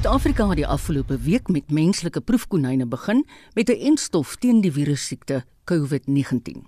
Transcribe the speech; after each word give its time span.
Suid-Afrika 0.00 0.46
het 0.48 0.56
die 0.56 0.66
afgelope 0.66 1.18
week 1.20 1.48
met 1.52 1.70
menslike 1.70 2.20
proefkonyne 2.24 2.86
begin 2.86 3.26
met 3.52 3.68
'n 3.68 3.80
enstof 3.88 4.36
teen 4.36 4.60
die 4.60 4.72
virussiekte 4.72 5.44
COVID-19. 5.64 6.64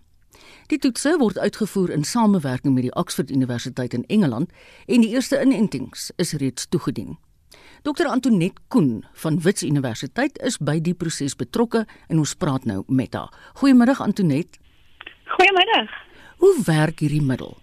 Die 0.66 0.78
toetse 0.78 1.16
word 1.18 1.38
uitgevoer 1.38 1.90
in 1.90 2.04
samewerking 2.04 2.74
met 2.74 2.82
die 2.82 2.94
Oxford 2.94 3.30
Universiteit 3.30 3.94
in 3.94 4.04
Engeland 4.06 4.50
en 4.86 5.00
die 5.00 5.08
eerste 5.08 5.40
inentings 5.40 6.10
is 6.16 6.32
reeds 6.32 6.66
toegedien. 6.68 7.18
Dr 7.82 8.06
Antoinette 8.06 8.60
Koen 8.68 9.04
van 9.12 9.40
Wits 9.40 9.62
Universiteit 9.62 10.38
is 10.38 10.58
by 10.58 10.80
die 10.80 10.94
proses 10.94 11.36
betrokke 11.36 11.86
en 12.08 12.18
ons 12.18 12.34
praat 12.34 12.64
nou 12.64 12.82
met 12.86 13.14
haar. 13.14 13.32
Goeiemiddag 13.54 14.00
Antoinette. 14.00 14.58
Goeiemiddag. 15.24 15.90
Hoe 16.36 16.62
werk 16.64 16.98
hierdie 16.98 17.22
middel? 17.22 17.61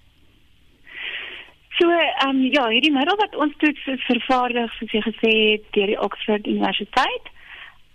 So, 1.79 1.89
ehm 1.89 2.29
um, 2.29 2.41
ja, 2.51 2.67
hierdie 2.67 2.91
middel 2.91 3.15
wat 3.15 3.35
ons 3.35 3.53
toets 3.57 3.85
is 3.87 4.01
vervaardig 4.03 4.73
soos 4.75 4.91
jy 4.91 5.01
gesê 5.05 5.31
het 5.35 5.69
deur 5.75 5.91
die 5.93 6.01
Oxford 6.07 6.47
Universiteit. 6.47 7.31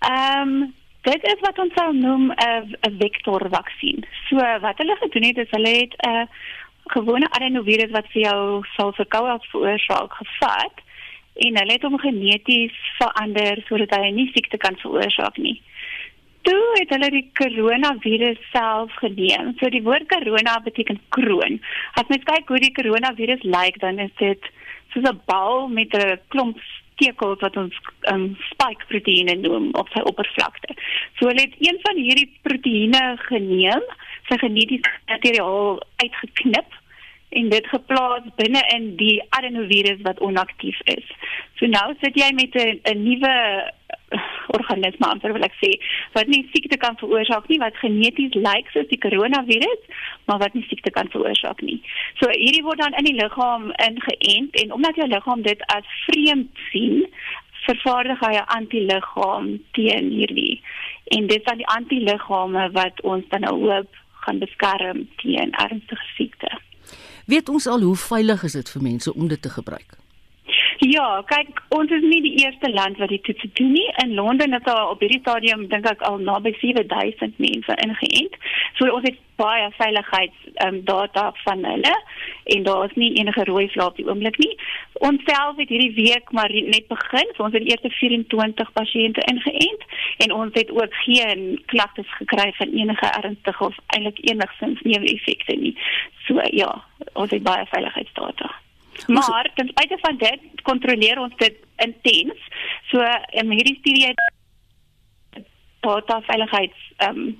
Ehm 0.08 0.54
um, 0.54 0.74
dit 1.04 1.26
is 1.28 1.40
wat 1.44 1.58
ons 1.60 1.74
sal 1.76 1.92
noem 1.92 2.30
'n 2.32 2.76
'n 2.88 2.96
vektorvaksin. 3.02 4.06
So 4.28 4.36
wat 4.66 4.78
hulle 4.80 4.96
gedoen 4.96 5.26
het 5.28 5.38
is 5.44 5.50
hulle 5.50 5.74
het 5.82 5.94
'n 6.00 6.08
uh, 6.10 6.24
gewone 6.96 7.28
adenovirus 7.36 7.90
wat 7.90 8.08
vir 8.12 8.22
jou 8.22 8.64
sal 8.76 8.92
verkoue 8.92 9.38
veroorsaak 9.50 10.12
gevat 10.22 10.76
en 11.44 11.56
hulle 11.58 11.72
het 11.72 11.82
hom 11.82 11.98
geneties 11.98 12.76
verander 12.98 13.62
sodat 13.68 13.94
hy 13.96 14.10
nie 14.10 14.30
siekte 14.32 14.56
kan 14.56 14.76
veroorsaak 14.82 15.36
nie 15.36 15.56
toe 16.44 16.64
het 16.78 16.92
hulle 16.94 17.10
die 17.14 17.24
koronavirus 17.40 18.40
self 18.52 18.92
geneem. 19.00 19.54
So 19.58 19.70
die 19.72 19.82
woord 19.86 20.08
corona 20.12 20.58
beteken 20.64 21.00
kroon. 21.16 21.60
As 22.00 22.08
mens 22.12 22.26
kyk 22.28 22.48
hoe 22.52 22.60
die 22.62 22.74
koronavirus 22.76 23.44
lyk, 23.56 23.80
dan 23.84 23.98
is 23.98 24.14
dit 24.20 24.50
soos 24.92 25.08
'n 25.10 25.20
bal 25.26 25.68
met 25.68 25.94
'n 25.96 26.20
klomp 26.28 26.58
stekels 26.94 27.40
wat 27.40 27.56
ons 27.56 27.74
um, 28.12 28.36
spike 28.50 28.86
proteïene 28.88 29.34
noem 29.42 29.72
op 29.80 29.88
sy 29.94 30.00
oppervlakte. 30.10 30.76
So 31.18 31.26
hulle 31.26 31.46
het 31.48 31.56
een 31.58 31.78
van 31.82 31.96
hierdie 31.96 32.30
proteïene 32.46 33.04
geneem, 33.28 33.84
sy 34.28 34.38
genetiese 34.38 34.90
materiaal 35.08 35.82
uitgeknip 35.96 36.80
en 37.40 37.48
dit 37.52 37.66
geplaas 37.66 38.26
binne 38.40 38.62
in 38.76 38.90
die 39.00 39.16
adenovirus 39.38 40.02
wat 40.06 40.20
onaktief 40.20 40.78
is. 40.96 41.06
So 41.58 41.66
nou 41.70 41.94
sit 42.02 42.18
jy 42.18 42.30
met 42.34 42.54
'n 42.54 43.02
nuwe 43.02 43.34
organisme 44.58 45.06
amper 45.06 45.32
wil 45.32 45.46
ek 45.46 45.56
sê 45.62 45.70
wat 46.16 46.26
nie 46.30 46.42
siekte 46.52 46.76
kan 46.76 46.96
veroorsaak 47.00 47.48
nie 47.48 47.58
wat 47.62 47.76
geneties 47.82 48.34
lyk 48.34 48.70
soos 48.72 48.88
die 48.92 49.00
koronavirus 49.06 49.82
maar 50.26 50.38
wat 50.42 50.54
nie 50.54 50.66
siekte 50.68 50.90
kan 50.90 51.08
veroorsaak 51.14 51.60
nie. 51.62 51.80
So 52.20 52.30
hierdie 52.30 52.64
word 52.66 52.82
dan 52.82 52.98
in 53.00 53.08
die 53.10 53.18
liggaam 53.22 53.72
ingeënt 53.88 54.60
en 54.62 54.72
omdat 54.72 55.00
jou 55.00 55.08
liggaam 55.08 55.42
dit 55.42 55.66
as 55.76 55.88
vreemd 56.06 56.62
sien, 56.70 57.06
vervaardig 57.66 58.20
hy 58.20 58.34
'n 58.36 58.50
antiliggaam 58.58 59.46
teen 59.72 60.10
hierdie. 60.18 60.60
En 61.16 61.26
dit 61.26 61.38
is 61.38 61.44
dan 61.44 61.56
die 61.56 61.72
antiliggame 61.78 62.70
wat 62.72 63.00
ons 63.02 63.24
dan 63.28 63.40
nou 63.40 63.56
hoop 63.64 63.90
gaan 64.24 64.38
beskerm 64.38 65.08
teen 65.16 65.52
ernstige 65.52 66.08
siekte. 66.16 66.50
Weet 67.26 67.48
ons 67.48 67.66
al 67.66 67.80
hoe 67.80 67.96
veilig 67.96 68.42
is 68.42 68.52
dit 68.52 68.70
vir 68.70 68.82
mense 68.82 69.14
om 69.14 69.28
dit 69.28 69.42
te 69.42 69.50
gebruik? 69.50 69.96
Ja, 70.84 71.22
kyk, 71.30 71.62
ons 71.72 71.92
is 71.94 72.02
nie 72.02 72.20
die 72.20 72.34
eerste 72.42 72.68
land 72.72 72.98
wat 73.00 73.08
dit 73.08 73.22
toets 73.24 73.46
doen 73.56 73.70
nie. 73.72 73.86
In 74.02 74.14
Londen 74.14 74.52
het 74.52 74.64
daar 74.64 74.90
op 74.90 75.00
hierdie 75.00 75.20
stadium 75.22 75.68
dink 75.70 75.86
ek 75.88 76.02
al 76.04 76.18
naby 76.20 76.52
7000 76.60 77.38
mense 77.38 77.76
ingeënt. 77.86 78.36
So 78.76 78.90
ons 78.90 79.06
het 79.08 79.20
baie 79.40 79.70
veiligheids 79.78 80.50
um, 80.66 80.80
data 80.86 81.30
van 81.44 81.64
hulle 81.64 81.94
en 82.54 82.62
daar 82.66 82.84
is 82.84 82.96
nie 83.00 83.14
enige 83.18 83.44
rooi 83.48 83.64
vlae 83.72 83.86
op 83.86 83.96
die 83.96 84.06
oomblik 84.06 84.36
nie. 84.42 84.52
Ons 85.08 85.24
self 85.26 85.56
het 85.62 85.72
hierdie 85.72 85.94
week 85.96 86.30
maar 86.36 86.52
net 86.52 86.86
begin. 86.90 87.32
So 87.36 87.46
ons 87.46 87.56
het 87.56 87.64
eerste 87.70 87.90
24 87.96 88.72
pasiënte 88.76 89.24
ingeënt 89.32 89.88
en 90.26 90.36
ons 90.36 90.52
het 90.58 90.70
ook 90.74 91.00
geen 91.06 91.62
klagtes 91.72 92.10
gekry 92.18 92.50
van 92.58 92.76
enige 92.76 93.14
ernstige 93.22 93.70
of 93.70 93.80
eintlik 93.96 94.20
enigsins 94.28 94.82
neeweffekte 94.82 95.56
nie. 95.64 95.74
So 96.26 96.40
ja, 96.50 96.70
ons 97.12 97.30
het 97.30 97.42
baie 97.42 97.66
veiligheidsdata. 97.66 98.50
Maar 99.06 99.50
ten 99.54 99.68
spyte 99.68 99.98
van 100.00 100.16
dit 100.16 100.62
kontroleer 100.62 101.18
ons 101.18 101.36
dit 101.36 101.56
intens. 101.76 102.48
So 102.90 103.04
in 103.30 103.50
hierdie 103.50 103.78
studie 103.80 104.06
het 104.06 105.44
data 105.80 106.20
veiligheids 106.20 106.92
ehm 106.96 107.18
um, 107.18 107.38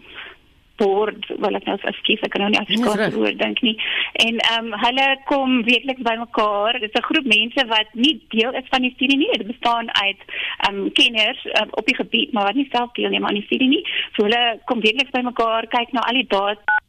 board 0.77 1.27
wel 1.39 1.55
ek 1.55 1.69
nou 1.69 1.77
skief 2.00 2.23
ek 2.27 2.33
kan 2.34 2.43
nou 2.43 2.49
nie 2.50 2.59
afskakel 2.59 3.21
oor 3.23 3.37
dink 3.39 3.61
nie. 3.62 3.75
En 4.27 4.41
ehm 4.43 4.73
um, 4.73 4.78
hulle 4.84 5.06
kom 5.31 5.62
weekliks 5.69 6.03
bymekaar. 6.09 6.81
Dit 6.81 6.91
is 6.91 7.00
'n 7.00 7.09
groep 7.09 7.27
mense 7.37 7.67
wat 7.71 7.89
nie 7.93 8.15
deel 8.28 8.53
is 8.61 8.73
van 8.75 8.83
die 8.83 8.93
studie 8.97 9.19
nie. 9.19 9.31
Dit 9.33 9.47
bestaan 9.47 9.94
uit 9.94 10.21
ehm 10.28 10.75
um, 10.75 10.93
kenners 10.93 11.44
um, 11.61 11.69
op 11.71 11.87
die 11.87 11.97
gebied, 12.03 12.33
maar 12.33 12.44
wat 12.50 12.61
nie 12.61 12.69
self 12.71 12.93
deelneem 12.93 13.27
aan 13.27 13.41
die 13.41 13.49
studie 13.49 13.69
nie. 13.69 13.84
So 14.17 14.27
hulle 14.27 14.61
kom 14.65 14.81
weekliks 14.81 15.15
bymekaar, 15.15 15.67
kyk 15.67 15.93
na 15.93 16.00
al 16.00 16.23
die 16.23 16.27
data 16.28 16.83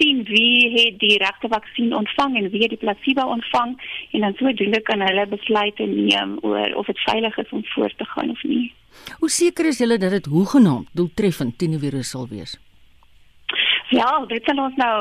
sien 0.00 0.24
wie 0.24 0.70
het 0.74 0.98
die 1.02 1.16
regte 1.20 1.48
vaksin 1.52 1.92
ontvang 1.94 2.36
en 2.40 2.50
wie 2.50 2.62
het 2.64 2.72
die 2.74 2.80
placebo 2.80 3.26
ontvang 3.36 3.76
en 4.10 4.26
dan 4.26 4.36
sodoende 4.38 4.80
kan 4.88 5.04
hulle 5.04 5.26
besluite 5.36 5.86
neem 5.92 6.38
oor 6.42 6.74
of 6.80 6.86
dit 6.86 7.04
veilig 7.06 7.38
is 7.44 7.52
om 7.58 7.64
voort 7.74 7.98
te 7.98 8.08
gaan 8.14 8.30
of 8.30 8.42
nie. 8.42 8.72
Hoe 9.18 9.30
seker 9.30 9.66
is 9.66 9.78
julle 9.78 9.98
dat 9.98 10.10
dit 10.16 10.26
hoegenaamd 10.26 10.88
doeltreffend 10.92 11.58
teen 11.58 11.76
die 11.76 11.84
virus 11.84 12.10
sal 12.16 12.28
wees? 12.30 12.56
Ja, 13.90 14.10
dit 14.30 14.44
sal 14.46 14.58
ons 14.62 14.76
nou 14.78 14.96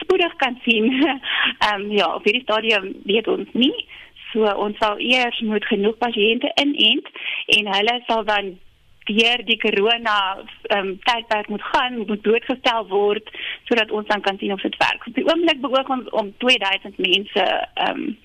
spoedig 0.00 0.34
kan 0.42 0.58
sien. 0.66 0.90
Ehm 1.02 1.80
um, 1.80 1.90
ja, 1.90 2.08
op 2.14 2.24
hierdie 2.24 2.44
stadium 2.46 2.92
weet 3.04 3.28
ons 3.28 3.48
nie. 3.52 3.74
So 4.32 4.48
ons 4.64 4.78
sal 4.80 5.00
eers 5.02 5.40
moet 5.44 5.64
genoeg 5.68 5.98
pasiënte 6.00 6.52
inent 6.62 7.08
en 7.58 7.72
hulle 7.74 7.96
sal 8.06 8.24
dan 8.24 8.54
deur 9.04 9.44
die 9.44 9.58
corona 9.58 10.18
um, 10.76 10.94
tydperk 11.06 11.48
moet 11.48 11.62
gaan, 11.72 11.98
moet 12.06 12.24
doodgestel 12.24 12.86
word 12.88 13.30
sodat 13.64 13.90
ons 13.90 14.06
dan 14.06 14.20
kan 14.20 14.38
sien 14.38 14.52
of 14.52 14.62
dit 14.62 14.76
werk. 14.76 15.06
Op 15.06 15.14
die 15.14 15.26
oomblik 15.26 15.60
beoog 15.60 15.88
ons 15.88 16.10
om 16.10 16.34
2000 16.44 16.98
mense 16.98 17.46
ehm 17.74 17.90
um, 17.90 18.16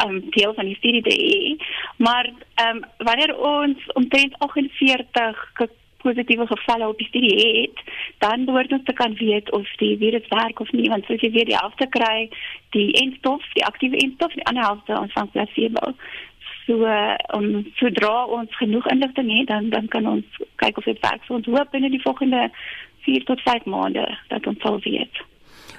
ehm 0.00 0.14
um, 0.14 0.30
deel 0.30 0.54
van 0.54 0.64
die 0.64 0.76
studie 0.78 1.02
te 1.02 1.14
hê. 1.14 1.56
Maar 1.96 2.30
ehm 2.54 2.76
um, 2.76 2.84
wanneer 3.06 3.36
ons 3.36 3.92
omtrent 3.92 4.38
48 4.38 5.46
positiewe 6.00 6.46
gevalle 6.46 6.88
op 6.88 6.98
die 6.98 7.06
studie 7.06 7.36
het, 7.36 7.82
dan 8.18 8.44
behoort 8.44 8.72
ons 8.72 8.84
te 8.84 8.92
kan 8.92 9.14
weet 9.14 9.50
of 9.52 9.68
die 9.76 9.96
virus 10.00 10.28
werk 10.28 10.60
of 10.60 10.72
nie, 10.72 10.88
want 10.88 11.04
soos 11.04 11.20
jy 11.20 11.30
weet, 11.34 11.50
die 11.52 11.58
helfte 11.58 11.88
kry 11.96 12.28
die 12.76 12.92
enstof, 13.02 13.44
die 13.58 13.66
aktiewe 13.66 14.00
enstof, 14.00 14.32
die 14.32 14.46
ander 14.48 14.64
helfte 14.64 14.98
ontvang 14.98 15.30
placebo 15.34 15.92
so 16.70 16.90
om 17.38 17.48
sodra 17.80 18.26
ons 18.38 18.56
genoeg 18.56 18.86
inligting 18.92 19.32
het 19.38 19.48
dan 19.50 19.70
dan 19.74 19.88
kan 19.88 20.06
ons 20.06 20.38
kyk 20.62 20.78
of 20.78 20.86
dit 20.86 21.02
werk. 21.02 21.24
So 21.26 21.34
ons 21.40 21.50
hoop 21.50 21.74
binne 21.74 21.90
die 21.90 22.02
volgende 22.02 22.46
4 23.06 23.24
tot 23.24 23.42
5 23.46 23.66
maande 23.74 24.06
dat 24.28 24.46
ons 24.46 24.62
sal 24.62 24.78
weet. 24.86 25.24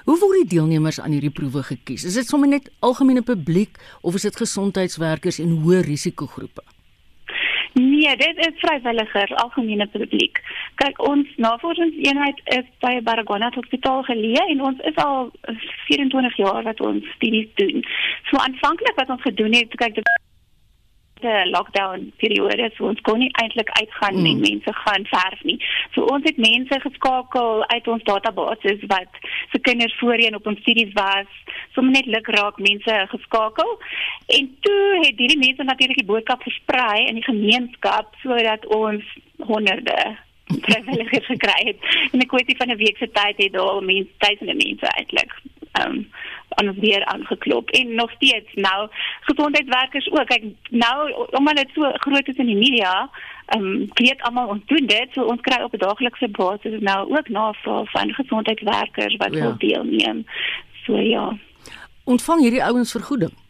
Hoe 0.04 0.18
word 0.18 0.42
die 0.42 0.58
deelnemers 0.58 1.00
aan 1.00 1.14
hierdie 1.14 1.30
proewe 1.30 1.62
gekies? 1.62 2.04
Is 2.04 2.18
dit 2.18 2.28
sommer 2.28 2.50
net 2.50 2.70
algemene 2.80 3.22
publiek 3.22 3.78
of 4.02 4.18
is 4.18 4.26
dit 4.28 4.40
gesondheidswerkers 4.44 5.38
en 5.42 5.58
hoë 5.62 5.82
risikogroepe? 5.86 6.64
Nee, 7.72 8.16
dit 8.16 8.40
is 8.46 8.58
vrywilligers, 8.60 9.32
algemene 9.40 9.86
publiek. 9.86 10.40
Kyk, 10.82 10.98
ons 11.08 11.28
navorsingseenheid 11.40 12.40
is 12.58 12.66
by 12.84 12.98
Baragona 13.06 13.48
Hospitaal 13.54 14.02
geleë 14.10 14.42
en 14.54 14.60
ons 14.68 14.82
is 14.90 14.98
al 15.00 15.30
24 15.86 16.36
jaar 16.42 16.66
wat 16.66 16.82
ons 16.84 17.06
studies 17.14 17.48
doen. 17.62 17.86
So 18.28 18.42
aanvanklik 18.42 18.98
wat 19.00 19.14
ons 19.14 19.24
gedoen 19.24 19.56
het, 19.56 19.78
kyk 19.80 19.96
dit 20.00 20.12
eerste 21.22 21.50
lockdown 21.50 22.12
periode 22.16 22.70
so 22.76 22.86
ons 22.86 23.00
kon 23.00 23.18
nie 23.18 23.30
eintlik 23.42 23.70
uitgaan 23.78 24.18
mm. 24.18 24.26
en 24.26 24.40
mense 24.40 24.72
gaan 24.72 25.04
verf 25.06 25.42
nie. 25.42 25.58
So 25.94 26.04
ons 26.04 26.24
het 26.24 26.36
mense 26.36 26.80
geskakel 26.80 27.64
uit 27.66 27.88
ons 27.88 28.02
database 28.02 28.76
wat 28.86 29.20
se 29.52 29.58
kinders 29.58 29.96
voorheen 30.00 30.34
op 30.34 30.46
ons 30.46 30.60
studies 30.60 30.92
was. 30.92 31.30
So 31.74 31.80
net 31.80 32.06
luk 32.06 32.26
raak 32.26 32.58
mense 32.58 32.98
geskakel. 33.14 33.78
En 34.26 34.50
toe 34.60 34.82
het 35.04 35.16
hierdie 35.18 35.38
mense 35.38 35.62
natuurlik 35.62 36.02
die 36.02 36.10
boodskap 36.10 36.42
versprei 36.42 37.06
in 37.06 37.20
die 37.20 37.28
gemeenskap 37.28 38.14
sodat 38.22 38.66
ons 38.66 39.04
honderde 39.38 39.98
vrywilligers 40.66 41.26
gekry 41.26 41.60
het. 41.70 41.90
In 42.12 42.20
'n 42.20 42.26
kwessie 42.26 42.56
van 42.56 42.70
'n 42.70 42.82
week 42.84 42.96
se 42.98 43.10
tyd 43.10 43.36
het 43.36 43.52
daar 43.52 43.82
mense 43.82 44.10
duisende 44.18 44.54
mense 44.54 44.86
eintlik 44.86 45.32
ehm 45.72 45.90
um, 45.90 46.10
aan 46.54 46.68
ons 46.68 46.80
deur 46.80 47.04
aangeklop. 47.04 47.70
En 47.70 47.94
nog 47.94 48.10
steeds 48.10 48.54
nou 48.54 48.88
gesondheidswerkers 49.20 50.10
ook. 50.10 50.26
Kyk 50.26 50.44
nou 50.70 51.12
omdat 51.30 51.56
dit 51.56 51.70
so 51.74 51.90
groot 51.92 52.28
is 52.28 52.36
in 52.36 52.46
die 52.46 52.56
media 52.56 53.10
ehm 53.46 53.64
um, 53.64 53.88
weet 53.94 54.22
almal 54.22 54.48
ons 54.48 54.62
doen 54.66 54.86
dit 54.86 55.08
so 55.12 55.22
ons 55.22 55.40
kry 55.40 55.62
op 55.62 55.74
'n 55.74 55.78
daaglikse 55.78 56.28
basis 56.28 56.80
nou 56.80 57.16
ook 57.16 57.28
navraag 57.28 57.90
van 57.90 58.14
gesondheidswerkers 58.14 59.16
wat 59.16 59.34
ja. 59.34 59.40
wil 59.40 59.54
deelneem. 59.58 60.26
So 60.84 60.96
ja. 60.96 61.36
Ontvang 62.04 62.40
hierdie 62.40 62.64
ouens 62.64 62.90
vergoeding 62.90 63.41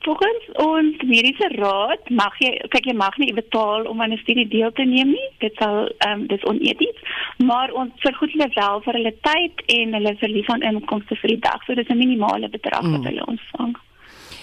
Volgens 0.00 0.44
ons 0.64 1.02
mediese 1.04 1.48
raad 1.60 2.10
mag 2.10 2.36
jy 2.40 2.54
kyk 2.72 2.86
jy 2.88 2.94
mag 2.96 3.16
nie 3.20 3.34
betaal 3.36 3.84
om 3.90 4.00
aan 4.00 4.12
'n 4.16 4.22
studie 4.22 4.48
deel 4.48 4.72
te 4.72 4.84
neem 4.84 5.10
nie. 5.12 5.28
Dit 5.44 5.54
sal 5.60 5.88
ehm 5.98 6.20
um, 6.20 6.26
dis 6.26 6.44
oneties, 6.44 6.98
maar 7.36 7.72
ons 7.72 7.92
vergoed 7.96 8.32
hulle 8.32 8.50
wel 8.54 8.80
vir 8.86 8.94
hulle 8.98 9.14
tyd 9.28 9.64
en 9.78 9.92
hulle 9.98 10.14
verlies 10.22 10.48
van 10.52 10.62
inkomste 10.62 11.16
vir 11.20 11.28
die 11.34 11.42
dag. 11.48 11.64
So 11.64 11.74
dis 11.74 11.88
'n 11.88 11.98
minimale 11.98 12.48
bedrag 12.48 12.82
mm. 12.82 12.92
wat 12.92 13.04
hulle 13.04 13.26
ontvang. 13.26 13.76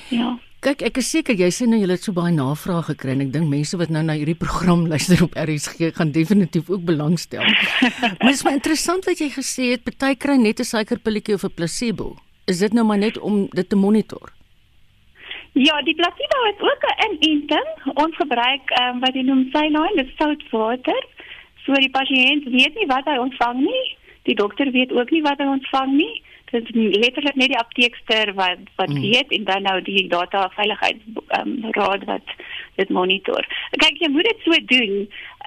Ja. 0.09 0.37
Kyk, 0.59 0.81
ek 0.81 0.97
is 0.97 1.09
seker 1.09 1.35
jy 1.37 1.49
sê 1.53 1.65
nou 1.69 1.77
jy 1.77 1.89
het 1.89 2.03
so 2.03 2.13
baie 2.13 2.33
navrae 2.33 2.81
gekry 2.83 3.11
en 3.11 3.21
ek 3.21 3.33
dink 3.33 3.49
mense 3.49 3.77
wat 3.77 3.89
nou 3.89 4.01
na 4.03 4.13
hierdie 4.13 4.37
program 4.37 4.87
luister 4.91 5.23
op 5.23 5.35
RSG 5.37 5.93
gaan 5.97 6.11
definitief 6.11 6.69
ook 6.69 6.85
belangstel. 6.85 7.41
maar 8.01 8.29
dit 8.29 8.33
is 8.33 8.43
maar 8.43 8.57
interessant 8.57 9.05
wat 9.05 9.19
jy 9.21 9.29
gesê 9.29 9.71
het, 9.73 9.83
party 9.83 10.15
kry 10.15 10.37
net 10.37 10.59
'n 10.59 10.71
suikerpilletjie 10.73 11.35
of 11.35 11.45
'n 11.45 11.53
placebo. 11.53 12.15
Is 12.45 12.59
dit 12.59 12.73
nou 12.73 12.85
maar 12.85 12.97
net 12.97 13.17
om 13.17 13.47
dit 13.51 13.69
te 13.69 13.75
monitor? 13.75 14.33
Ja, 15.53 15.81
die 15.81 15.95
placebo 15.95 16.37
is 16.51 16.59
ook 16.59 16.83
'n 16.85 17.03
inenting. 17.05 17.69
Ons 17.93 18.15
gebruik 18.15 18.69
ehm 18.69 18.95
um, 18.95 18.99
wat 18.99 19.13
jy 19.13 19.21
noem 19.21 19.49
saline, 19.51 19.95
dit 19.95 20.09
sout 20.17 20.43
water. 20.49 21.05
So 21.65 21.73
die 21.73 21.89
pasiënt 21.89 22.43
weet 22.43 22.75
nie 22.75 22.87
wat 22.87 23.05
hy 23.05 23.17
ontvang 23.17 23.59
nie. 23.59 23.97
Die 24.23 24.35
dokter 24.35 24.71
weet 24.71 24.91
ook 24.91 25.09
nie 25.09 25.21
wat 25.21 25.37
hy 25.37 25.45
ontvang 25.45 25.93
nie 25.93 26.21
dit 26.51 26.69
letterlik 26.75 27.35
net 27.35 27.51
die 27.51 27.59
apteekster 27.59 28.33
wat 28.33 28.69
wat 28.75 28.89
mm. 28.89 29.01
weet 29.01 29.31
en 29.35 29.43
dan 29.43 29.61
nou 29.67 29.81
die 29.81 30.07
data 30.07 30.47
veiligheids 30.55 31.03
um, 31.39 31.57
raad 31.75 32.05
wat 32.07 32.35
dit 32.77 32.89
monitor. 32.93 33.47
Kyk 33.81 33.99
jy 33.99 34.09
moet 34.13 34.27
dit 34.29 34.45
so 34.45 34.59
doen 34.71 34.93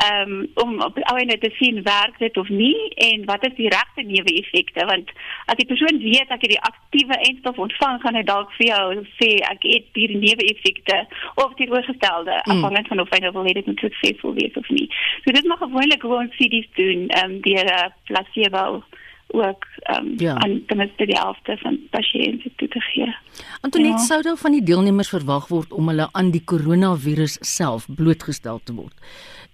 um, 0.07 0.35
om 0.65 0.81
op 0.83 0.99
alene 1.13 1.39
te 1.39 1.51
sien 1.57 1.83
werk 1.87 2.19
dit 2.19 2.37
of 2.37 2.49
nie 2.49 2.91
en 3.07 3.25
wat 3.31 3.47
is 3.47 3.57
die 3.57 3.71
regte 3.73 4.05
neeweffekte 4.05 4.87
want 4.91 5.13
as 5.47 5.59
die 5.61 5.69
persoon 5.71 6.03
weet 6.05 6.29
dat 6.29 6.43
hy 6.43 6.53
die 6.55 6.65
aktiewe 6.69 7.21
enstof 7.31 7.63
ontvang 7.67 8.01
gaan 8.05 8.19
hy 8.19 8.25
dalk 8.33 8.53
vir 8.59 8.73
jou 8.73 9.05
sê 9.17 9.31
ek 9.53 9.65
het 9.71 10.01
hier 10.01 10.17
neeweffekte 10.17 11.01
of 11.45 11.55
die 11.61 11.71
oorgestelde 11.71 12.41
mm. 12.43 12.57
afhangend 12.57 12.93
van 12.93 13.05
of 13.07 13.15
hy 13.15 13.23
nou 13.25 13.35
wil 13.39 13.49
hê 13.49 13.57
dit 13.57 13.71
moet 13.71 13.87
suksesvol 13.87 14.37
wees 14.37 14.59
of 14.61 14.69
nie. 14.75 14.89
So 15.25 15.33
dit 15.37 15.49
mag 15.49 15.63
gewoonlik 15.63 16.05
gewoon 16.05 16.35
CD's 16.37 16.69
doen 16.77 17.09
um, 17.23 17.39
deur 17.47 17.65
'n 17.65 17.79
uh, 17.79 17.89
placebo 18.11 18.83
ook 19.33 19.67
um, 19.97 20.15
ja. 20.17 20.35
aan 20.35 20.63
ten 20.67 20.77
minste 20.77 21.07
die 21.07 21.19
helfte 21.19 21.57
van 21.63 21.79
pasiënte 21.91 22.51
toe 22.57 22.69
te 22.69 22.81
gee. 22.81 23.15
Antoinette 23.61 24.01
ja. 24.01 24.07
sou 24.07 24.23
dan 24.23 24.37
van 24.37 24.53
die 24.53 24.63
deelnemers 24.63 25.09
verwag 25.09 25.49
word 25.49 25.73
om 25.73 25.89
hulle 25.89 26.09
aan 26.13 26.31
die 26.31 26.45
koronavirus 26.45 27.39
self 27.41 27.87
blootgestel 27.97 28.61
te 28.65 28.75
word. 28.75 28.95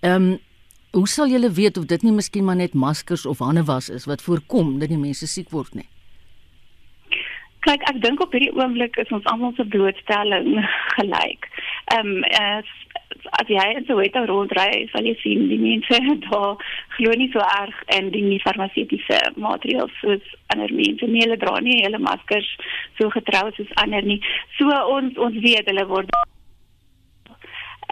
Ehm 0.01 0.33
um, 0.33 0.37
hoe 0.97 1.09
sal 1.09 1.29
julle 1.29 1.51
weet 1.53 1.77
of 1.77 1.85
dit 1.85 2.03
nie 2.03 2.13
miskien 2.13 2.45
maar 2.45 2.57
net 2.57 2.73
maskers 2.73 3.27
of 3.27 3.43
hande 3.45 3.65
was 3.69 3.91
is 3.93 4.07
wat 4.09 4.23
voorkom 4.23 4.79
dat 4.81 4.89
die 4.89 4.97
mense 4.99 5.27
siek 5.29 5.51
word 5.53 5.75
nie? 5.77 5.89
Kyk, 7.67 7.83
ek 7.91 7.99
dink 8.01 8.23
op 8.23 8.33
hierdie 8.33 8.55
oomblik 8.57 8.97
is 9.03 9.13
ons 9.13 9.27
almal 9.29 9.53
se 9.59 9.67
blootstelling 9.75 10.55
gelyk. 10.97 11.51
Ehm 11.93 12.17
um, 12.17 12.25
as 12.41 12.73
as 13.41 13.49
jy 13.49 13.65
in 13.77 13.87
Soweto 13.89 14.25
rondry, 14.29 14.87
sal 14.93 15.07
jy 15.07 15.15
sien 15.23 15.49
die 15.51 15.59
mense 15.61 15.99
daar 16.29 16.57
glo 16.97 17.17
nie 17.19 17.31
so 17.33 17.43
erg 17.43 17.83
in 17.97 18.11
die 18.15 18.25
nie 18.27 18.41
farmaseutiese 18.45 19.21
maatreëls 19.41 19.99
soos 20.03 20.37
ander 20.55 20.73
mense 20.73 21.09
nie. 21.11 21.25
Hulle 21.25 21.41
dra 21.41 21.59
nie 21.61 21.83
hulle 21.85 22.03
maskers 22.03 22.49
so 23.01 23.11
getrou 23.15 23.51
soos 23.57 23.75
ander 23.83 24.07
nie. 24.07 24.21
So 24.59 24.71
ons 24.97 25.19
ons 25.19 25.39
weet 25.45 25.69
hulle 25.71 25.87
word 25.91 26.13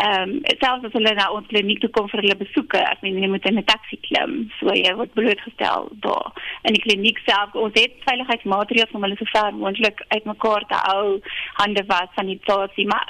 ehm 0.05 0.31
um, 0.31 0.31
selfs 0.59 0.89
as 0.89 0.95
hulle 0.97 1.13
na 1.15 1.29
ons 1.31 1.47
kliniek 1.51 1.79
toe 1.83 1.91
kom 1.95 2.09
vir 2.11 2.25
hulle 2.25 2.39
besoeke, 2.41 2.81
ek 2.83 3.03
meen 3.07 3.21
jy 3.23 3.29
moet 3.31 3.47
in 3.47 3.61
'n 3.61 3.67
taxi 3.69 3.99
klim, 4.07 4.33
so 4.59 4.75
jy 4.75 4.91
word 4.99 5.15
blootgestel 5.15 5.91
daar. 6.07 6.33
In 6.67 6.75
die 6.75 6.83
kliniek 6.87 7.21
self, 7.29 7.55
ons 7.55 7.79
het 7.79 7.95
veiligheidsmaatreëls 8.09 8.95
om 8.99 9.07
hulle 9.07 9.19
so 9.21 9.31
ver 9.31 9.55
moontlik 9.55 10.03
uitmekaar 10.11 10.67
te 10.67 10.81
hou, 10.89 11.21
hande 11.63 11.85
was, 11.93 12.11
sanitasie, 12.19 12.87
maar 12.91 13.07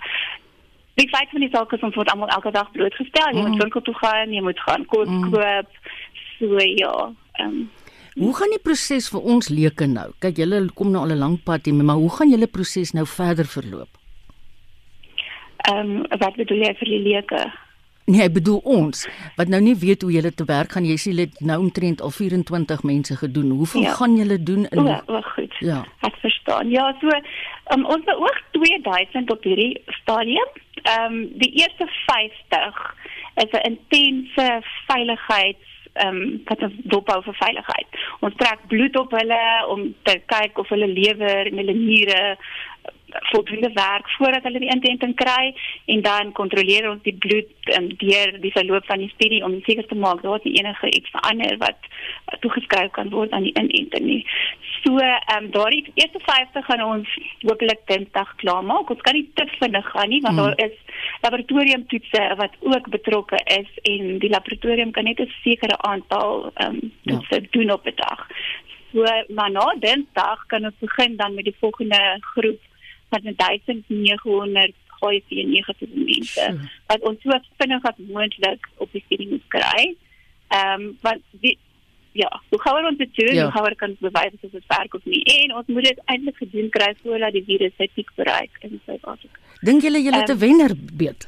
Die 0.95 1.09
feit 1.11 1.31
van 1.31 1.43
die 1.43 1.51
saak 1.51 1.73
is 1.75 1.83
ons 1.83 1.97
word 1.99 2.11
almal 2.13 2.31
elke 2.35 2.53
dag 2.55 2.71
blootgestel. 2.75 3.33
Jy 3.35 3.41
mm. 3.43 3.49
moet 3.55 3.63
winkel 3.63 3.83
toe 3.83 3.95
gaan, 3.99 4.35
jy 4.35 4.43
moet 4.47 4.61
gaan 4.67 4.85
kos 4.87 5.11
mm. 5.11 5.33
koop. 5.33 5.81
So 6.39 6.59
ja. 6.59 6.95
Um, 7.43 7.65
Hoe 8.15 8.35
gaan 8.39 8.53
die 8.55 8.63
proses 8.63 9.09
vir 9.11 9.27
ons 9.35 9.51
leuke 9.51 9.89
nou? 9.91 10.13
Kyk, 10.23 10.39
julle 10.39 10.61
kom 10.79 10.93
nou 10.95 11.03
al 11.03 11.17
'n 11.17 11.19
lang 11.19 11.37
pad 11.43 11.67
hier, 11.67 11.75
maar 11.75 11.99
hoe 11.99 12.11
gaan 12.11 12.31
julle 12.31 12.47
proses 12.47 12.95
nou 12.95 13.07
verder 13.07 13.47
verloop? 13.47 13.91
Ehm 15.67 15.97
um, 15.97 16.07
wat 16.23 16.37
bedoel 16.37 16.63
jy 16.63 16.75
vir 16.79 16.89
die 16.93 17.03
leuke? 17.11 17.43
Nee, 18.05 18.21
ek 18.27 18.35
bedoel 18.37 18.59
ons 18.69 19.07
wat 19.39 19.49
nou 19.49 19.61
nie 19.65 19.77
weet 19.81 20.03
hoe 20.05 20.13
julle 20.13 20.35
te 20.35 20.45
werk 20.45 20.75
gaan. 20.77 20.85
Jy 20.85 20.97
sê 21.01 21.15
het 21.17 21.39
nou 21.41 21.57
omtrent 21.63 22.03
al 22.05 22.13
24 22.13 22.83
mense 22.85 23.17
gedoen. 23.17 23.55
Hoeveel 23.57 23.87
ja. 23.87 23.95
gaan 23.97 24.17
julle 24.17 24.43
doen 24.43 24.67
in 24.69 24.89
oh, 24.93 25.23
goed. 25.35 25.57
Ja. 25.65 25.85
Ek 26.05 26.19
verstaan. 26.21 26.69
Ja, 26.71 26.91
so 27.01 27.09
um, 27.73 27.87
ons 27.89 28.05
beoog 28.05 28.41
2000 28.59 29.33
op 29.33 29.49
hierdie 29.49 29.81
stadium 30.03 30.51
ehm 30.85 31.15
um, 31.15 31.21
die 31.41 31.53
eerste 31.63 31.87
50 32.07 32.95
is 33.35 33.51
'n 33.51 33.65
intense 33.71 34.63
veiligheids 34.87 35.71
ehm 35.93 36.17
um, 36.17 36.43
wat 36.45 36.63
ons 36.63 36.75
dophou 36.93 37.23
vir 37.23 37.37
veiligheid. 37.41 37.89
Ons 38.21 38.35
trek 38.37 38.67
bloed 38.67 38.97
op 38.99 39.11
hulle 39.11 39.45
om 39.69 39.95
te 40.03 40.21
kyk 40.27 40.59
of 40.59 40.69
hulle 40.69 40.89
lewer 40.89 41.47
en 41.47 41.57
hulle 41.57 41.77
niere 41.79 42.37
voldoende 43.21 43.71
werk 43.73 44.11
voordat 44.11 44.43
hulle 44.43 44.59
die 44.59 44.71
inenting 44.71 45.15
kry 45.15 45.55
en 45.87 46.03
dan 46.03 46.33
kontroleer 46.33 46.89
ons 46.91 47.03
die 47.03 47.15
bloed 47.15 47.71
um, 47.79 47.89
deur 48.01 48.35
die 48.43 48.53
verloop 48.53 48.87
van 48.91 49.03
die 49.05 49.11
studie 49.15 49.43
om 49.45 49.61
seker 49.67 49.87
te 49.87 49.99
maak 49.99 50.23
dat 50.23 50.45
nie 50.45 50.57
enige 50.59 50.91
iets 50.91 51.11
verander 51.15 51.57
wat 51.63 51.89
toegeskryf 52.41 52.91
kan 52.99 53.13
word 53.15 53.33
aan 53.33 53.47
die 53.47 53.55
inenting 53.61 54.07
nie. 54.07 54.23
So 54.83 54.99
ehm 54.99 55.45
um, 55.45 55.51
daardie 55.55 55.85
eerste 55.95 56.21
50 56.27 56.67
gaan 56.67 56.83
ons 56.85 57.15
hopelik 57.47 57.87
Dinsdag 57.87 58.35
klaarmaak. 58.43 58.91
Ons 58.91 59.01
kan 59.07 59.17
nie 59.17 59.29
te 59.35 59.47
vinnig 59.61 59.87
gaan 59.95 60.09
nie 60.09 60.21
want 60.27 60.37
mm. 60.37 60.43
daar 60.43 60.67
is 60.67 60.77
laboratoriumtoetse 61.23 62.27
wat 62.43 62.61
ook 62.61 62.91
betrokke 62.99 63.41
is 63.61 63.71
en 63.95 64.19
die 64.19 64.31
laboratorium 64.37 64.91
kan 64.91 65.05
net 65.05 65.21
'n 65.21 65.33
sekere 65.43 65.79
aantal 65.79 66.51
ehm 66.55 66.83
um, 66.83 66.93
toetse 67.07 67.41
ja. 67.41 67.49
doen 67.51 67.71
op 67.71 67.87
'n 67.87 67.97
dag. 67.97 68.29
So 68.93 69.03
maar 69.29 69.51
na 69.51 69.75
Dinsdag 69.79 70.47
kan 70.47 70.65
ons 70.65 70.79
begin 70.79 71.17
dan 71.17 71.35
met 71.35 71.45
die 71.45 71.61
volgende 71.61 72.19
groep 72.21 72.61
van 73.15 73.35
1900 73.37 74.75
HIV 75.01 75.45
negatiewe 75.51 76.05
mense 76.09 76.47
wat 76.87 77.07
ons 77.11 77.23
so 77.23 77.39
vinnig 77.61 77.87
as 77.91 78.01
moontlik 78.09 78.69
op 78.85 78.93
die 78.93 79.03
studie 79.07 79.29
moet 79.31 79.47
kry. 79.57 79.95
Ehm 80.49 80.81
um, 80.81 80.91
want 81.07 81.23
die 81.45 81.59
ja, 82.15 82.29
hoe 82.49 82.61
gaan 82.63 82.87
ons 82.87 82.99
dit 82.99 83.15
doen? 83.15 83.35
Ja. 83.35 83.51
Hoe 83.51 83.63
ons 83.63 83.79
kan 83.81 83.97
bewys 83.99 84.37
of 84.41 84.51
dit 84.51 84.67
werk 84.67 84.95
of 84.95 85.05
nie? 85.05 85.23
En 85.23 85.57
ons 85.59 85.67
moet 85.67 85.89
dit 85.89 86.03
eintlik 86.05 86.37
gedoen 86.37 86.69
kry 86.77 86.93
voordat 87.03 87.35
die 87.35 87.43
virus 87.49 87.75
sy 87.79 87.89
piek 87.95 88.13
bereik 88.15 88.61
in 88.61 88.79
Suid-Afrika. 88.85 89.41
Dink 89.67 89.83
julle 89.83 90.03
julle 90.03 90.21
het 90.23 90.31
'n 90.31 90.39
um, 90.39 90.39
wenner 90.45 90.75
beet? 91.01 91.27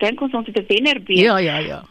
Dink 0.00 0.20
ons 0.20 0.32
ons 0.32 0.46
het 0.46 0.58
'n 0.58 0.66
wenner 0.72 1.02
beet? 1.02 1.24
Ja, 1.28 1.36
ja, 1.38 1.58
ja. 1.58 1.82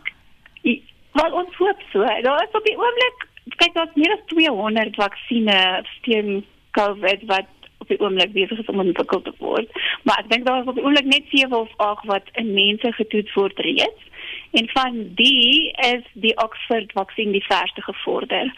Want 1.16 1.34
ons 1.34 1.56
hoop 1.56 1.82
so. 1.92 2.00
Daar 2.00 2.44
is 2.44 2.58
op 2.58 2.66
die 2.66 2.78
oomblik 2.78 3.28
kyk 3.54 3.74
daar's 3.74 3.96
meer 3.96 4.14
as 4.16 4.24
200 4.32 4.96
vaksines 4.96 5.90
teen 6.02 6.46
COVID 6.78 7.26
wat 7.32 7.48
op 7.86 7.94
die 7.94 8.02
oomblik 8.02 8.34
besig 8.34 8.60
is 8.60 8.72
om 8.72 8.82
ontwikkel 8.82 9.22
te 9.22 9.34
word. 9.38 9.70
Maar 10.04 10.24
ek 10.24 10.32
dink 10.34 10.48
daar 10.48 10.62
is 10.64 10.72
op 10.72 10.78
die 10.80 10.86
oomblik 10.86 11.10
net 11.12 11.30
7 11.30 11.54
of 11.58 11.72
8 11.78 12.10
wat 12.10 12.34
in 12.42 12.54
mense 12.58 12.92
getoets 12.98 13.34
word 13.38 13.60
reeds. 13.68 14.10
En 14.52 14.70
van 14.70 15.14
die 15.16 15.72
is 15.72 16.04
die 16.14 16.38
Oxford 16.38 16.92
vaksin 16.92 17.32
die 17.32 17.46
verste 17.46 17.82
gevorder. 17.82 18.54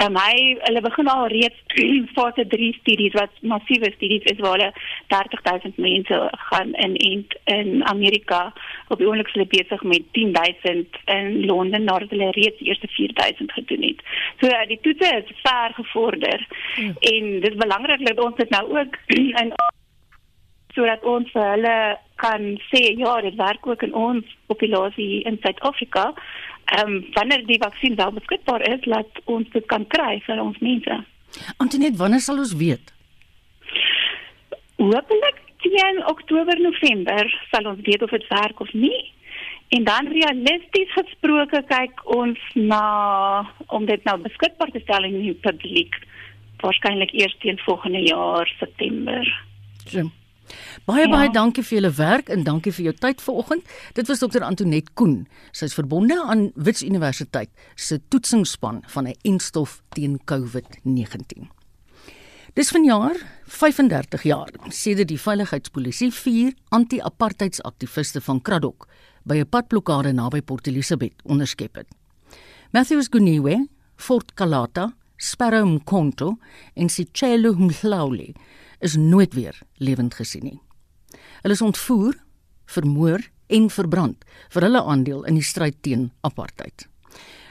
Um, 0.00 0.16
hy 0.16 0.56
hulle 0.64 0.80
begin 0.80 1.08
al 1.12 1.26
reeds 1.28 1.58
fase 2.16 2.46
3 2.48 2.68
studies 2.80 3.12
wat 3.18 3.34
massiewe 3.40 3.90
studies 3.96 4.24
is 4.32 4.38
waar 4.40 4.56
hulle 4.56 4.70
30000 5.12 5.76
mense 5.76 6.20
gaan 6.48 6.72
in 6.84 6.96
in, 7.44 7.84
Amerika 7.86 8.52
op 8.88 8.98
die 8.98 9.06
oomblik 9.06 9.28
hulle 9.34 9.46
besig 9.52 9.82
met 9.82 10.08
10000 10.12 10.96
in 11.16 11.44
Londen 11.44 11.84
nadat 11.84 12.10
hulle 12.10 12.30
reeds 12.38 12.64
eerste 12.64 12.88
4000 12.88 13.52
gedoen 13.52 13.82
het. 13.82 14.00
So 14.40 14.48
uh, 14.48 14.64
die 14.68 14.80
toetse 14.80 15.12
is 15.20 15.36
ver 15.42 15.76
gevorder 15.76 16.46
ja. 16.76 16.94
en 17.12 17.28
dit 17.44 17.50
is 17.52 17.60
belangrik 17.60 18.06
dat 18.06 18.24
ons 18.24 18.36
dit 18.36 18.50
nou 18.50 18.64
ook 18.78 18.98
in 19.42 19.52
sodat 20.74 21.04
ons 21.04 21.28
vir 21.36 21.48
hulle 21.50 21.76
kan 22.22 22.56
sê 22.70 22.82
ja, 22.98 23.20
dit 23.26 23.36
werk 23.40 23.66
ook 23.66 23.82
in 23.86 23.94
ons 23.94 24.36
populasie 24.50 25.22
in 25.28 25.38
Suid-Afrika. 25.42 26.12
Ehm 26.72 26.96
um, 26.96 26.98
wanneer 27.14 27.46
die 27.46 27.60
vaksin 27.62 27.96
wel 28.00 28.12
beskikbaar 28.18 28.62
is, 28.68 28.84
laat 28.84 29.22
ons 29.24 29.48
dit 29.52 29.66
kan 29.66 29.86
kry 29.94 30.20
vir 30.26 30.42
ons 30.42 30.58
mense. 30.58 30.98
Antoinette, 31.56 31.98
wanneer 31.98 32.20
sal 32.20 32.38
ons 32.44 32.54
weet? 32.56 32.92
Hoopelik 34.76 35.40
teen 35.64 35.98
Oktober 36.10 36.60
November 36.60 37.34
sal 37.50 37.68
ons 37.72 37.82
weet 37.88 38.02
of 38.02 38.14
dit 38.14 38.28
werk 38.28 38.60
of 38.60 38.72
nie. 38.72 39.02
En 39.72 39.84
dan 39.84 40.08
realisties 40.12 40.92
gesproke 40.92 41.62
kyk 41.68 42.02
ons 42.16 42.40
na 42.54 42.86
om 43.72 43.86
dit 43.88 44.04
nou 44.04 44.18
beskikbaar 44.20 44.72
te 44.74 44.82
stel 44.84 45.06
in 45.08 45.20
die 45.22 45.36
publiek 45.46 45.96
waarskynlik 46.62 47.14
eers 47.18 47.34
teen 47.42 47.58
volgende 47.64 48.02
jaar 48.06 48.50
September. 48.58 49.30
Ja. 49.90 50.04
Baie 50.86 51.06
ja. 51.06 51.10
baie 51.10 51.30
dankie 51.30 51.62
vir 51.62 51.78
julle 51.78 51.92
werk 51.96 52.28
en 52.28 52.44
dankie 52.44 52.72
vir 52.72 52.84
jou 52.84 52.94
tyd 52.94 53.20
vanoggend. 53.20 53.64
Dit 53.94 54.08
was 54.08 54.18
dokter 54.18 54.42
Antonet 54.42 54.94
Koen. 54.94 55.26
Sy 55.52 55.64
is 55.64 55.74
verbonde 55.74 56.18
aan 56.22 56.50
Wits 56.54 56.82
Universiteit 56.82 57.50
se 57.76 58.00
toetsingsspan 58.08 58.82
van 58.86 59.08
'n 59.08 59.14
enstof 59.22 59.82
teen 59.94 60.20
COVID-19. 60.24 61.50
Dis 62.54 62.68
vanjaar 62.70 63.16
35 63.48 64.22
jaar 64.22 64.50
sedert 64.68 65.08
die 65.08 65.20
veiligheidspolisie 65.20 66.10
vier 66.12 66.52
anti-apartheidsaktiviste 66.68 68.20
van 68.20 68.42
Kraddock 68.42 68.88
by 69.24 69.36
'n 69.40 69.48
padblokkade 69.48 70.12
naby 70.12 70.42
Port 70.42 70.66
Elizabeth 70.66 71.14
onderskep 71.24 71.74
het. 71.76 71.88
Matthews 72.72 73.08
Guniwe, 73.10 73.68
Fort 73.96 74.34
Kalata, 74.34 74.92
Sparrow 75.16 75.66
Mkonto 75.66 76.36
en 76.74 76.88
Sicelo 76.88 77.54
Mhlawuli 77.54 78.34
is 78.82 78.96
nooit 78.96 79.34
weer 79.34 79.58
lewend 79.78 80.14
gesien 80.18 80.44
nie. 80.44 80.60
Hulle 81.42 81.54
is 81.54 81.62
ontvoer, 81.62 82.16
vermoor 82.66 83.22
en 83.52 83.68
verbrand 83.70 84.24
vir 84.54 84.66
hulle 84.66 84.82
aandeel 84.82 85.24
in 85.28 85.38
die 85.38 85.46
stryd 85.46 85.78
teen 85.86 86.10
apartheid. 86.26 86.86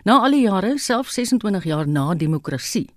Na 0.04 0.20
al 0.26 0.34
die 0.34 0.46
jare, 0.48 0.78
self 0.82 1.12
26 1.14 1.68
jaar 1.70 1.88
na 1.88 2.14
demokrasie, 2.18 2.90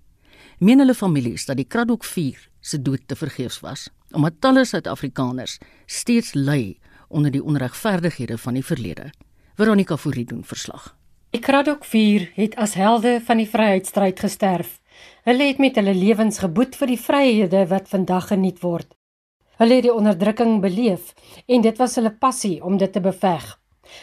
meen 0.59 0.81
hulle 0.81 0.95
families 0.97 1.45
dat 1.45 1.59
die 1.59 1.67
Kraddock 1.69 2.03
4 2.07 2.47
se 2.65 2.81
dood 2.81 3.03
te 3.07 3.15
vergeefs 3.15 3.59
was, 3.61 3.89
omdat 4.15 4.39
talle 4.41 4.65
Suid-Afrikaners 4.65 5.59
steeds 5.85 6.33
ly 6.33 6.77
onder 7.07 7.31
die 7.31 7.43
onregverdighede 7.43 8.37
van 8.41 8.57
die 8.57 8.65
verlede. 8.65 9.11
Veronica 9.55 9.97
Fourie 9.97 10.25
doen 10.25 10.43
verslag. 10.43 10.95
Die 11.35 11.43
Kraddock 11.43 11.85
4 11.85 12.29
het 12.35 12.55
as 12.55 12.73
helde 12.79 13.19
van 13.25 13.37
die 13.37 13.49
vryheidsstryd 13.49 14.19
gesterf. 14.19 14.79
Hulle 15.25 15.49
het 15.49 15.59
met 15.59 15.75
hulle 15.79 15.93
lewens 15.97 16.39
geboet 16.43 16.75
vir 16.79 16.91
die 16.93 17.01
vryhede 17.01 17.65
wat 17.71 17.89
vandag 17.89 18.29
geniet 18.31 18.61
word. 18.63 18.87
Hulle 19.59 19.79
het 19.79 19.85
die 19.87 19.93
onderdrukking 19.93 20.59
beleef 20.61 21.13
en 21.47 21.63
dit 21.63 21.77
was 21.79 21.95
hulle 21.99 22.11
passie 22.11 22.57
om 22.63 22.77
dit 22.77 22.91
te 22.91 23.01
beveg. 23.01 23.45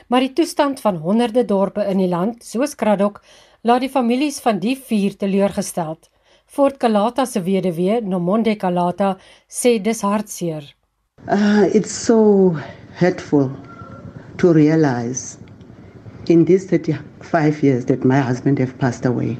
Maar 0.08 0.24
die 0.26 0.32
toestand 0.32 0.80
van 0.80 1.00
honderde 1.02 1.44
dorpe 1.44 1.84
in 1.90 2.00
die 2.00 2.08
land, 2.08 2.44
soos 2.44 2.74
Kraddock, 2.78 3.20
laat 3.62 3.82
die 3.84 3.92
families 3.92 4.40
van 4.40 4.58
die 4.62 4.76
vier 4.78 5.16
teleurgesteld. 5.18 6.08
Fort 6.46 6.78
Kalata 6.78 7.24
se 7.26 7.42
weduwee, 7.42 8.00
Nomonde 8.02 8.56
Kalata, 8.56 9.16
sê 9.48 9.78
dis 9.80 10.02
hartseer. 10.02 10.66
Uh, 11.28 11.68
it's 11.72 11.92
so 11.92 12.56
hurtful 12.98 13.50
to 14.38 14.52
realize 14.52 15.38
in 16.28 16.44
these 16.44 16.66
35 16.66 17.62
years 17.62 17.84
that 17.86 18.04
my 18.04 18.20
husband 18.20 18.58
have 18.58 18.78
passed 18.78 19.06
away. 19.06 19.38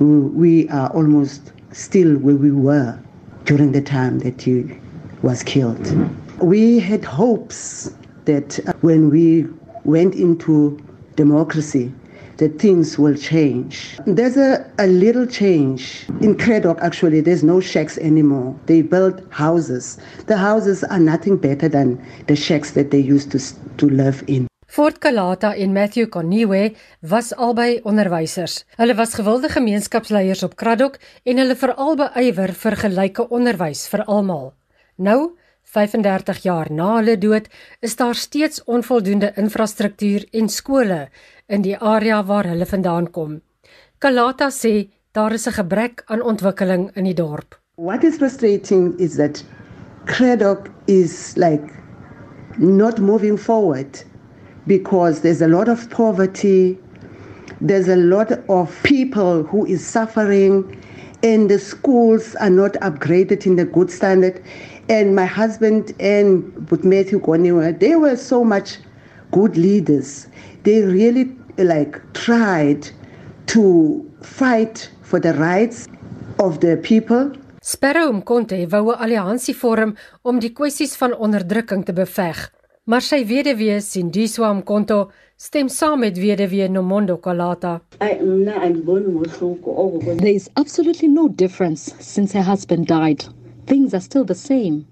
We 0.00 0.68
are 0.70 0.88
almost 0.90 1.52
still 1.72 2.16
where 2.18 2.36
we 2.36 2.50
were 2.50 2.98
during 3.44 3.72
the 3.72 3.82
time 3.82 4.20
that 4.20 4.42
he 4.42 4.78
was 5.22 5.42
killed. 5.42 5.84
We 6.40 6.78
had 6.78 7.04
hopes 7.04 7.94
that 8.24 8.58
uh, 8.66 8.72
when 8.80 9.10
we 9.10 9.46
went 9.84 10.14
into 10.14 10.78
democracy, 11.16 11.92
that 12.38 12.58
things 12.58 12.98
will 12.98 13.14
change. 13.14 13.98
There's 14.06 14.36
a, 14.36 14.68
a 14.78 14.88
little 14.88 15.26
change. 15.26 16.06
In 16.20 16.36
Craddock, 16.36 16.78
actually, 16.80 17.20
there's 17.20 17.44
no 17.44 17.60
shacks 17.60 17.96
anymore. 17.98 18.58
They 18.66 18.82
built 18.82 19.22
houses. 19.32 19.98
The 20.26 20.36
houses 20.36 20.82
are 20.84 20.98
nothing 20.98 21.36
better 21.36 21.68
than 21.68 22.04
the 22.26 22.34
shacks 22.34 22.72
that 22.72 22.90
they 22.90 22.98
used 22.98 23.30
to, 23.32 23.38
to 23.76 23.88
live 23.88 24.24
in. 24.26 24.48
Fort 24.74 24.98
Kalata 24.98 25.52
en 25.54 25.70
Matthew 25.72 26.08
Koniwe 26.10 26.72
was 26.98 27.28
albei 27.38 27.76
onderwysers. 27.86 28.64
Hulle 28.74 28.94
was 28.98 29.12
gewilde 29.14 29.46
gemeenskapsleiers 29.48 30.40
op 30.42 30.56
Craddock 30.58 30.96
en 31.22 31.38
hulle 31.38 31.54
veral 31.54 31.94
beywer 32.00 32.50
vir 32.58 32.74
gelyke 32.80 33.28
onderwys 33.38 33.84
vir 33.92 34.02
almal. 34.10 34.48
Nou, 34.98 35.36
35 35.76 36.40
jaar 36.42 36.72
na 36.74 36.88
hulle 36.96 37.14
dood, 37.22 37.46
is 37.86 37.94
daar 38.00 38.18
steeds 38.18 38.64
onvoldoende 38.66 39.30
infrastruktuur 39.38 40.24
en 40.32 40.50
skole 40.50 40.98
in 41.46 41.62
die 41.62 41.76
area 41.78 42.18
waar 42.26 42.48
hulle 42.50 42.66
vandaan 42.66 43.06
kom. 43.14 43.36
Kalata 44.02 44.48
sê 44.50 44.88
daar 45.12 45.36
is 45.38 45.46
'n 45.46 45.54
gebrek 45.60 46.02
aan 46.06 46.22
ontwikkeling 46.22 46.90
in 46.96 47.04
die 47.04 47.14
dorp. 47.14 47.54
What 47.76 48.02
is 48.02 48.16
frustrating 48.16 48.98
is 48.98 49.14
that 49.14 49.44
Craddock 50.04 50.66
is 50.86 51.36
like 51.36 51.70
not 52.58 52.98
moving 52.98 53.38
forward 53.38 54.04
because 54.66 55.20
there's 55.20 55.42
a 55.42 55.48
lot 55.48 55.68
of 55.68 55.88
poverty, 55.90 56.78
there's 57.60 57.88
a 57.88 57.96
lot 57.96 58.32
of 58.48 58.82
people 58.82 59.42
who 59.44 59.66
is 59.66 59.86
suffering 59.86 60.80
and 61.22 61.50
the 61.50 61.58
schools 61.58 62.34
are 62.36 62.50
not 62.50 62.72
upgraded 62.74 63.46
in 63.46 63.56
the 63.56 63.64
good 63.64 63.90
standard 63.90 64.42
and 64.88 65.14
my 65.16 65.24
husband 65.24 65.94
and 65.98 66.70
with 66.70 66.84
Matthew 66.84 67.20
Goniwa, 67.20 67.78
they 67.78 67.96
were 67.96 68.16
so 68.16 68.44
much 68.44 68.78
good 69.32 69.56
leaders. 69.56 70.26
They 70.64 70.82
really 70.82 71.34
like 71.58 72.00
tried 72.12 72.90
to 73.46 74.10
fight 74.22 74.90
for 75.02 75.20
the 75.20 75.34
rights 75.34 75.88
of 76.38 76.60
the 76.60 76.76
people. 76.76 77.32
Sparrow 77.62 78.12
Mkonte 78.12 78.66
wou 78.68 78.92
'n 78.92 78.98
alliansie 78.98 79.54
vorm 79.54 79.96
om 80.22 80.38
die 80.38 80.52
kwessies 80.52 80.96
van 80.96 81.16
onderdrukking 81.16 81.84
te 81.84 81.92
beveg. 81.92 82.52
Maar 82.84 83.00
sy 83.00 83.22
weduwee 83.24 83.78
Sindiswa 83.80 84.50
Mkonto 84.52 85.10
stem 85.40 85.70
saam 85.72 86.02
met 86.04 86.18
weduwee 86.20 86.66
Nomondo 86.68 87.16
Kalata. 87.16 87.80
There 87.98 90.34
is 90.34 90.50
absolutely 90.52 91.08
no 91.08 91.28
difference 91.28 91.94
since 91.98 92.36
her 92.36 92.44
husband 92.44 92.86
died. 92.86 93.24
Things 93.64 93.94
are 93.94 94.02
still 94.02 94.24
the 94.24 94.34
same. 94.34 94.84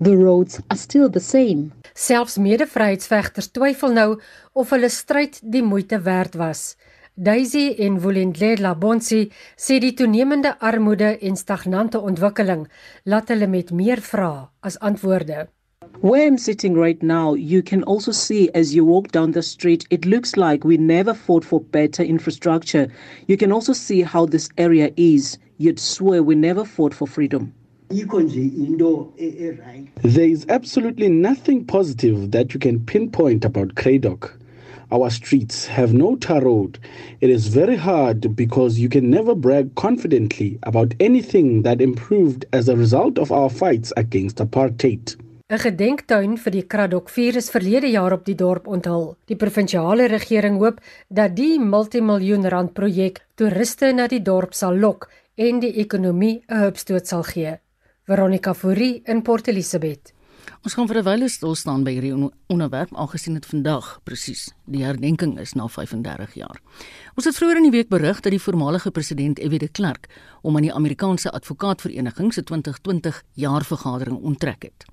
The 0.00 0.16
roads 0.16 0.58
are 0.66 0.78
still 0.78 1.10
the 1.10 1.20
same. 1.20 1.70
Selfs 1.94 2.36
mede-vryheidsvegters 2.36 3.52
twyfel 3.54 3.94
nou 3.94 4.18
of 4.52 4.74
hulle 4.74 4.90
stryd 4.90 5.38
die 5.42 5.62
moeite 5.62 6.02
werd 6.02 6.34
was. 6.34 6.74
Daisy 7.14 7.76
en 7.78 8.02
Volendlela 8.02 8.74
Bonsi 8.74 9.28
sê 9.54 9.78
die 9.78 9.94
toenemende 9.94 10.58
armoede 10.58 11.14
en 11.22 11.38
stagnante 11.38 12.02
ontwikkeling 12.02 12.66
laat 13.04 13.30
hulle 13.30 13.46
met 13.46 13.70
meer 13.70 14.02
vrae 14.02 14.48
as 14.66 14.82
antwoorde. 14.82 15.46
Where 16.02 16.26
I'm 16.26 16.36
sitting 16.36 16.74
right 16.74 17.02
now, 17.02 17.32
you 17.32 17.62
can 17.62 17.82
also 17.84 18.12
see 18.12 18.50
as 18.50 18.74
you 18.74 18.84
walk 18.84 19.12
down 19.12 19.32
the 19.32 19.42
street, 19.42 19.86
it 19.88 20.04
looks 20.04 20.36
like 20.36 20.62
we 20.62 20.76
never 20.76 21.14
fought 21.14 21.42
for 21.42 21.62
better 21.62 22.02
infrastructure. 22.02 22.88
You 23.28 23.38
can 23.38 23.50
also 23.50 23.72
see 23.72 24.02
how 24.02 24.26
this 24.26 24.50
area 24.58 24.92
is. 24.98 25.38
You'd 25.56 25.80
swear 25.80 26.22
we 26.22 26.34
never 26.34 26.66
fought 26.66 26.92
for 26.92 27.06
freedom. 27.06 27.54
There 27.88 28.04
is 30.28 30.44
absolutely 30.50 31.08
nothing 31.08 31.64
positive 31.64 32.30
that 32.30 32.52
you 32.52 32.60
can 32.60 32.84
pinpoint 32.84 33.46
about 33.46 33.76
Craddock. 33.76 34.38
Our 34.92 35.08
streets 35.08 35.66
have 35.66 35.94
no 35.94 36.16
tar 36.16 36.44
road. 36.44 36.78
It 37.22 37.30
is 37.30 37.48
very 37.48 37.76
hard 37.76 38.36
because 38.36 38.78
you 38.78 38.90
can 38.90 39.08
never 39.08 39.34
brag 39.34 39.74
confidently 39.76 40.58
about 40.64 40.92
anything 41.00 41.62
that 41.62 41.80
improved 41.80 42.44
as 42.52 42.68
a 42.68 42.76
result 42.76 43.18
of 43.18 43.32
our 43.32 43.48
fights 43.48 43.94
against 43.96 44.36
apartheid. 44.36 45.16
'n 45.46 45.60
Gedenktuin 45.62 46.32
vir 46.42 46.50
die 46.50 46.64
Kraddock 46.66 47.10
4 47.14 47.36
is 47.38 47.52
verlede 47.54 47.86
jaar 47.86 48.10
op 48.16 48.24
die 48.26 48.34
dorp 48.34 48.64
onthul. 48.66 49.04
Die 49.30 49.36
provinsiale 49.38 50.08
regering 50.10 50.56
hoop 50.58 50.80
dat 51.08 51.36
die 51.36 51.60
multimiljoen 51.62 52.48
rand 52.50 52.72
projek 52.74 53.20
toeriste 53.38 53.92
na 53.94 54.08
die 54.10 54.24
dorp 54.26 54.56
sal 54.58 54.74
lok 54.74 55.06
en 55.36 55.60
die 55.62 55.70
ekonomie 55.78 56.42
'n 56.48 56.58
hupstoot 56.64 57.06
sal 57.06 57.22
gee. 57.22 57.52
Veronica 58.06 58.54
Fourie 58.54 59.02
in 59.04 59.22
Port 59.22 59.46
Elizabeth. 59.46 60.12
Ons 60.64 60.74
gaan 60.74 60.88
vir 60.88 60.98
'n 60.98 61.04
wyle 61.04 61.28
stil 61.28 61.54
staan 61.54 61.84
by 61.84 61.92
hierdie 61.92 62.30
onderwerp 62.48 62.90
aangesien 62.96 63.34
dit 63.34 63.46
vandag 63.46 64.00
presies 64.04 64.50
die 64.66 64.82
herdenking 64.82 65.38
is 65.38 65.54
na 65.54 65.68
35 65.68 66.34
jaar. 66.34 66.60
Ons 67.14 67.24
het 67.24 67.36
vroeër 67.36 67.56
in 67.56 67.70
die 67.70 67.78
week 67.78 67.88
berig 67.88 68.20
dat 68.20 68.32
die 68.32 68.42
voormalige 68.42 68.90
president 68.90 69.38
F.W. 69.38 69.58
de 69.58 69.68
Klerk 69.68 70.08
hom 70.42 70.56
aan 70.56 70.62
die 70.62 70.74
Amerikaanse 70.74 71.30
Advokaatvereniging 71.30 72.32
se 72.32 72.42
2020 72.42 73.22
jaarvergadering 73.34 74.18
onttrek 74.22 74.62
het. 74.62 74.84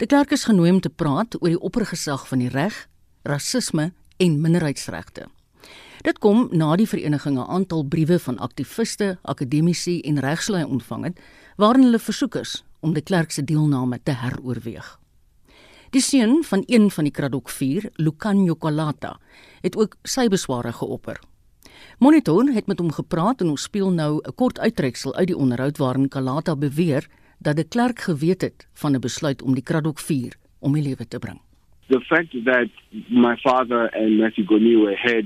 De 0.00 0.06
Klerk 0.06 0.30
is 0.30 0.44
genooi 0.44 0.70
om 0.70 0.78
te 0.80 0.88
praat 0.88 1.34
oor 1.42 1.50
die 1.52 1.60
oppergesag 1.60 2.22
van 2.28 2.40
die 2.40 2.48
reg, 2.48 2.76
rasisme 3.28 3.90
en 4.16 4.38
minderheidsregte. 4.40 5.26
Dit 6.06 6.18
kom 6.24 6.46
na 6.56 6.70
die 6.80 6.86
vereniging 6.88 7.36
'n 7.36 7.50
aantal 7.56 7.84
briewe 7.84 8.18
van 8.18 8.38
aktiviste, 8.38 9.18
akademici 9.22 10.00
en 10.00 10.18
regslui 10.18 10.64
ontvang 10.64 11.04
het 11.04 11.20
waarin 11.56 11.82
hulle 11.82 11.98
versoek 11.98 12.34
is 12.34 12.64
om 12.80 12.94
die 12.94 13.02
klerk 13.02 13.30
se 13.30 13.44
deelname 13.44 14.00
te 14.02 14.12
heroorweeg. 14.12 14.98
Die 15.90 16.02
seun 16.02 16.44
van 16.44 16.62
een 16.66 16.90
van 16.90 17.04
die 17.04 17.12
Kraddock 17.12 17.50
4, 17.50 17.90
Lucanio 17.94 18.56
Colata, 18.56 19.20
het 19.60 19.76
ook 19.76 19.96
sy 20.02 20.28
besware 20.28 20.72
geopper. 20.72 21.20
Monitor 21.98 22.48
het 22.52 22.66
met 22.66 22.78
hom 22.78 22.92
gepraat 22.92 23.40
en 23.40 23.48
ons 23.48 23.62
speel 23.62 23.90
nou 23.90 24.20
'n 24.24 24.34
kort 24.34 24.58
uittreksel 24.58 25.14
uit 25.14 25.26
die 25.26 25.36
onderhoud 25.36 25.76
waarin 25.76 26.08
Colata 26.08 26.56
beweer 26.56 27.08
dat 27.40 27.56
die 27.56 27.68
klerk 27.68 27.98
geweet 28.00 28.40
het 28.40 28.68
van 28.72 28.94
'n 28.94 29.00
besluit 29.00 29.42
om 29.42 29.54
die 29.54 29.62
Kraddock 29.62 29.98
4 29.98 30.36
om 30.60 30.72
die 30.72 30.82
lewe 30.82 31.08
te 31.08 31.18
bring. 31.18 31.40
The 31.88 32.00
fact 32.00 32.44
that 32.44 32.68
my 33.08 33.36
father 33.36 33.90
and 33.94 34.18
Matthew 34.18 34.46
Goniwe 34.46 34.96
had 34.96 35.24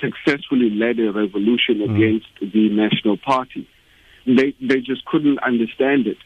successfully 0.00 0.70
led 0.70 0.98
a 0.98 1.10
revolution 1.10 1.76
mm. 1.76 1.94
against 1.94 2.28
the 2.52 2.68
National 2.68 3.16
Party 3.16 3.66
they 4.26 4.54
they 4.60 4.80
just 4.80 5.04
couldn't 5.04 5.38
understand 5.40 6.06
it. 6.06 6.18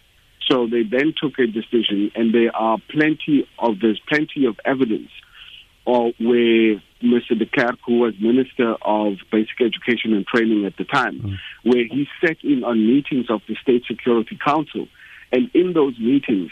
So 0.49 0.66
they 0.66 0.83
then 0.83 1.12
took 1.21 1.38
a 1.38 1.47
decision, 1.47 2.12
and 2.14 2.33
there 2.33 2.55
are 2.55 2.78
plenty 2.90 3.49
of 3.59 3.81
there's 3.81 4.00
plenty 4.09 4.47
of 4.47 4.59
evidence 4.64 5.11
of 5.87 6.12
where 6.19 6.83
Mr. 7.02 7.38
De 7.38 7.47
Klerk, 7.47 7.78
who 7.87 8.00
was 8.00 8.14
Minister 8.21 8.75
of 8.83 9.14
Basic 9.31 9.61
Education 9.61 10.14
and 10.14 10.26
Training 10.26 10.64
at 10.66 10.76
the 10.76 10.85
time, 10.85 11.21
mm. 11.21 11.37
where 11.62 11.85
he 11.85 12.07
sat 12.21 12.37
in 12.43 12.64
on 12.64 12.87
meetings 12.87 13.26
of 13.28 13.40
the 13.49 13.57
State 13.62 13.85
Security 13.87 14.38
Council, 14.45 14.88
and 15.33 15.50
in 15.54 15.73
those 15.73 15.99
meetings, 15.99 16.50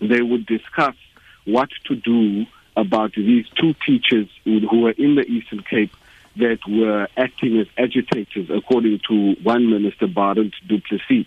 they 0.00 0.22
would 0.22 0.46
discuss 0.46 0.96
what 1.44 1.68
to 1.86 1.96
do 1.96 2.46
about 2.76 3.12
these 3.14 3.46
two 3.60 3.74
teachers 3.86 4.28
who, 4.44 4.80
were 4.80 4.90
in 4.92 5.14
the 5.14 5.22
Eastern 5.22 5.62
Cape 5.62 5.92
that 6.36 6.58
were 6.68 7.06
acting 7.16 7.58
as 7.60 7.66
agitators, 7.78 8.50
according 8.50 9.00
to 9.08 9.36
one 9.42 9.70
minister, 9.70 10.06
Barent 10.06 10.52
Duplessis. 10.66 11.26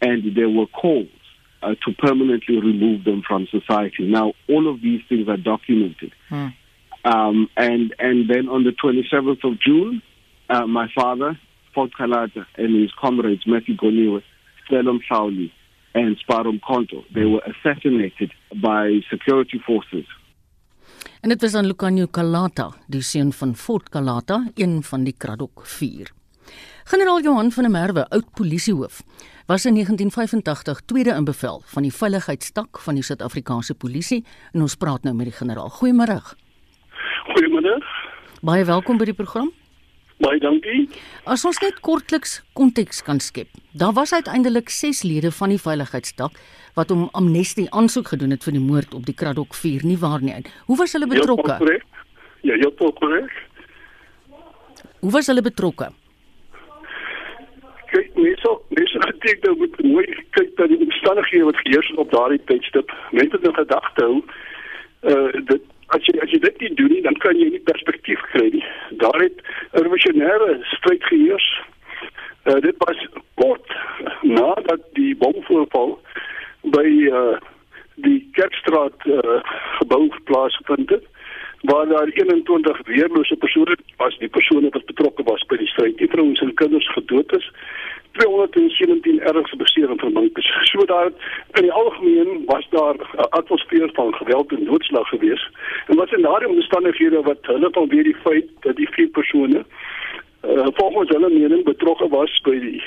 And 0.00 0.34
there 0.34 0.48
were 0.48 0.66
calls 0.66 1.08
uh, 1.62 1.74
to 1.84 1.92
permanently 1.98 2.60
remove 2.60 3.04
them 3.04 3.22
from 3.26 3.46
society. 3.48 4.08
Now, 4.08 4.32
all 4.48 4.72
of 4.72 4.80
these 4.80 5.02
things 5.08 5.28
are 5.28 5.36
documented. 5.36 6.12
Hmm. 6.28 6.48
Um, 7.04 7.50
and 7.56 7.94
and 7.98 8.28
then 8.28 8.48
on 8.48 8.64
the 8.64 8.72
27th 8.72 9.44
of 9.44 9.60
June, 9.60 10.02
uh, 10.48 10.66
my 10.66 10.88
father, 10.94 11.38
Fort 11.74 11.90
Kalata, 11.98 12.46
and 12.56 12.80
his 12.80 12.90
comrades, 12.92 13.46
Matthew 13.46 13.76
Goniwe, 13.76 14.22
Selom 14.70 15.00
Shauli, 15.08 15.52
and 15.94 16.16
Sparum 16.18 16.60
Konto, 16.60 17.04
they 17.12 17.24
were 17.24 17.42
assassinated 17.50 18.32
by 18.62 19.00
security 19.08 19.58
forces. 19.58 20.06
En 21.20 21.28
dit 21.28 21.40
was 21.40 21.54
aan 21.54 21.66
Lucanio 21.66 22.06
Kalata, 22.06 22.70
die 22.86 23.02
seun 23.02 23.32
van 23.32 23.54
Fort 23.56 23.88
Kalata, 23.88 24.44
een 24.54 24.82
van 24.82 25.04
die 25.04 25.14
Kraddock 25.18 25.66
4. 25.66 26.10
Generaal 26.84 27.22
Johan 27.22 27.50
van 27.50 27.62
der 27.62 27.72
Merwe, 27.72 28.08
oud 28.08 28.30
polisiehoof, 28.34 29.02
was 29.46 29.64
in 29.66 29.74
1985 29.74 30.80
tweede 30.80 31.10
in 31.10 31.24
bevel 31.24 31.62
van 31.64 31.82
die 31.82 31.92
veiligheidstak 31.92 32.78
van 32.78 32.94
die 32.94 33.02
Suid-Afrikaanse 33.02 33.74
polisie 33.74 34.24
en 34.52 34.60
ons 34.60 34.76
praat 34.76 35.02
nou 35.02 35.14
met 35.16 35.28
die 35.28 35.36
generaal. 35.36 35.70
Goeiemôre. 35.80 36.20
Goeiemôre. 37.32 37.78
Baie 38.40 38.64
welkom 38.64 38.98
by 38.98 39.04
die 39.04 39.16
program. 39.16 39.52
Baie 40.18 40.40
dankie. 40.42 40.88
As 41.24 41.44
ons 41.44 41.60
net 41.62 41.80
kortliks 41.80 42.40
konteks 42.58 43.02
kan 43.06 43.20
skep. 43.20 43.48
Daar 43.72 43.92
was 43.92 44.12
uiteindelik 44.12 44.68
6 44.68 45.02
lede 45.02 45.30
van 45.30 45.48
die 45.54 45.60
veiligheidstak 45.62 46.32
wat 46.74 46.90
om 46.90 47.08
amnestie 47.12 47.68
aansoek 47.70 48.08
gedoen 48.14 48.30
het 48.34 48.44
vir 48.44 48.52
die 48.52 48.64
moord 48.64 48.94
op 48.94 49.06
die 49.06 49.14
Kraddock 49.14 49.54
4 49.54 49.86
nie 49.86 49.98
waar 49.98 50.22
nie. 50.22 50.42
Hoe 50.66 50.76
was 50.76 50.92
hulle 50.92 51.06
betrokke? 51.06 51.78
Ja, 52.42 52.54
ja, 52.54 52.70
korrek. 52.76 53.32
Hoe 55.00 55.10
was 55.10 55.26
hulle 55.26 55.42
betrokke? 55.42 55.92
kyk 57.92 58.16
mense 58.20 58.52
mense 58.76 59.12
dink 59.24 59.42
dat 59.44 59.56
moet 59.60 59.80
mooi 59.82 60.04
kyk 60.36 60.50
dat 60.60 60.68
die 60.72 60.80
omstandighede 60.84 61.48
wat 61.48 61.60
geheers 61.64 61.90
op 62.02 62.12
daardie 62.12 62.40
tydstip 62.50 62.92
mense 63.16 63.36
het 63.36 63.46
'n 63.48 63.60
gedagte 63.60 64.04
hou 64.04 64.16
uh 65.12 65.44
dit 65.50 65.62
as 65.96 66.06
jy 66.06 66.18
as 66.22 66.30
jy 66.30 66.40
dit 66.44 66.60
nie 66.60 66.74
doen 66.80 66.92
nie 66.92 67.02
dan 67.02 67.18
kan 67.24 67.36
jy 67.38 67.50
nie 67.50 67.64
perspektief 67.70 68.22
kry 68.32 68.48
nie 68.54 68.64
daar 69.02 69.20
het 69.22 69.42
'n 69.72 69.82
revolusionêre 69.82 70.58
stryd 70.76 71.04
geheers 71.10 71.48
uh 72.46 72.60
dit 72.60 72.76
was 72.86 73.06
kort 73.34 73.76
nadat 74.22 74.82
die 74.92 75.14
bomvoorval 75.16 76.00
by 76.62 76.88
uh 77.12 77.38
die 78.06 78.28
Kerkstraat 78.32 79.06
uh, 79.06 79.40
gebou 79.78 80.08
plaasgevind 80.24 80.90
het 80.90 81.06
waar 81.60 81.88
daar 81.88 82.06
21 82.06 82.80
weerlose 82.84 83.36
persone 83.36 83.78
was, 83.96 84.18
die 84.18 84.28
persone 84.28 84.68
wat 84.70 84.84
betrokke 84.86 85.22
was 85.22 85.42
by 85.50 85.56
die 85.58 85.66
stryd. 85.66 85.98
Die 85.98 86.10
vrouens 86.10 86.40
en 86.40 86.54
kinders 86.54 86.86
gedood 86.92 87.32
is. 87.36 87.50
217 88.18 89.20
ernstig 89.20 89.58
beseer 89.58 89.90
en 89.90 89.98
vermink 89.98 90.38
is. 90.38 90.50
So 90.70 90.84
daar 90.84 91.10
in 91.58 91.62
die 91.62 91.72
algemeen 91.72 92.42
was 92.46 92.66
daar 92.70 92.94
'n 92.94 93.28
atmosfeer 93.40 93.90
van 93.92 94.14
geweld 94.14 94.52
en 94.52 94.64
doodslag 94.64 95.08
gewees. 95.08 95.50
En 95.86 95.96
wat 95.96 96.12
in 96.12 96.22
daardie 96.22 96.48
omstandighede 96.48 97.22
wat 97.22 97.38
hulle 97.42 97.68
van 97.70 97.88
weer 97.88 98.04
die 98.04 98.16
feit 98.24 98.46
dat 98.60 98.76
die 98.76 98.88
vier 98.90 99.08
persone 99.08 99.64
uh, 100.44 100.66
volgens 100.72 101.08
hulle 101.08 101.30
mening 101.30 101.64
betrokke 101.64 102.08
was 102.08 102.40
by 102.40 102.58
die 102.58 102.82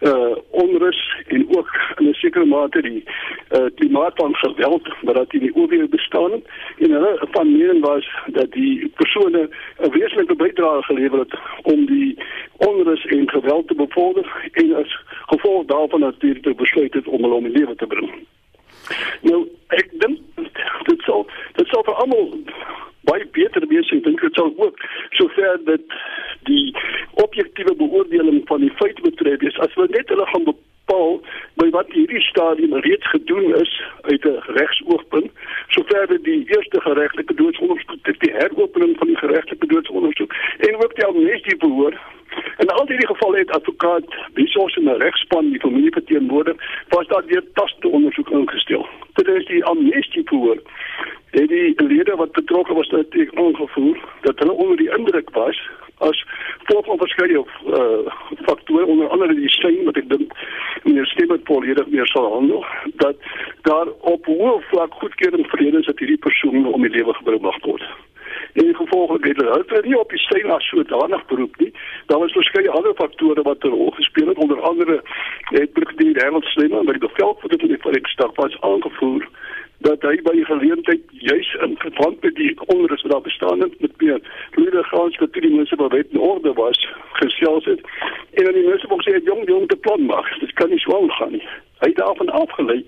uh 0.00 0.36
onrus 0.50 1.16
en 1.26 1.46
ook 1.56 1.68
in 1.96 2.08
'n 2.08 2.14
sekere 2.14 2.44
mate 2.44 2.82
die 2.82 3.04
uh 3.50 3.66
klimaat 3.74 4.12
van 4.14 4.34
geweld 4.34 4.88
wat 5.02 5.14
dat 5.14 5.32
in 5.32 5.40
die 5.40 5.54
oorweeg 5.54 5.88
bestaan 5.88 6.32
en 6.78 6.90
hulle 6.90 7.26
van 7.30 7.56
mening 7.56 7.84
was 7.84 8.06
dat 8.26 8.52
die 8.52 8.88
persone 8.94 9.48
'n 9.78 9.90
wesenlike 9.90 10.34
bydrae 10.34 10.82
gelewer 10.82 11.18
het 11.18 11.38
om 11.62 11.86
die 11.86 12.18
onrus 12.56 13.06
en 13.06 13.30
geweld 13.30 13.68
te 13.68 13.74
bevorder 13.74 14.50
en 14.52 14.74
as 14.74 14.98
gevolg 15.26 15.66
daarvan 15.66 16.00
natuurlik 16.00 16.42
te 16.42 16.54
besluit 16.54 16.94
het 16.94 17.06
om 17.06 17.22
hulle 17.22 17.34
om 17.34 17.44
die 17.44 17.58
lewe 17.58 17.74
te 17.74 17.86
bring. 17.86 18.10
Nou 19.20 19.48
ek 19.74 19.88
dink 19.98 20.18
dit 20.86 21.00
sou 21.00 21.24
dit 21.58 21.68
sou 21.68 21.82
vir 21.84 21.94
almal 21.94 22.28
baie 23.08 23.26
beter 23.38 23.66
wees 23.72 23.90
en 23.94 24.02
dink 24.06 24.20
dit 24.20 24.38
sal 24.38 24.52
ook 24.56 24.84
sover 25.18 25.58
dit 25.70 25.98
die 26.50 26.76
objektiewe 27.24 27.74
beoordeling 27.82 28.42
van 28.50 28.64
die 28.64 28.72
feite 28.80 29.02
betref 29.02 29.44
is 29.50 29.58
as 29.66 29.74
we 29.80 29.86
net 29.90 30.10
hulle 30.14 30.26
gaan 30.32 30.48
bepaal 30.48 31.20
by 31.60 31.68
wat 31.76 31.94
hierdie 31.98 32.22
stadium 32.28 32.74
reeds 32.88 33.12
gedoen 33.14 33.54
is 33.60 33.72
uit 34.10 34.26
'n 34.32 34.42
regsoogpunt 34.58 35.30
sover 35.78 36.06
dit 36.14 36.24
die 36.24 36.42
eerste 36.56 36.80
geregtelike 36.88 37.34
doodsondersoek 37.42 38.20
die 38.26 38.34
heropening 38.40 38.98
van 38.98 39.14
die 39.14 39.22
geregtelike 39.24 39.72
doodsondersoek 39.74 40.36
en 40.68 40.76
ook 40.84 40.94
die 40.94 41.08
amnestie 41.12 41.56
behoor 41.56 41.98
En 42.56 42.68
al 42.68 42.86
die 42.86 43.06
gevalle 43.06 43.38
het 43.38 43.50
advokaat 43.50 44.04
besoos 44.32 44.76
in 44.76 44.88
'n 44.88 45.00
regspan 45.02 45.50
die 45.50 45.60
familie 45.60 45.92
verteenwoordig, 45.92 46.56
was 46.88 47.06
daar 47.06 47.24
weer 47.24 47.44
taste 47.52 47.88
ondersoek 47.88 48.30
ingestel. 48.30 48.86
Dit 49.12 49.28
is 49.28 49.46
die 49.46 49.64
amnestie 49.64 50.22
voor. 50.24 50.58
Het 51.36 51.48
die 51.48 51.82
lede 51.86 52.16
wat 52.16 52.32
betrokke 52.32 52.74
was 52.74 52.88
dat 52.88 53.12
ek 53.12 53.34
aangevoer 53.34 53.98
dat 54.20 54.38
hulle 54.38 54.52
onder 54.52 54.76
die 54.76 54.88
indruk 54.96 55.30
was 55.30 55.58
as 55.98 56.24
volgens 56.64 56.88
van 56.88 56.98
verskeie 56.98 57.36
uh, 57.36 58.12
faktore 58.48 58.84
onder 58.84 59.08
andere 59.08 59.34
die 59.34 59.48
steen 59.48 59.84
wat 59.84 59.96
ek 60.00 60.08
dink 60.08 60.32
meneer 60.84 61.06
Stewart 61.06 61.44
volledig 61.44 61.86
meer 61.92 62.08
sal 62.08 62.32
handel 62.32 62.64
dat 63.04 63.16
daar 63.68 63.92
op 64.00 64.26
hoë 64.26 64.56
vlak 64.70 64.96
goedkeuring 65.02 65.46
vrede 65.52 65.78
is 65.78 65.88
dat 65.92 65.98
hierdie 65.98 66.24
persoon 66.28 66.72
om 66.72 66.88
die 66.88 66.94
lewe 66.96 67.14
gebring 67.20 67.44
mag 67.44 67.60
word 67.68 67.84
en 68.52 68.74
gevolglik 68.74 69.24
het 69.24 69.40
hulle 69.42 69.62
het 69.66 69.84
nie 69.84 69.98
op 69.98 70.10
die 70.10 70.20
steen 70.24 70.50
as 70.50 70.68
sodanig 70.68 71.26
beroep 71.26 71.56
nie. 71.60 71.72
Daar 72.06 72.18
was 72.18 72.32
verskeie 72.32 72.70
ander 72.70 72.94
faktore 72.94 73.42
wat 73.42 73.64
'n 73.64 73.76
rol 73.76 73.90
gespeel 73.90 74.28
het, 74.28 74.38
onder 74.38 74.60
andere 74.60 75.02
het 75.42 75.72
brigadier 75.72 76.16
Herman 76.22 76.42
Slimmer 76.42 76.84
by 76.84 76.92
die 76.92 77.08
veld 77.12 77.40
vir 77.40 77.58
die 77.58 77.78
Volksdag 77.80 78.32
was 78.34 78.60
aangevoer 78.60 79.28
dat 79.86 80.02
hy 80.02 80.16
by 80.26 80.34
geleentheid 80.48 81.02
juis 81.10 81.48
in 81.62 81.76
verband 81.78 82.22
met 82.22 82.34
die 82.34 82.52
onrus 82.74 83.02
wat 83.02 83.12
daar 83.12 83.26
bestaan 83.26 83.60
het 83.60 83.80
met 83.80 83.92
meer 84.02 84.20
lede 84.58 84.82
gaans 84.82 85.18
dat 85.18 85.32
die 85.32 85.54
mense 85.54 85.76
wat 85.76 85.92
wet 85.92 86.10
in 86.10 86.20
orde 86.20 86.52
was 86.52 86.80
gesels 87.20 87.64
het. 87.64 87.80
En 88.34 88.44
dan 88.44 88.54
die 88.54 88.66
wou 88.66 89.00
sê 89.06 89.20
jong 89.30 89.46
jong 89.46 89.68
te 89.68 89.76
plan 89.76 90.02
maak 90.06 90.32
dit 90.40 90.52
kan 90.58 90.70
nie 90.70 90.82
so 90.82 91.06
gaan 91.18 91.32
nie. 91.38 91.46
Hy 91.84 91.88
het 91.92 91.98
daarvan 92.00 92.32
afgelei 92.40 92.80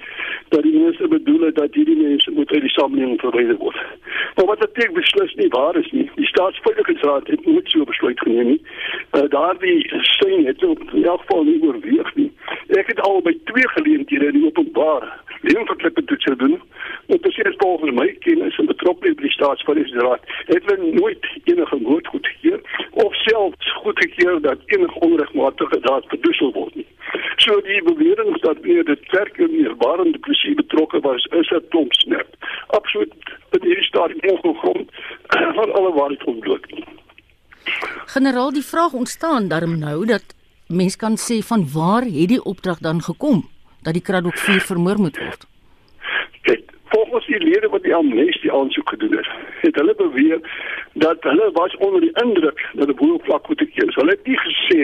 dat 0.48 0.62
die 0.62 0.74
mense 0.80 1.08
bedoel 1.08 1.40
het 1.46 1.54
dat 1.60 1.74
hierdie 1.74 1.96
mense 2.02 2.30
moet 2.30 2.50
uit 2.50 2.66
die 2.66 2.74
samelewing 2.74 3.20
verwyder 3.20 3.56
word. 3.56 3.78
Maar 4.34 4.46
wat 4.46 4.66
dit 4.74 4.92
beslis 4.92 5.34
nie 5.34 5.48
waar 5.54 5.76
is 5.76 5.90
nie 5.92 6.10
die 6.14 6.26
staatsveiligheidsraad 6.26 7.26
het 7.26 7.46
nooit 7.46 7.70
so 7.70 7.84
besluit 7.84 8.20
geneem 8.20 8.52
nie. 8.54 8.60
Uh, 9.12 9.28
daardie 9.28 9.78
steun 10.14 10.46
het 10.46 10.62
in 10.62 11.04
elk 11.04 11.20
geval 11.20 11.44
nie 11.44 11.62
oorweeg 11.62 12.14
nie. 12.14 12.30
Ek 12.80 12.90
het 12.90 13.00
al 13.00 13.22
by 13.22 13.36
twee 13.44 13.68
geleenthede 13.76 14.32
in 14.32 14.46
openbaar 14.50 15.06
lewensverklippe 15.40 16.04
toets 16.04 16.24
gedoen. 16.24 16.60
En 17.08 17.20
is 17.22 17.54
volgens 17.56 17.90
my 17.90 18.16
kennis 18.18 18.58
en 18.58 18.66
betrokkeheid 18.66 19.16
by 19.16 19.22
die 19.22 19.32
staatsverliesraad 19.32 20.20
het 20.50 20.66
hulle 20.68 20.92
nooit 20.92 21.28
enige 21.44 21.78
moord 21.80 22.06
goedgekeur 22.06 22.60
of 23.04 23.14
selfs 23.14 23.72
goedgekeur 23.82 24.40
dat 24.40 24.58
enige 24.66 25.00
onregmatige 25.08 25.80
daad 25.80 26.04
verdoesel 26.12 26.52
word 26.52 26.74
nie. 26.74 26.86
So 27.36 27.60
die 27.64 27.82
bewering 27.82 28.40
dat 28.44 28.60
meer 28.60 28.84
dit 28.84 29.08
kerk 29.14 29.38
en 29.38 29.50
meer 29.56 29.74
waren 29.80 30.12
die 30.12 30.20
polisie 30.26 30.54
betrokke 30.54 31.00
was 31.00 31.24
is 31.40 31.50
'n 31.50 31.64
klomp 31.68 31.92
snap. 31.92 32.28
Absoluut 32.66 33.12
in 33.50 33.62
hierdie 33.62 33.90
stadium 33.90 34.20
ongegrond 34.36 34.90
van 35.58 35.72
alle 35.72 35.92
waarheid 35.92 36.24
ontbloot. 36.24 36.66
Generaal, 38.06 38.52
die 38.52 38.64
vraag 38.64 38.92
ontstaan 38.92 39.48
daarom 39.48 39.78
nou 39.78 40.06
dat 40.06 40.24
mens 40.66 40.96
kan 40.96 41.16
sê 41.16 41.38
van 41.44 41.68
waar 41.72 42.02
het 42.02 42.28
die 42.28 42.44
opdrag 42.44 42.78
dan 42.78 43.02
gekom? 43.02 43.48
dat 43.82 43.92
die 43.92 44.02
Kraddock 44.02 44.36
4 44.36 44.60
vermoor 44.60 45.00
moet 45.00 45.18
word? 45.18 45.46
Kyk, 47.08 47.16
volgens 47.16 47.27
die 47.28 47.40
lede 47.44 47.68
wat 47.68 47.82
die 47.82 47.94
amnestie 47.94 48.52
aansoek 48.52 48.88
gedoen 48.88 49.16
het, 49.16 49.28
het 49.60 49.76
hulle 49.80 49.94
beweer 49.94 50.40
dat 50.92 51.22
hulle 51.30 51.50
was 51.52 51.76
onder 51.76 52.00
die 52.00 52.14
indruk 52.22 52.62
dat 52.72 52.86
die 52.86 52.96
boervlak 53.00 53.48
moet 53.48 53.58
gekeer. 53.64 53.92
Hulle 53.94 54.16
het 54.16 54.26
nie 54.26 54.38
gesê 54.44 54.82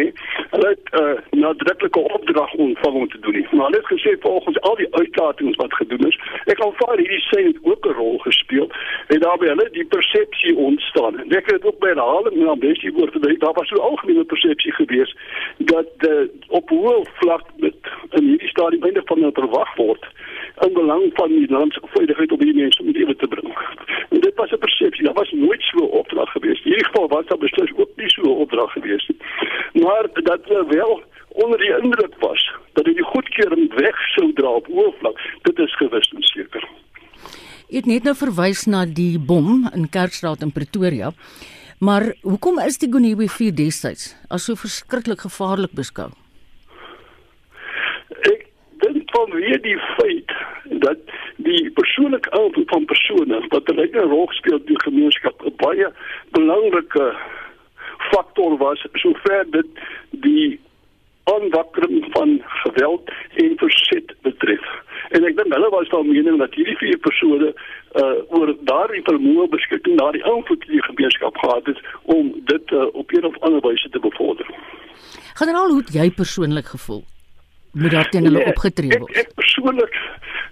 hulle 0.51 0.69
het 0.75 0.87
'n 0.93 1.03
uh, 1.03 1.41
nadruklike 1.43 2.03
opdrag 2.17 2.53
ontvang 2.55 2.95
om 2.95 3.09
te 3.09 3.19
doen 3.21 3.37
nie. 3.39 3.47
Maar 3.51 3.67
hulle 3.67 3.83
het 3.83 3.93
gesê 3.95 4.13
volgens 4.21 4.61
al 4.61 4.77
die 4.77 4.95
uitlatings 4.95 5.57
wat 5.57 5.75
gedoen 5.75 6.07
is, 6.09 6.19
ek 6.45 6.61
aanvaar 6.61 6.99
hierdie 6.99 7.25
sê 7.31 7.41
het 7.47 7.59
ook 7.63 7.87
'n 7.87 7.97
rol 8.01 8.19
gespeel 8.19 8.69
en 9.07 9.21
daarbey 9.21 9.49
hulle 9.49 9.69
die 9.73 9.85
persepsie 9.85 10.57
ontstaan. 10.57 11.19
En 11.21 11.31
ek 11.31 11.51
het 11.51 11.65
ook 11.65 11.79
by 11.79 11.89
herhaling 11.89 12.37
na 12.37 12.47
amnestie 12.47 12.93
woord 12.93 13.13
gedink, 13.13 13.41
daar 13.41 13.53
was 13.53 13.69
so 13.69 13.77
'n 13.77 13.89
algemene 13.91 14.25
persepsie 14.25 14.73
gewees 14.73 15.17
dat 15.59 15.91
uh, 16.09 16.29
op 16.49 16.71
hoë 16.71 17.05
vlak 17.21 17.45
met 17.57 17.75
in 18.11 18.25
hierdie 18.25 18.49
stadium 18.49 18.83
einde 18.83 19.03
van 19.05 19.27
'n 19.27 19.33
verwag 19.33 19.75
word 19.77 20.05
in 20.61 20.73
belang 20.73 21.11
van 21.15 21.29
die 21.29 21.51
land 21.51 21.73
se 21.73 21.81
veiligheid 21.83 22.33
hierdie 22.39 22.63
mense 22.63 22.83
om 22.83 22.91
lewe 22.91 23.17
te 23.17 23.29
bring. 23.29 23.51
En 24.11 24.21
dit 24.21 24.35
was 24.35 24.51
'n 24.51 24.59
persepsie, 24.59 25.05
daar 25.05 25.21
was 25.23 25.31
nooit 25.33 25.63
so 25.63 25.79
'n 25.79 25.97
opdrag 26.01 26.31
gewees. 26.31 26.61
In 26.65 26.71
hierdie 26.71 26.91
geval 26.91 27.09
was 27.09 27.27
daar 27.27 27.39
beslis 27.39 27.73
ook 27.77 27.91
nie 27.97 28.11
so 28.11 28.23
'n 28.23 28.41
opdrag 28.45 28.73
gewees 28.73 29.09
nie. 29.09 29.19
Maar 29.83 30.05
dat 30.13 30.51
uh, 30.51 30.63
wel 30.69 31.03
onder 31.29 31.59
die 31.59 31.77
indruk 31.83 32.15
was 32.19 32.53
dat 32.73 32.85
dit 32.85 32.95
die 32.95 33.05
goedkeuring 33.05 33.75
weg 33.75 33.97
sou 34.15 34.33
dra 34.33 34.49
op 34.49 34.69
oorvlak, 34.69 35.21
dit 35.43 35.59
is 35.59 35.77
gewis 35.77 36.13
en 36.17 36.23
seker. 36.23 36.69
Jy 37.69 37.77
het 37.77 37.87
net 37.87 38.03
nou 38.03 38.15
verwys 38.15 38.67
na 38.67 38.85
die 38.87 39.19
bom 39.19 39.71
in 39.75 39.89
Kerkstraat 39.89 40.43
in 40.43 40.53
Pretoria. 40.53 41.13
Maar 41.79 42.15
hoekom 42.23 42.59
is 42.59 42.79
die 42.79 42.93
Goniwe 42.93 43.29
4 43.29 43.55
destyds 43.55 44.15
as 44.29 44.45
so 44.45 44.55
verskriklik 44.55 45.21
gevaarlik 45.27 45.73
beskou? 45.75 46.13
Vanweë 49.15 49.61
die 49.63 49.79
feit 49.97 50.33
dat 50.83 50.99
die 51.37 51.71
persoonlike 51.79 52.31
invloed 52.35 52.69
van 52.69 52.85
persone 52.85 53.41
wat 53.49 53.69
'n 53.71 54.11
rol 54.11 54.29
speel 54.31 54.59
in 54.59 54.67
die 54.73 54.83
gemeenskap 54.87 55.43
'n 55.45 55.57
baie 55.57 55.89
belangrike 56.31 57.15
faktor 58.11 58.57
was 58.59 58.87
sover 58.93 59.45
dit 59.51 59.67
die 60.11 60.61
aanwakkering 61.25 62.07
van 62.11 62.43
geweld 62.45 63.11
en 63.35 63.57
verset 63.57 64.15
betref. 64.23 64.67
En 65.09 65.25
ek 65.25 65.37
dink 65.37 65.53
hulle 65.53 65.71
was 65.71 65.89
van 65.89 66.09
mening 66.09 66.39
dat 66.39 66.55
hierdie 66.55 66.77
vier 66.77 66.99
persone 66.99 67.55
uh 68.03 68.37
oor 68.37 68.51
daardie 68.71 69.03
vermoë 69.09 69.49
beskikking 69.49 69.97
na 69.97 70.11
die 70.17 70.25
invloed 70.35 70.67
die 70.67 70.83
gemeenskap 70.83 71.37
gehad 71.37 71.67
het 71.67 71.81
om 72.03 72.33
dit 72.51 72.71
uh, 72.71 72.87
op 72.93 73.13
een 73.13 73.25
of 73.25 73.39
ander 73.39 73.61
wyse 73.61 73.89
te 73.89 73.99
bevorder. 73.99 74.47
Generaal, 75.35 75.71
hoe 75.71 75.83
het 75.83 75.93
jy 75.95 76.11
persoonlik 76.11 76.67
gevoel? 76.75 77.05
Moet 77.75 77.91
daar 77.91 78.09
teen 78.09 78.25
hulle 78.25 78.39
nee, 78.39 78.53
opgetree 78.55 78.99
word? 78.99 79.11
Ek, 79.11 79.27
ek 79.27 79.35
persoonlik 79.35 79.97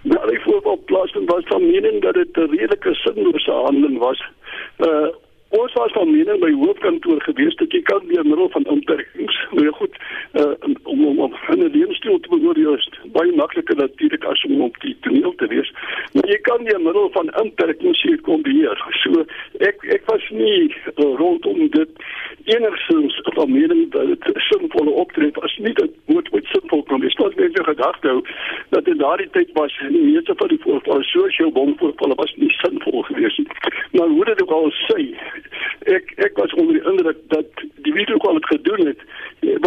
na 0.03 0.19
die 0.27 0.39
voorbeeldplasing 0.43 1.27
was 1.31 1.45
van 1.51 1.63
mening 1.63 2.01
dat 2.03 2.17
dit 2.19 2.37
'n 2.37 2.49
redelike 2.55 2.95
sinlose 3.03 3.51
handeling 3.51 3.97
was. 3.97 4.23
Uh 4.77 5.11
Ons 5.53 5.73
was 5.73 5.91
van 5.93 6.09
mening 6.09 6.39
by 6.41 6.49
hoofkantoor 6.57 7.19
gewees 7.21 7.55
dat 7.59 7.73
jy 7.75 7.81
kan 7.85 8.01
deur 8.09 8.25
middel 8.25 8.47
van 8.55 8.63
inperkings, 8.73 9.35
nou 9.51 9.65
ja 9.67 9.73
goed, 9.77 9.97
uh, 10.41 10.53
om 10.89 11.03
om 11.05 11.19
om 11.25 11.35
'n 11.55 11.69
lewensstyl 11.75 12.19
te 12.19 12.29
beoordeel 12.29 12.73
is 12.73 12.89
baie 13.17 13.35
makliker 13.35 13.75
natuurlik 13.75 14.23
as 14.23 14.43
om 14.49 14.61
op 14.61 14.79
die 14.81 14.95
toneel 15.01 15.35
te 15.35 15.47
wees. 15.47 15.69
Maar 16.13 16.27
jy 16.29 16.39
kan 16.49 16.63
deur 16.63 16.81
middel 16.81 17.09
van 17.09 17.29
inperkings 17.43 18.01
hier 18.01 18.21
kombineer. 18.21 18.81
So 19.03 19.25
ek 19.69 19.85
ek 19.97 20.09
was 20.09 20.25
nie 20.29 20.73
uh, 20.73 21.13
rondom 21.21 21.69
dit 21.69 21.89
enigstens 22.43 23.19
van 23.23 23.51
mening 23.51 23.91
dat 23.91 24.07
dit 24.07 24.31
sinvolle 24.35 24.89
optrede 24.89 25.39
was 25.39 25.57
nie 25.57 25.73
dat 25.73 25.89
moet 26.05 26.31
met 26.31 26.45
sinvol 26.45 26.83
kom. 26.83 27.03
Ek 27.03 27.17
het 27.17 27.35
net 27.35 27.59
gedacht 27.63 28.03
hou 28.03 28.21
dat 28.69 28.87
in 28.87 28.97
daardie 28.97 29.29
tyd 29.31 29.49
was 29.53 29.79
nie 29.89 30.03
meeste 30.03 30.33
van 30.37 30.47
die 30.47 30.59
voorvalle 30.65 31.03
sosiale 31.03 31.51
bomvoorvalle 31.51 32.15
was 32.15 32.35
nie 32.35 32.51
sinvol 32.59 33.01
geweest 33.01 33.37
nie. 33.37 33.47
Maar 33.91 34.07
hoe 34.07 34.25
dit 34.25 34.41
ook 34.41 34.51
al 34.51 34.71
sê 34.85 34.99
ek 35.95 36.13
ek 36.15 36.37
was 36.37 36.53
onder 36.53 36.73
die 36.79 36.87
indruk 36.91 37.17
dat 37.27 37.65
die 37.87 37.93
video 37.93 38.17
kwal 38.17 38.39
het 38.39 38.45
gedoen 38.45 38.85
het 38.85 39.01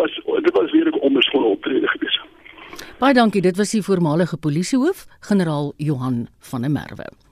was 0.00 0.20
dit 0.48 0.54
was 0.56 0.72
weer 0.72 0.88
'n 0.88 1.00
onbeskoonde 1.00 1.48
optrede 1.48 1.88
gewees. 1.88 2.20
Baie 2.98 3.14
dankie, 3.14 3.42
dit 3.42 3.56
was 3.56 3.70
die 3.70 3.82
voormalige 3.82 4.36
polisiehoof, 4.36 5.06
generaal 5.20 5.72
Johan 5.76 6.28
van 6.40 6.60
der 6.60 6.70
Merwe. 6.70 7.25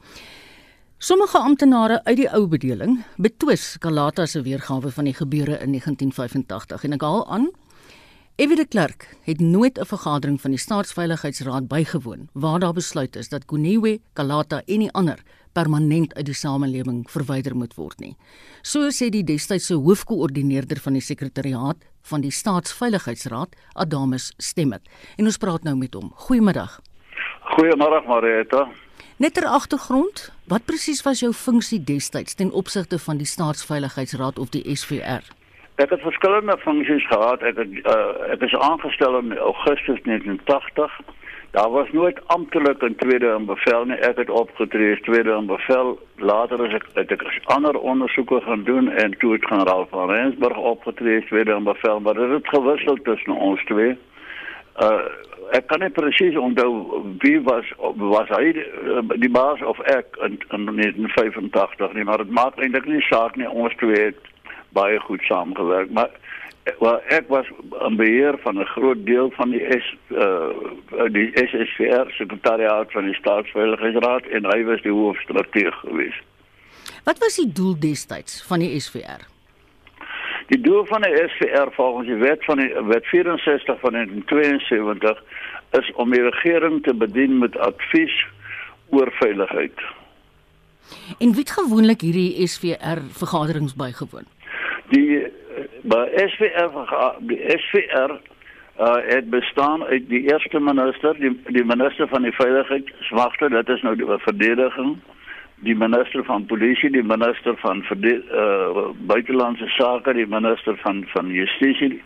Sommige 1.05 1.39
amptenare 1.39 1.99
uit 2.05 2.17
die 2.17 2.29
ou 2.33 2.47
bedeling 2.49 2.95
betwis 3.21 3.75
Kalata 3.77 4.25
se 4.25 4.41
weergawe 4.41 4.89
van 4.89 5.05
die 5.05 5.13
gebeure 5.13 5.59
in 5.61 5.75
1985 5.75 6.85
en 6.87 6.97
ek 6.97 7.03
haal 7.05 7.25
aan 7.29 7.51
Evie 8.41 8.57
de 8.57 8.65
Klerk 8.65 9.05
het 9.27 9.43
nooit 9.45 9.77
'n 9.77 9.85
vergadering 9.85 10.41
van 10.41 10.55
die 10.57 10.61
Staatsveiligheidsraad 10.63 11.69
bygewoon 11.69 12.29
waar 12.33 12.59
daar 12.59 12.73
besluit 12.73 13.17
is 13.17 13.29
dat 13.29 13.45
Kuniwe, 13.45 14.01
Kalata 14.15 14.63
en 14.65 14.79
die 14.79 14.93
ander 14.93 15.21
permanent 15.53 16.15
uit 16.15 16.25
die 16.27 16.35
samelewing 16.35 17.11
verwyder 17.11 17.57
moet 17.57 17.75
word 17.75 18.01
nie. 18.01 18.17
So 18.63 18.89
sê 18.89 19.11
die 19.11 19.25
destydse 19.25 19.75
hoofkoördineerder 19.75 20.81
van 20.81 20.93
die 20.93 21.03
sekretariaat 21.03 21.77
van 22.03 22.21
die 22.21 22.31
Staatsveiligheidsraad, 22.31 23.57
Adamus 23.75 24.33
Stemmet. 24.39 24.89
En 25.19 25.25
ons 25.25 25.37
praat 25.37 25.63
nou 25.65 25.77
met 25.77 25.95
hom. 25.95 26.13
Goeiemiddag. 26.15 26.81
Goeiemôre 27.59 28.07
Marita. 28.07 28.84
Net 29.17 29.35
ter 29.35 29.47
agtergrond, 29.47 30.33
wat 30.51 30.65
presies 30.65 31.03
was 31.03 31.21
jou 31.21 31.33
funksie 31.33 31.79
destyds 31.85 32.35
ten 32.35 32.51
opsigte 32.53 32.99
van 32.99 33.17
die 33.17 33.27
Staatsveiligheidsraad 33.27 34.39
of 34.39 34.51
die 34.51 34.65
SVR? 34.75 35.23
Ek 35.83 35.91
het 35.91 36.03
verskillende 36.03 36.57
funksies 36.59 37.07
gehad. 37.07 37.43
Ek 37.43 37.57
het 37.63 37.77
uh, 37.87 38.33
ek 38.35 38.43
is 38.47 38.57
aangestel 38.59 39.19
in 39.19 39.37
Augustus 39.39 40.03
1980 40.03 40.99
Daar 41.55 41.71
was 41.71 41.91
nooit 41.93 42.19
amptelik 42.27 42.83
'n 42.83 42.95
tweede 42.95 43.35
in 43.39 43.45
bevel 43.45 43.85
nie. 43.85 43.97
Ek 43.97 44.17
het 44.17 44.31
opgetree 44.31 44.93
as 44.95 45.01
tweede 45.01 45.31
in 45.31 45.47
bevel. 45.47 45.99
Later 46.17 46.67
is 46.67 46.75
ek 46.75 46.87
het 46.95 47.11
ek 47.11 47.23
ander 47.45 47.79
ondersoeke 47.79 48.41
gaan 48.41 48.65
doen 48.65 48.91
en 48.91 49.19
toe 49.19 49.33
het 49.33 49.47
generaal 49.47 49.87
van 49.91 50.11
Rensburg 50.11 50.57
opgetree 50.57 51.21
as 51.21 51.27
tweede 51.27 51.55
in 51.55 51.65
bevel, 51.65 52.01
maar 52.01 52.15
dit 52.15 52.31
het 52.31 52.49
gewissel 52.49 52.97
tussen 53.03 53.33
ons 53.33 53.65
twee. 53.65 53.99
Uh 54.81 55.05
ek 55.53 55.67
kan 55.69 55.83
nie 55.85 55.93
presies 55.93 56.37
onthou 56.41 57.03
wie 57.23 57.39
was 57.45 57.69
was 58.01 58.31
hy 58.33 58.53
die, 58.57 58.65
die 59.23 59.31
baas 59.31 59.61
of 59.63 59.81
ek 59.93 60.17
in, 60.25 60.39
in 60.57 60.65
1985 60.67 61.93
nie, 61.95 62.05
maar 62.09 62.23
dit 62.25 62.33
maak 62.33 62.59
eintlik 62.59 62.89
nie 62.89 63.03
saak 63.11 63.37
nie. 63.37 63.49
Ons 63.49 63.77
twee 63.83 64.09
het 64.09 64.31
baie 64.75 64.99
goed 65.05 65.23
saamgewerk, 65.29 65.93
maar 65.95 66.11
wel 66.81 67.01
ek 67.13 67.29
was 67.29 67.47
in 67.87 67.97
beheer 67.97 68.39
van 68.43 68.59
'n 68.59 68.73
groot 68.73 69.07
deel 69.07 69.31
van 69.37 69.51
die 69.51 69.65
S 69.79 69.87
uh 70.11 71.11
die 71.13 71.31
SSVR 71.35 72.11
sekretariaat 72.11 72.93
van 72.93 73.05
die 73.05 73.15
staatsveiligheidsraad 73.15 74.27
en 74.27 74.45
hy 74.45 74.65
was 74.65 74.83
die 74.83 74.93
hoofstrateeg 74.93 75.75
geweest. 75.85 76.23
Wat 77.05 77.19
was 77.19 77.37
die 77.37 77.53
doel 77.53 77.79
destyds 77.79 78.43
van 78.47 78.59
die 78.59 78.81
SVR? 78.81 79.34
Die 80.47 80.61
doel 80.61 80.85
van 80.85 81.03
die 81.03 81.29
SVR 81.29 81.71
volgens 81.73 82.07
die 82.07 82.21
wet 82.21 82.45
van 82.45 82.57
die 82.57 82.73
wet 82.89 83.07
64 83.07 83.81
van 83.81 83.93
1972 83.93 85.23
is 85.71 85.93
om 85.95 86.11
die 86.11 86.23
regering 86.23 86.83
te 86.83 86.95
bedien 86.95 87.39
met 87.39 87.57
advies 87.57 88.27
oor 88.89 89.13
veiligheid. 89.13 89.81
En 91.19 91.33
wie 91.33 91.45
het 91.47 91.51
gewoonlik 91.51 92.01
hierdie 92.01 92.47
SVR 92.47 93.01
vergaderings 93.11 93.75
bygewoon? 93.75 94.29
Die 94.89 95.27
by 95.83 96.05
SVR 96.17 96.71
die 97.19 97.41
SVR 97.57 98.19
uh 98.79 98.97
het 99.07 99.31
bestaan 99.31 99.85
uit 99.85 100.09
die 100.09 100.23
eerste 100.33 100.61
minister 100.61 101.15
die 101.19 101.41
die 101.47 101.65
minister 101.65 102.09
van 102.09 102.23
die 102.23 102.33
veiligheidswagte 102.35 103.49
dit 103.49 103.69
is 103.69 103.83
nou 103.83 103.97
die 103.97 104.09
verdediging 104.19 104.97
die 105.55 105.75
minister 105.75 106.25
van 106.25 106.47
polisie 106.47 106.91
die 106.91 107.03
minister 107.03 107.57
van 107.57 107.85
uh 107.91 108.89
buitelandse 109.07 109.69
sake 109.69 110.13
die 110.13 110.27
minister 110.27 110.77
van 110.83 111.05
van 111.13 111.29
justisie 111.29 112.03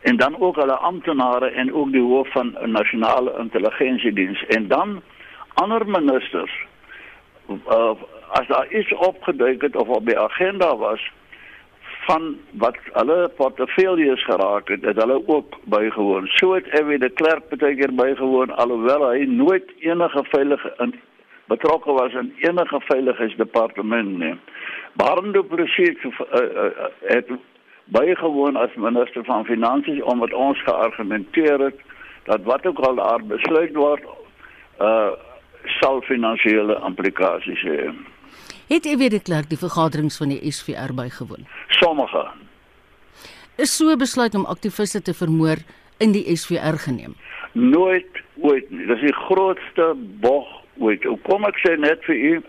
en 0.00 0.16
dan 0.16 0.38
ook 0.40 0.56
alle 0.56 0.76
amptenare 0.76 1.50
en 1.50 1.72
ook 1.72 1.92
die 1.92 2.02
hoof 2.02 2.32
van 2.32 2.56
nasionale 2.64 3.34
intelligensiediens 3.38 4.46
en 4.46 4.68
dan 4.68 5.02
ander 5.54 5.86
ministers 5.88 6.52
uh, 7.48 7.94
as 8.28 8.46
daar 8.46 8.66
iets 8.72 8.92
opgeduik 8.92 9.62
het 9.62 9.76
of 9.76 9.88
op 9.88 10.06
die 10.06 10.18
agenda 10.18 10.76
was 10.76 11.12
van 12.06 12.36
wat 12.50 12.76
hulle 12.92 13.30
portefeuilles 13.36 14.24
geraak 14.24 14.68
het, 14.68 14.84
het 14.84 14.96
hulle 14.96 15.22
ook 15.26 15.56
bygewoon. 15.64 16.26
So 16.26 16.54
het 16.54 16.66
Evie 16.80 16.98
de 16.98 17.10
Klerk 17.10 17.48
baie 17.58 17.76
keer 17.76 17.94
bygewoon 17.94 18.54
alhoewel 18.56 19.08
hy 19.10 19.24
nooit 19.24 19.72
enige 19.78 20.24
veilige 20.30 20.74
betrokke 21.46 21.92
was 21.92 22.12
in 22.12 22.32
enige 22.36 22.80
veiligheidsdepartement 22.80 24.18
nie. 24.18 24.34
Barndo 24.92 25.42
presies 25.42 26.04
uh, 26.04 26.10
uh, 26.10 26.70
het 27.00 27.30
bygewoon 27.84 28.56
as 28.56 28.74
minister 28.74 29.24
van 29.24 29.44
finansies 29.44 30.02
omdat 30.02 30.32
ons 30.32 30.62
geargumenteer 30.62 31.60
het 31.60 31.80
dat 32.24 32.42
wat 32.42 32.66
ook 32.66 32.78
al 32.78 32.94
daar 32.94 33.22
besluit 33.24 33.74
word, 33.74 34.02
uh 34.80 35.10
sal 35.80 36.00
finansiële 36.06 36.76
implikasies 36.86 37.62
hê. 37.66 37.88
Het 38.68 38.86
u 38.86 38.96
weer 38.96 39.10
die 39.10 39.22
klerk 39.22 39.48
die 39.50 39.58
vergaderings 39.58 40.16
van 40.16 40.30
die 40.30 40.52
SVR 40.52 40.94
bygewoon? 40.94 41.46
Sommige. 41.68 42.22
Is 43.56 43.76
so 43.76 43.96
besluit 43.96 44.34
om 44.34 44.44
aktiviste 44.44 45.02
te 45.02 45.14
vermoor 45.14 45.62
in 45.98 46.12
die 46.12 46.36
SVR 46.36 46.78
geneem? 46.84 47.16
Nooit 47.52 48.22
ooit 48.42 48.70
nie. 48.70 48.86
Dis 48.86 49.00
die 49.00 49.14
grootste 49.26 49.94
bog 50.22 50.46
ooit. 50.78 51.04
Hoe 51.04 51.18
kom 51.22 51.44
ek 51.44 51.58
sê 51.64 51.76
net 51.78 52.04
vir 52.04 52.14
u 52.14 52.42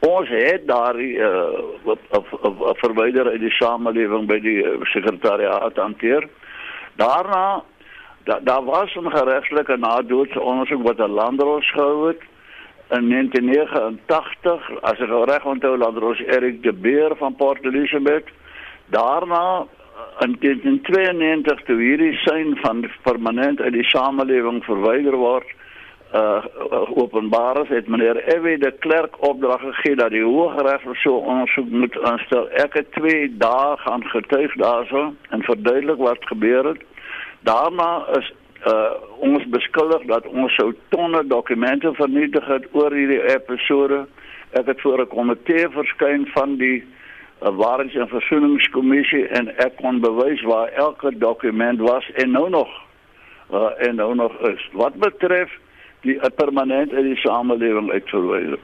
ons 0.00 0.28
het 0.28 0.66
daar 0.66 0.96
'n 0.96 1.16
uh, 1.16 2.74
verwyder 2.82 3.26
uit 3.30 3.40
die 3.40 3.56
samelewing 3.56 4.26
by 4.26 4.38
die 4.40 4.62
uh, 4.64 4.80
sekretariaat 4.84 5.76
hanteer. 5.76 6.28
Daarna 6.96 7.62
daar 8.24 8.44
da 8.44 8.62
was 8.62 8.94
'n 8.94 9.10
geregtelike 9.10 9.76
nadoetse 9.76 10.40
ondersoek 10.40 10.82
wat 10.82 10.98
'n 10.98 11.16
landros 11.20 11.70
gehou 11.70 12.08
het 12.08 12.22
in 12.90 13.08
1989 13.08 14.70
as 14.80 14.98
ek 15.00 15.10
reg 15.30 15.44
onthou 15.44 16.02
ons 16.10 16.20
Erik 16.20 16.62
de 16.62 16.72
Beer 16.72 17.16
van 17.16 17.34
Port 17.34 17.64
Elizabeth 17.64 18.28
daarna 18.86 19.66
in 20.20 20.36
1992 20.40 21.62
toe 21.62 21.78
hierdie 21.80 22.16
sein 22.24 22.56
van 22.56 22.90
permanent 23.02 23.60
uit 23.60 23.72
die 23.72 23.88
samelewing 23.88 24.64
verwyder 24.64 25.16
word 25.16 25.46
uh 26.14 26.44
openbaar 26.94 27.62
is 27.62 27.68
het 27.68 27.86
meneer 27.86 28.16
Evie 28.16 28.58
de 28.58 28.70
Klerk 28.78 29.28
opdrag 29.28 29.60
gegee 29.60 29.96
dat 29.96 30.10
die 30.10 30.22
Hooggeregs 30.22 31.02
so 31.02 31.16
ondersoek 31.16 31.68
moet 31.70 32.02
aanstel. 32.02 32.48
Ek 32.50 32.74
het 32.74 32.92
2 32.92 33.36
dae 33.38 33.76
gaan 33.76 34.04
getuig 34.04 34.54
daarso 34.54 35.14
en 35.28 35.42
verduidelik 35.42 35.96
wat 35.96 36.18
gebeur 36.20 36.64
het. 36.64 36.82
Daarna 37.40 38.06
is 38.18 38.32
uh 38.66 38.90
ons 39.18 39.46
beskuldig 39.48 40.02
dat 40.02 40.26
ons 40.26 40.54
sou 40.54 40.74
tonne 40.88 41.26
dokumente 41.26 41.94
vernietig 41.94 42.46
het 42.46 42.66
oor 42.72 42.92
hierdie 42.92 43.22
episode. 43.34 44.06
Ek 44.50 44.66
het 44.66 44.80
voor 44.80 45.00
'n 45.00 45.06
komitee 45.06 45.68
verskyn 45.68 46.26
van 46.26 46.56
die 46.56 46.84
uh, 47.42 47.48
waarheids- 47.56 47.94
en 47.94 48.08
versoeningskommissie 48.08 49.26
en 49.28 49.56
ek 49.56 49.76
kon 49.76 50.00
bewys 50.00 50.42
waar 50.42 50.68
elke 50.68 51.18
dokument 51.18 51.80
was 51.80 52.10
en 52.12 52.30
nou 52.30 52.48
nog 52.50 52.68
uh, 53.52 53.70
en 53.76 53.94
nou 53.94 54.14
nog 54.14 54.38
is. 54.40 54.68
Wat 54.72 54.94
betref 54.94 55.58
die 56.00 56.18
permanent 56.36 56.92
in 56.92 57.04
die 57.12 57.16
samelewing 57.16 57.90
uitverwyder. 57.92 58.58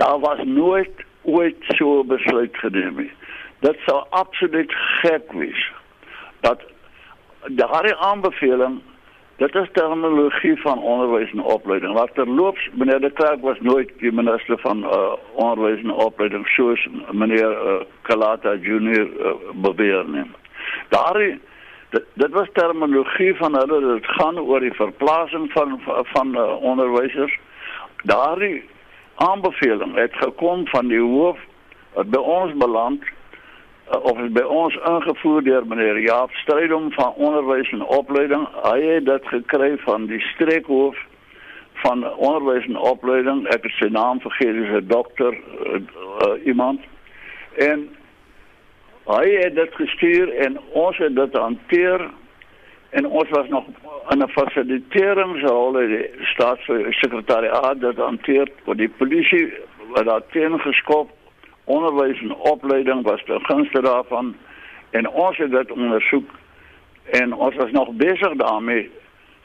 Daar 0.00 0.18
was 0.20 0.38
nooit 0.44 1.04
ooit 1.22 1.56
so 1.76 2.04
besluit 2.04 2.56
geneem 2.56 2.96
nie. 2.96 3.12
Dit 3.60 3.76
sou 3.86 4.04
absoluut 4.10 4.72
gek 5.02 5.32
wees 5.32 5.72
dat 6.40 6.62
daardie 7.48 7.96
aanbeveling 7.96 8.80
dit 9.40 9.54
is 9.54 9.68
terminologie 9.72 10.60
van 10.60 10.78
onderwys 10.78 11.30
en 11.32 11.42
opleiding. 11.42 11.92
Wat 11.92 12.10
terloops 12.14 12.68
meneer 12.72 13.00
De 13.00 13.10
Klerk 13.10 13.40
was 13.40 13.60
nooit 13.60 13.92
die 13.98 14.12
minister 14.12 14.58
van 14.58 14.84
uh, 14.84 15.12
onderwys 15.32 15.82
en 15.82 15.94
opleiding 15.94 16.46
soos 16.46 16.88
meneer 17.10 17.52
uh, 17.52 17.80
Kalata 18.02 18.54
Junior 18.54 19.08
uh, 19.08 19.32
beweer 19.54 20.04
nie. 20.08 20.26
Daardie 20.88 21.40
dit, 21.90 22.04
dit 22.12 22.30
was 22.30 22.48
terminologie 22.52 23.34
van 23.36 23.54
hulle 23.54 23.80
dit 23.80 24.06
gaan 24.06 24.38
oor 24.38 24.60
die 24.60 24.74
verplasing 24.74 25.52
van 25.52 25.80
van, 25.84 26.04
van 26.12 26.34
uh, 26.38 26.62
onderwysers. 26.62 27.38
Daardie 28.02 28.64
aanbeveling 29.14 29.94
het 29.94 30.14
gekom 30.14 30.66
van 30.66 30.88
die 30.88 31.00
hoof 31.00 31.38
wat 31.94 32.10
by 32.10 32.18
ons 32.18 32.54
beland 32.56 33.04
uh, 33.04 34.00
of 34.04 34.18
is 34.18 34.32
by 34.32 34.46
ons 34.46 34.78
ingevoer 34.94 35.44
deur 35.44 35.66
meneer 35.66 35.98
Jaap 36.06 36.32
Strydom 36.42 36.92
van 36.92 37.14
onderwys 37.14 37.70
en 37.70 37.86
opleiding. 37.86 38.46
Hy 38.62 38.78
het 38.82 39.06
dit 39.06 39.32
gekry 39.34 39.76
van 39.84 40.06
die 40.06 40.20
streekhoof 40.32 40.98
van 41.82 42.04
onderwys 42.16 42.66
en 42.68 42.76
opleiding. 42.76 43.46
Ek 43.48 43.64
het 43.66 43.76
sy 43.78 43.88
naam 43.92 44.20
vergeet, 44.20 44.54
dis 44.54 44.74
'n 44.78 44.86
dokter 44.86 45.32
uh, 45.32 45.80
uh, 45.80 46.46
iemand. 46.46 46.80
En 47.56 47.88
hy 49.16 49.28
het 49.40 49.54
dit 49.54 49.74
gestuur 49.74 50.32
en 50.46 50.58
ons 50.72 50.96
het 50.96 51.14
dit 51.16 51.36
hanteer. 51.36 52.10
En 52.90 53.06
ons 53.06 53.28
was 53.28 53.48
nog 53.48 53.64
in 54.10 54.22
'n 54.22 54.28
fasiliteeringsrol 54.28 55.78
in 55.78 55.88
die 55.88 56.10
staatssekretariaat 56.32 57.80
dat 57.80 57.96
hanteer. 57.96 58.48
Vir 58.64 58.76
die 58.76 58.88
polisie 58.88 59.52
wat 59.94 60.04
daar 60.04 60.22
teen 60.30 60.60
geskop 60.60 61.10
onderwys 61.64 62.20
en 62.20 62.34
opleiding 62.34 63.02
was 63.02 63.22
ter 63.24 63.40
gunste 63.42 63.80
daarvan. 63.80 64.36
En 64.90 65.08
ons 65.08 65.36
het 65.36 65.50
dit 65.50 65.70
ondersoek. 65.70 66.30
En 67.10 67.32
ons 67.32 67.54
was 67.54 67.70
nog 67.70 67.90
besig 67.90 68.34
daarmee 68.34 68.90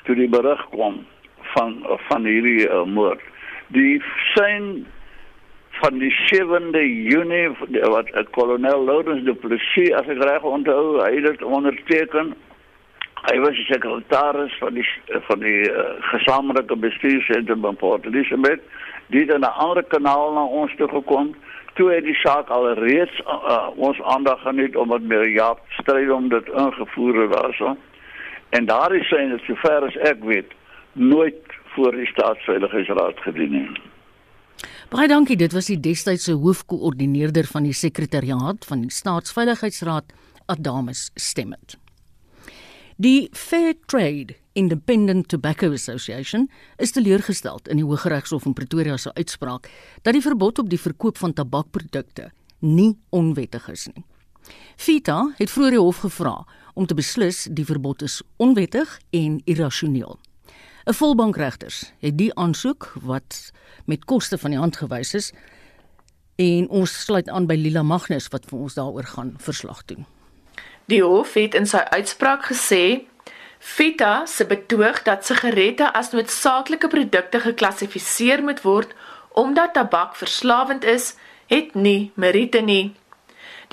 toe 0.04 0.16
die 0.16 0.30
berig 0.30 0.70
kwam 0.70 1.06
van 1.42 1.86
van 2.10 2.26
hierdie 2.26 2.70
uh, 2.70 2.84
moord. 2.84 3.22
Die 3.68 4.04
sein 4.34 4.86
van 5.82 6.00
die 6.00 6.12
7de 6.32 6.84
Junie 7.12 7.50
wat 7.92 8.10
uh, 8.14 8.24
kolonel 8.32 8.86
Lourens 8.86 9.24
du 9.24 9.34
Plessis 9.34 9.94
as 9.94 10.08
ek 10.08 10.24
reg 10.24 10.44
onthou 10.44 11.02
hy 11.04 11.22
het 11.22 11.44
onderteken 11.44 12.36
Hy 13.26 13.40
was 13.42 13.56
die 13.58 13.66
sekretaris 13.66 14.54
van 14.62 14.76
die 14.78 14.86
van 15.28 15.40
die 15.42 15.62
uh, 15.66 15.86
gesamentlike 16.12 16.76
bestuursentrum 16.78 17.64
van 17.66 17.76
Port 17.82 18.06
Elizabeth. 18.06 18.62
Die 19.10 19.24
in 19.26 19.42
'n 19.42 19.58
ander 19.66 19.84
kanaal 19.84 20.34
na 20.34 20.44
ons 20.46 20.76
toe 20.78 20.88
gekom. 20.88 21.36
Toe 21.74 21.92
het 21.92 22.04
die 22.04 22.16
saak 22.16 22.50
al 22.50 22.74
reeds 22.74 23.22
uh, 23.26 23.70
ons 23.76 24.02
aandag 24.02 24.42
geniet 24.42 24.76
omdat 24.76 25.02
meer 25.02 25.30
Jaap 25.30 25.60
stryd 25.80 26.12
om 26.12 26.30
dit 26.30 26.48
ingevoer 26.48 27.22
het 27.22 27.32
daarso. 27.32 27.78
En 28.50 28.66
daar 28.66 28.96
is 28.96 29.08
sy 29.08 29.24
net 29.26 29.42
sover 29.42 29.88
as 29.90 29.98
ek 29.98 30.24
weet 30.24 30.54
nooit 30.94 31.42
voor 31.74 31.92
die 31.92 32.08
staatsveiligheidsraad 32.08 33.20
gedien 33.20 33.52
nie. 33.52 33.70
Baie 34.96 35.10
dankie, 35.12 35.36
dit 35.36 35.52
was 35.52 35.68
die 35.68 35.76
destydse 35.84 36.38
hoofkoördineerder 36.40 37.44
van 37.52 37.66
die 37.68 37.74
sekretariaat 37.76 38.64
van 38.64 38.86
die 38.86 38.92
staatsveiligheidsraad, 38.96 40.14
Adamus 40.48 41.10
Stemmet. 41.20 41.76
Die 42.96 43.28
Fair 43.36 43.74
Trade 43.92 44.38
Independent 44.56 45.28
Tobacco 45.28 45.74
Association 45.76 46.48
is 46.80 46.96
teleurgesteld 46.96 47.68
in 47.68 47.82
die 47.82 47.84
Hooggeregshof 47.84 48.46
in 48.48 48.56
Pretoria 48.56 48.96
se 48.96 49.12
uitspraak 49.20 49.68
dat 50.08 50.16
die 50.16 50.24
verbod 50.24 50.62
op 50.64 50.70
die 50.72 50.80
verkoop 50.80 51.20
van 51.20 51.36
tabakprodukte 51.36 52.30
nie 52.64 52.94
onwettig 53.10 53.68
is 53.74 53.90
nie. 53.92 54.06
FITA 54.78 55.34
het 55.42 55.52
vroeër 55.52 55.76
die 55.76 55.84
hof 55.84 56.06
gevra 56.06 56.38
om 56.74 56.88
te 56.88 56.96
beslis 56.96 57.50
die 57.52 57.68
verbod 57.68 58.08
is 58.08 58.22
onwettig 58.40 58.96
en 59.12 59.42
irrasioneel. 59.44 60.16
'n 60.86 60.94
Volbankregters 60.94 61.92
het 62.00 62.18
die 62.18 62.36
aansoek 62.36 62.94
wat 63.02 63.52
met 63.86 64.06
koste 64.06 64.38
van 64.38 64.50
die 64.50 64.60
hand 64.60 64.78
gewys 64.78 65.14
is 65.14 65.32
en 66.36 66.70
ons 66.70 67.04
sluit 67.04 67.30
aan 67.30 67.48
by 67.48 67.56
Lila 67.58 67.82
Magnus 67.82 68.28
wat 68.28 68.46
vir 68.46 68.60
ons 68.60 68.74
daaroor 68.74 69.04
gaan 69.04 69.34
verslag 69.38 69.86
doen. 69.86 70.06
Die 70.86 71.02
hof 71.04 71.34
het 71.34 71.56
in 71.56 71.66
sy 71.66 71.82
uitspraak 71.90 72.46
gesê 72.52 73.02
Vita 73.60 74.26
se 74.26 74.46
betoog 74.46 75.02
dat 75.04 75.26
sigarette 75.26 75.94
as 75.94 76.12
noodsaaklike 76.12 76.88
produkte 76.88 77.40
geklassifiseer 77.40 78.44
moet 78.44 78.62
word 78.62 78.94
omdat 79.34 79.74
tabak 79.74 80.16
verslawend 80.16 80.84
is, 80.84 81.16
het 81.48 81.74
nie 81.74 82.12
meriete 82.14 82.62
nie. 82.62 82.94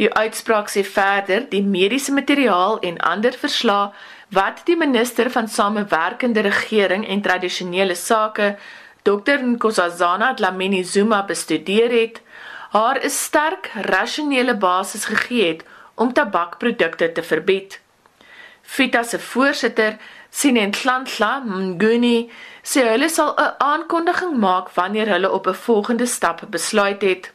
Die 0.01 0.09
uitspraak 0.14 0.72
sê 0.72 0.81
verder 0.85 1.44
die 1.51 1.62
mediese 1.62 2.12
materiaal 2.12 2.81
en 2.81 2.98
ander 2.98 3.37
verslae 3.38 3.92
wat 4.33 4.62
die 4.64 4.77
minister 4.77 5.31
van 5.31 5.49
samewerkende 5.49 6.40
regering 6.40 7.05
en 7.09 7.21
tradisionele 7.21 7.95
sake 7.95 8.57
Dr 9.03 9.42
Nkosazana 9.42 10.35
Dlamini 10.35 10.85
Zuma 10.85 11.25
bestudeer 11.25 11.90
het, 11.90 12.21
haar 12.71 12.99
'n 13.05 13.11
sterk 13.11 13.71
rasionele 13.75 14.57
basis 14.57 15.05
gegee 15.05 15.47
het 15.49 15.64
om 15.95 16.12
tabakprodukte 16.12 17.12
te 17.12 17.23
verbied. 17.23 17.81
Fita 18.62 19.03
se 19.03 19.18
voorsitter, 19.18 19.99
Sinenhlanhla 20.31 21.42
Mnguni, 21.45 22.31
sê 22.62 22.81
hulle 22.88 23.09
sal 23.09 23.35
'n 23.37 23.55
aankondiging 23.59 24.37
maak 24.37 24.71
wanneer 24.71 25.09
hulle 25.09 25.31
op 25.31 25.47
'n 25.47 25.55
volgende 25.55 26.07
stap 26.07 26.40
besluit 26.51 27.03
het. 27.03 27.33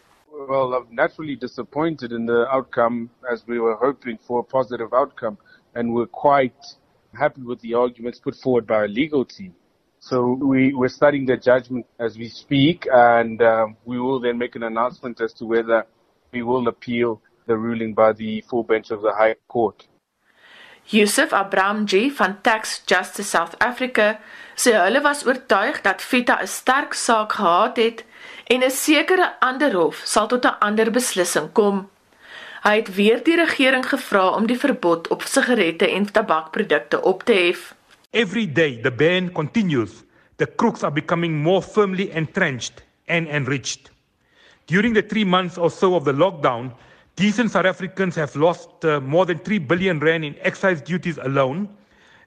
Well, 0.48 0.74
I'm 0.74 0.88
naturally 0.90 1.36
disappointed 1.36 2.12
in 2.12 2.26
the 2.26 2.48
outcome 2.50 3.10
as 3.22 3.44
we 3.46 3.60
were 3.60 3.76
hoping 3.76 4.20
for 4.26 4.40
a 4.40 4.44
positive 4.44 4.96
outcome 4.96 5.38
and 5.74 5.94
we're 5.94 6.10
quite 6.12 6.78
happy 7.18 7.42
with 7.42 7.60
the 7.62 7.74
arguments 7.74 8.20
put 8.20 8.36
forward 8.36 8.66
by 8.68 8.76
our 8.76 8.88
legal 8.88 9.26
team. 9.26 9.54
So 10.00 10.18
we, 10.52 10.74
we're 10.74 10.96
studying 11.02 11.26
the 11.26 11.38
judgment 11.38 11.86
as 12.00 12.18
we 12.18 12.28
speak 12.30 12.88
and 12.92 13.42
um, 13.42 13.78
we 13.86 14.00
will 14.00 14.20
then 14.20 14.38
make 14.38 14.56
an 14.56 14.64
announcement 14.64 15.20
as 15.22 15.34
to 15.34 15.46
whether 15.46 15.86
we 16.32 16.44
will 16.44 16.68
appeal 16.68 17.22
the 17.48 17.58
ruling 17.58 17.94
by 17.94 18.14
the 18.14 18.42
full 18.50 18.64
bench 18.64 18.92
of 18.92 19.02
the 19.02 19.14
High 19.14 19.36
Court. 19.48 19.88
Yusuf 20.90 21.32
Abramji 21.32 22.12
van 22.12 22.38
Tax 22.42 22.82
Justice 22.86 23.30
South 23.30 23.56
Africa 23.60 24.20
sê 24.56 24.72
hulle 24.80 25.02
was 25.04 25.26
oortuig 25.28 25.82
dat 25.84 26.02
Vita 26.02 26.40
'n 26.42 26.48
sterk 26.48 26.94
saak 26.94 27.34
gehad 27.34 27.78
het 27.78 28.06
en 28.48 28.64
'n 28.64 28.72
sekere 28.72 29.36
ander 29.42 29.74
hof 29.74 30.02
sal 30.06 30.28
tot 30.28 30.46
'n 30.46 30.60
ander 30.60 30.92
beslissing 30.92 31.52
kom. 31.52 31.90
Hy 32.68 32.82
het 32.82 32.90
weer 32.96 33.22
die 33.24 33.38
regering 33.40 33.86
gevra 33.88 34.26
om 34.36 34.44
die 34.48 34.58
verbod 34.60 35.06
op 35.16 35.22
sigarette 35.24 35.88
en 35.88 36.04
tabakprodukte 36.12 37.00
op 37.02 37.22
te 37.24 37.34
hef. 37.34 37.62
Every 38.12 38.44
day 38.54 38.82
the 38.84 38.92
ban 38.92 39.32
continues. 39.32 40.04
The 40.36 40.50
crooks 40.56 40.84
are 40.84 40.92
becoming 40.92 41.38
more 41.44 41.62
firmly 41.62 42.10
entrenched 42.12 42.84
and 43.06 43.28
enriched. 43.28 43.92
During 44.66 44.94
the 44.94 45.02
3 45.02 45.24
months 45.26 45.58
or 45.58 45.72
so 45.72 45.96
of 45.96 46.04
the 46.04 46.14
lockdown, 46.14 46.74
Decent 47.16 47.52
South 47.52 47.66
Africans 47.66 48.16
have 48.16 48.36
lost 48.36 48.84
uh, 48.84 49.00
more 49.00 49.26
than 49.26 49.40
3 49.40 49.60
billion 49.60 50.00
rand 50.00 50.26
in 50.26 50.36
excise 50.44 50.82
duties 50.82 51.18
alone. 51.18 51.70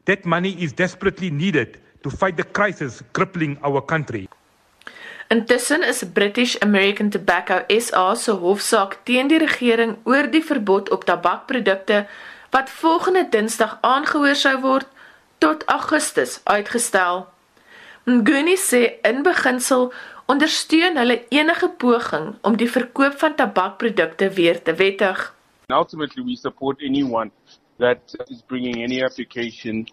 That 0.05 0.25
money 0.25 0.57
is 0.57 0.73
desperately 0.73 1.31
needed 1.31 1.81
to 2.03 2.11
fight 2.11 2.37
the 2.37 2.49
crisis 2.49 3.03
crippling 3.13 3.59
our 3.63 3.83
country. 3.83 4.29
Intussen 5.33 5.85
is 5.85 6.03
British 6.13 6.59
American 6.61 7.09
Tobacco 7.11 7.63
SA 7.69 8.15
se 8.15 8.33
hofsaak 8.33 8.97
teen 9.07 9.29
die 9.31 9.39
regering 9.39 9.93
oor 10.03 10.27
die 10.33 10.43
verbod 10.43 10.91
op 10.91 11.05
tabakprodukte 11.07 12.01
wat 12.51 12.73
volgende 12.81 13.23
Dinsdag 13.31 13.77
aangehoor 13.87 14.35
sou 14.35 14.57
word 14.65 14.89
tot 15.39 15.63
Augustus 15.71 16.41
uitgestel. 16.51 17.23
Nguni 18.11 18.57
sê 18.59 18.83
in 19.07 19.23
beginsel 19.23 19.93
ondersteun 20.27 20.99
hulle 20.99 21.21
enige 21.31 21.71
poging 21.79 22.33
om 22.43 22.59
die 22.59 22.71
verkoop 22.79 23.15
van 23.23 23.39
tabakprodukte 23.39 24.33
weer 24.35 24.59
te 24.59 24.75
wettig. 24.83 25.29
Ultimately 25.71 26.25
we 26.27 26.35
support 26.35 26.83
anyone 26.83 27.31
that 27.79 28.19
is 28.27 28.43
bringing 28.43 28.83
any 28.83 29.05
application 29.07 29.87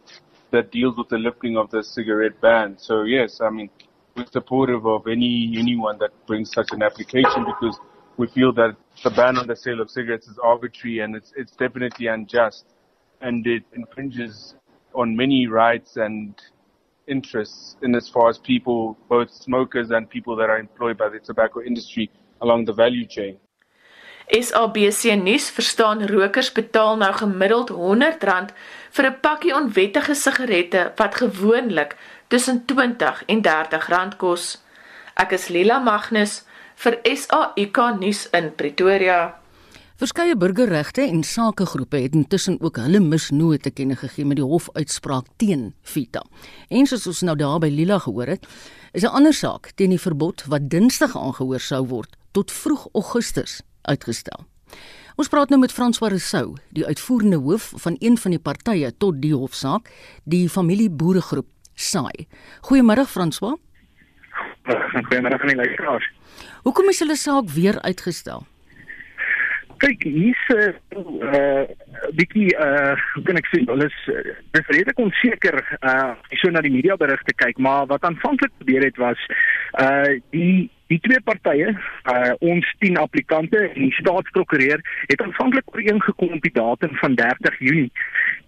that 0.49 0.71
deals 0.71 0.97
with 0.97 1.13
the 1.13 1.21
lifting 1.21 1.61
of 1.61 1.69
the 1.69 1.83
cigarette 1.83 2.41
ban. 2.41 2.73
So 2.79 3.03
yes, 3.03 3.37
I 3.39 3.53
mean 3.53 3.69
we're 4.17 4.25
supportive 4.31 4.85
of 4.85 5.07
any 5.07 5.55
anyone 5.57 5.97
that 5.99 6.11
brings 6.25 6.51
such 6.51 6.71
an 6.71 6.81
application 6.81 7.45
because 7.45 7.79
we 8.17 8.27
feel 8.27 8.51
that 8.53 8.75
the 9.03 9.11
ban 9.11 9.37
on 9.37 9.47
the 9.47 9.55
sale 9.55 9.79
of 9.79 9.89
cigarettes 9.91 10.27
is 10.27 10.37
arbitrary 10.39 10.99
and 10.99 11.15
it's 11.15 11.31
it's 11.35 11.55
definitely 11.55 12.07
unjust 12.07 12.65
and 13.21 13.45
it 13.45 13.63
infringes 13.73 14.55
on 14.93 15.15
many 15.15 15.47
rights 15.47 15.97
and 15.97 16.41
interests 17.07 17.77
in 17.81 17.95
as 17.95 18.09
far 18.09 18.29
as 18.29 18.37
people, 18.37 18.97
both 19.07 19.31
smokers 19.31 19.91
and 19.91 20.09
people 20.09 20.35
that 20.35 20.49
are 20.49 20.59
employed 20.59 20.97
by 20.97 21.09
the 21.09 21.19
tobacco 21.19 21.61
industry 21.61 22.09
along 22.41 22.65
the 22.65 22.73
value 22.73 23.05
chain. 23.05 23.37
SABC 24.27 25.15
nuus 25.15 25.47
verstaan 25.55 26.03
rokers 26.11 26.49
betaal 26.51 26.97
nou 26.99 27.13
gemiddeld 27.15 27.69
R100 27.71 28.49
vir 28.97 29.05
'n 29.07 29.19
pakkie 29.23 29.53
onwettige 29.55 30.15
sigarette 30.19 30.81
wat 30.99 31.15
gewoonlik 31.15 31.95
tussen 32.27 32.65
20 32.65 33.23
en 33.25 33.41
30 33.41 33.87
rand 33.87 34.15
kos. 34.17 34.57
Ek 35.15 35.33
is 35.37 35.47
Lila 35.49 35.79
Magnus 35.79 36.43
vir 36.77 36.99
SAIK 37.03 37.77
nuus 37.99 38.27
in 38.37 38.51
Pretoria. 38.55 39.19
Verskeie 39.97 40.35
burgerregte 40.37 41.01
en 41.01 41.23
sakegroepe 41.25 41.97
het 42.03 42.13
intussen 42.13 42.59
ook 42.61 42.77
hulle 42.77 42.99
misnoë 43.01 43.57
te 43.65 43.71
kenne 43.73 43.95
gegee 43.97 44.27
met 44.29 44.37
die 44.37 44.45
hofuitspraak 44.45 45.31
teen 45.41 45.71
Vita. 45.81 46.21
En 46.69 46.85
soos 46.85 47.07
ons 47.09 47.23
nou 47.25 47.33
daar 47.39 47.57
by 47.63 47.71
Lila 47.73 47.97
gehoor 48.03 48.29
het, 48.35 48.45
is 48.93 49.03
'n 49.03 49.15
ander 49.17 49.33
saak 49.33 49.71
teen 49.75 49.89
die 49.89 50.03
verbod 50.05 50.43
wat 50.45 50.69
Dinsdag 50.69 51.17
aangehoor 51.17 51.59
sou 51.59 51.87
word 51.87 52.15
tot 52.31 52.51
vroeg 52.51 52.87
Augustus 52.93 53.61
uitgestel. 53.81 54.45
Ons 55.17 55.31
praat 55.33 55.49
nou 55.49 55.57
met 55.57 55.71
François 55.73 56.11
Rousseau, 56.11 56.57
die 56.69 56.85
uitvoerende 56.85 57.37
hoof 57.41 57.71
van 57.75 57.95
een 57.99 58.17
van 58.17 58.31
die 58.31 58.39
partye 58.39 58.91
tot 58.97 59.17
die 59.21 59.33
hofsaak, 59.33 59.89
die 60.29 60.49
familie 60.49 60.91
SAI. 61.77 62.27
Goeiemôre 62.67 63.05
François. 63.05 63.55
Goeiemôre 64.65 65.39
aan 65.39 65.53
die 65.53 65.55
luisteraars. 65.55 66.05
Hoekom 66.65 66.89
is 66.89 66.99
hulle 66.99 67.15
saak 67.15 67.49
weer 67.53 67.77
uitgestel? 67.85 68.45
Kyk, 69.77 70.03
hier's 70.09 70.45
'n 70.49 70.73
uh, 70.97 71.37
uh, 71.37 71.65
bietjie 72.17 72.49
uh 72.57 72.97
hoe 73.13 73.23
kan 73.23 73.37
ek 73.37 73.49
sê, 73.53 73.61
hulle 73.69 73.85
is 73.85 73.99
dis 74.57 74.71
redelik 74.73 74.99
onseker 74.99 75.57
uh 75.85 76.15
so 76.41 76.49
na 76.49 76.63
die 76.65 76.73
media 76.73 76.97
berigte 76.97 77.33
kyk, 77.37 77.61
maar 77.61 77.85
wat 77.85 78.01
aanvanklik 78.01 78.51
gebeur 78.57 78.83
het 78.89 78.97
was 78.97 79.21
uh 79.77 80.17
die 80.33 80.71
die 80.87 80.99
twee 81.03 81.21
partye, 81.21 81.73
uh 82.11 82.33
ons 82.39 82.67
10 82.83 82.97
applikante 82.97 83.59
en 83.67 83.81
die 83.81 83.93
staatsprokureur 83.99 84.83
het 85.11 85.21
aanvanklik 85.21 85.73
ooreengekom 85.73 86.37
op 86.37 86.45
die 86.45 86.53
datum 86.55 86.95
van 87.01 87.15
30 87.15 87.59
Junie. 87.59 87.91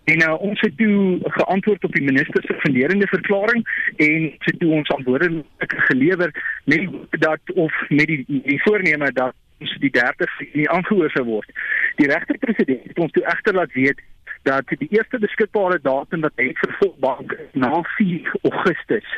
En 0.09 0.21
uh, 0.25 0.41
ons 0.41 0.61
het 0.61 0.77
toe 0.77 1.19
geantwoord 1.21 1.83
op 1.83 1.93
die 1.93 2.03
minister 2.03 2.43
se 2.43 2.55
funderende 2.63 3.07
verklaring 3.07 3.65
en 3.95 4.31
het 4.39 4.59
toe 4.59 4.71
ons 4.71 4.89
antwoorde 4.89 5.43
gelewer 5.57 6.31
met 6.63 6.89
dat 7.09 7.53
of 7.53 7.73
met 7.89 8.07
die 8.07 8.23
die 8.27 8.61
voorneme 8.63 9.11
dat 9.11 9.35
ons 9.59 9.75
die 9.83 9.91
30 9.91 10.39
nie 10.53 10.69
aangehoor 10.69 11.11
sou 11.11 11.25
word. 11.27 11.51
Die 11.95 12.07
regter-president 12.07 12.87
het 12.87 12.99
ons 12.99 13.11
toe 13.11 13.25
egter 13.25 13.53
laat 13.53 13.73
weet 13.73 14.01
dat 14.47 14.71
die 14.79 14.87
eerste 14.89 15.19
beskikbare 15.19 15.79
datum 15.83 16.23
wat 16.25 16.39
hy 16.39 16.53
vir 16.61 16.75
volbank 16.79 17.35
na 17.53 17.81
4 17.97 18.35
Augustus 18.41 19.09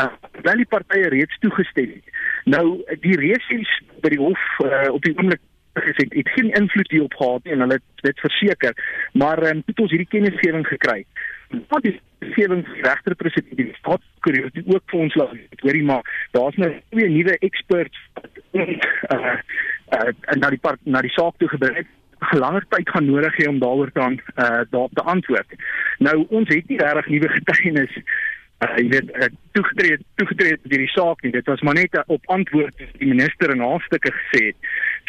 uh 0.00 0.10
wel 0.42 0.62
die 0.62 0.66
partye 0.68 1.08
reeds 1.08 1.38
toegestem 1.38 1.90
het. 1.96 2.14
Nou 2.44 2.64
die 3.00 3.16
reëls 3.16 3.74
by 4.02 4.10
die 4.12 4.20
hof 4.20 4.40
uh, 4.64 4.88
op 4.92 5.02
die 5.02 5.14
oomblik 5.16 5.42
gesê 5.74 6.06
het 6.08 6.28
geen 6.36 6.50
invloed 6.54 6.90
hierop 6.90 7.14
gehad 7.14 7.44
nie 7.44 7.52
en 7.52 7.64
hulle 7.64 7.78
het 7.78 8.02
dit 8.06 8.20
verseker, 8.20 8.74
maar 9.12 9.42
um, 9.50 9.62
het 9.66 9.80
ons 9.80 9.90
hierdie 9.90 10.10
kennisgewing 10.10 10.66
gekry. 10.66 11.04
Wat 11.68 11.82
die 11.82 11.96
kennisgewing 12.18 12.62
regter 12.82 13.14
president 13.14 13.56
die 13.56 13.72
staatskoerier 13.78 14.50
het 14.52 14.74
ook 14.74 14.82
vir 14.92 15.00
ons 15.00 15.14
laat 15.14 15.34
hoorie 15.64 15.84
maar 15.84 16.28
daar's 16.36 16.56
nou 16.56 16.70
twee 16.90 17.10
nuwe 17.10 17.38
experts 17.38 17.98
uh 18.52 18.68
uh 19.94 20.12
na 20.38 20.50
die 20.50 20.58
part, 20.62 20.80
na 20.82 21.02
die 21.02 21.12
saak 21.12 21.36
toe 21.38 21.48
gebring 21.48 21.76
het 21.82 21.90
gelanger 22.30 22.64
tyd 22.68 22.88
gaan 22.88 23.06
nodig 23.06 23.36
hê 23.36 23.48
om 23.48 23.58
daaroor 23.58 23.90
aan 23.94 24.18
uh 24.36 24.62
daarop 24.70 24.94
te 24.94 25.02
antwoord. 25.02 25.58
Nou 25.98 26.16
ons 26.28 26.48
het 26.48 26.68
nie 26.68 26.78
regtig 26.80 27.10
nuwe 27.16 27.28
getuienis 27.28 27.98
uh 28.64 28.76
jy 28.80 28.88
weet 28.88 29.12
uh, 29.12 29.28
toegetree 29.56 29.98
toegetree 30.20 30.56
deur 30.62 30.82
die 30.82 30.92
saak 30.92 31.22
nie. 31.22 31.32
Dit 31.34 31.46
was 31.50 31.62
maar 31.62 31.74
net 31.74 31.94
'n 31.94 32.04
op 32.06 32.30
antwoord 32.36 32.76
die 32.98 33.08
minister 33.12 33.50
in 33.54 33.60
haar 33.60 33.80
stukke 33.86 34.12
gesê 34.12 34.42
het. 34.46 34.56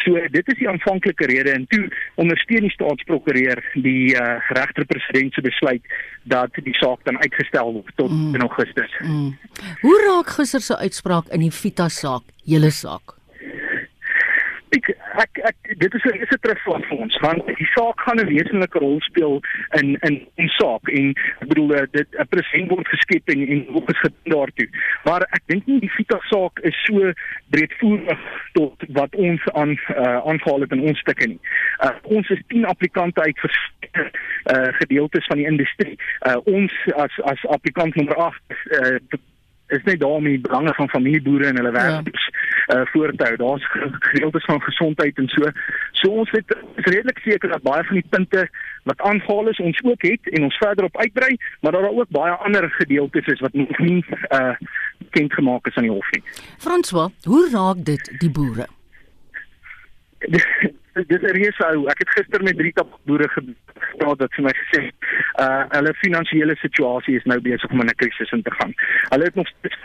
So 0.04 0.12
dit 0.30 0.48
is 0.48 0.58
die 0.58 0.68
aanvanklike 0.68 1.26
rede 1.26 1.50
en 1.50 1.66
toe 1.66 1.88
ondersteun 2.14 2.68
die 2.68 2.76
staatsprokureur 2.76 3.62
die 3.74 4.14
uh 4.14 4.38
regter-president 4.48 5.32
se 5.34 5.40
besluit 5.40 5.82
dat 6.24 6.50
die 6.54 6.76
saak 6.76 7.04
dan 7.04 7.18
uitgestel 7.18 7.72
word 7.72 7.96
tot 7.96 8.10
mm. 8.10 8.34
in 8.34 8.40
Augustus. 8.40 8.92
Mm. 9.00 9.38
Hoe 9.80 9.98
raak 10.06 10.28
gister 10.38 10.60
se 10.60 10.76
uitspraak 10.76 11.28
in 11.28 11.40
die 11.40 11.52
Vita 11.52 11.88
saak, 11.88 12.22
julle 12.44 12.70
saak? 12.70 13.16
ek 14.76 14.90
ek, 15.22 15.40
ek 15.50 15.78
dit 15.78 15.94
is 15.94 16.04
'n 16.04 16.20
is 16.24 16.32
'n 16.34 16.40
terugval 16.40 16.82
vir 16.88 16.98
ons 16.98 17.18
want 17.24 17.46
die 17.46 17.68
saak 17.74 18.00
gaan 18.00 18.20
'n 18.20 18.28
wesenlike 18.28 18.78
rol 18.78 19.00
speel 19.00 19.40
in 19.80 19.96
in 20.08 20.26
in 20.36 20.48
saak. 20.48 20.88
En 20.88 21.14
ek 21.40 21.48
bedoel 21.48 21.74
eh, 21.74 21.86
dit 21.90 22.08
'n 22.18 22.28
president 22.28 22.70
word 22.70 22.88
geskep 22.88 23.28
en 23.28 23.46
en 23.48 23.66
ook 23.74 23.88
geskep 23.90 24.14
daartoe. 24.24 24.68
Maar 25.04 25.22
ek 25.30 25.42
dink 25.46 25.66
nie 25.66 25.80
die 25.80 25.94
Vita 25.96 26.18
saak 26.30 26.58
is 26.60 26.76
so 26.84 27.12
breedvoerig 27.50 28.20
tot 28.52 28.74
wat 28.88 29.14
ons 29.14 29.42
aan 29.52 29.70
uh, 29.70 30.20
aangehaal 30.28 30.60
het 30.60 30.72
in 30.72 30.80
ons 30.80 30.98
stukke 30.98 31.26
nie. 31.26 31.40
Uh, 31.84 31.94
ons 32.02 32.28
is 32.30 32.42
10 32.48 32.64
applikante 32.64 33.20
uit 33.20 33.38
verskeie 33.38 34.10
uh, 34.52 34.72
gedeeltes 34.80 35.26
van 35.26 35.36
die 35.36 35.46
industrie. 35.46 35.98
Uh, 36.26 36.36
ons 36.44 36.72
as 36.96 37.20
as 37.24 37.46
applikant 37.46 37.94
nommer 37.94 38.16
8 38.16 38.40
uh, 38.50 38.98
is 39.66 39.82
net 39.82 40.00
daar 40.00 40.18
om 40.20 40.24
die 40.24 40.40
belange 40.40 40.74
van 40.74 40.88
familieboere 40.88 41.46
en 41.46 41.56
hulle 41.56 41.70
werkers 41.70 42.30
ja. 42.30 42.76
uh 42.76 42.86
voortou. 42.92 43.36
Daar's 43.36 43.66
gereeldes 44.10 44.44
van 44.44 44.62
gesondheid 44.62 45.18
en 45.18 45.28
so. 45.28 45.50
So 45.92 46.10
ons 46.10 46.30
weet 46.30 46.56
is 46.74 46.84
redelik 46.84 47.18
seker 47.18 47.48
dat 47.48 47.62
baie 47.62 47.84
van 47.84 48.00
die 48.00 48.06
punte 48.08 48.48
wat 48.82 49.00
aangehaal 49.00 49.48
is 49.48 49.60
ons 49.60 49.82
ook 49.82 50.02
het 50.02 50.30
en 50.30 50.42
ons 50.42 50.56
verder 50.56 50.84
op 50.84 50.96
uitbrei, 50.96 51.36
maar 51.60 51.72
daar 51.72 51.90
is 51.90 51.98
ook 51.98 52.08
baie 52.08 52.32
ander 52.32 52.70
gedeeltes 52.70 53.26
is 53.26 53.40
wat 53.40 53.52
nog 53.52 53.78
nie 53.78 54.04
uh 54.30 54.54
bekend 54.98 55.32
gemaak 55.32 55.66
is 55.66 55.76
aan 55.76 55.82
die 55.82 55.92
hof 55.92 56.10
nie. 56.10 56.22
François, 56.58 57.10
hoe 57.24 57.48
raak 57.52 57.84
dit 57.84 58.12
die 58.18 58.30
boere? 58.30 58.66
dis 61.04 61.22
'n 61.22 61.36
reuse 61.36 61.64
ou. 61.66 61.86
Ek 61.88 61.98
het 61.98 62.10
gister 62.10 62.42
met 62.42 62.56
drie 62.56 62.72
tapboere 62.72 63.28
gepraat 63.28 64.18
wat 64.18 64.34
vir 64.34 64.44
my 64.44 64.54
gesê 64.60 64.82
uh 65.40 65.64
hulle 65.76 65.94
finansiële 65.94 66.56
situasie 66.56 67.16
is 67.16 67.24
nou 67.24 67.40
besig 67.40 67.70
om 67.70 67.80
in 67.80 67.86
'n 67.86 68.00
krisis 68.02 68.32
in 68.32 68.42
te 68.42 68.54
gaan. 68.58 68.72
Hulle 69.08 69.24
het 69.24 69.34
nog 69.34 69.48
steeds 69.48 69.76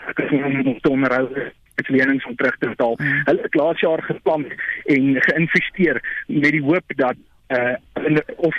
om 0.64 0.80
te 0.80 0.90
onderhou 0.90 1.28
met 1.76 1.88
lenings 1.88 2.26
om 2.26 2.36
terug 2.36 2.56
te 2.58 2.68
betaal. 2.68 2.94
Hmm. 2.96 3.20
Hulle 3.24 3.42
het 3.42 3.54
laas 3.54 3.80
jaar 3.80 4.02
geplan 4.02 4.46
en 4.84 5.22
geïnvesteer 5.22 6.24
met 6.26 6.50
die 6.50 6.62
hoop 6.62 6.84
dat 6.96 7.16
uh 7.48 7.74
of 8.36 8.56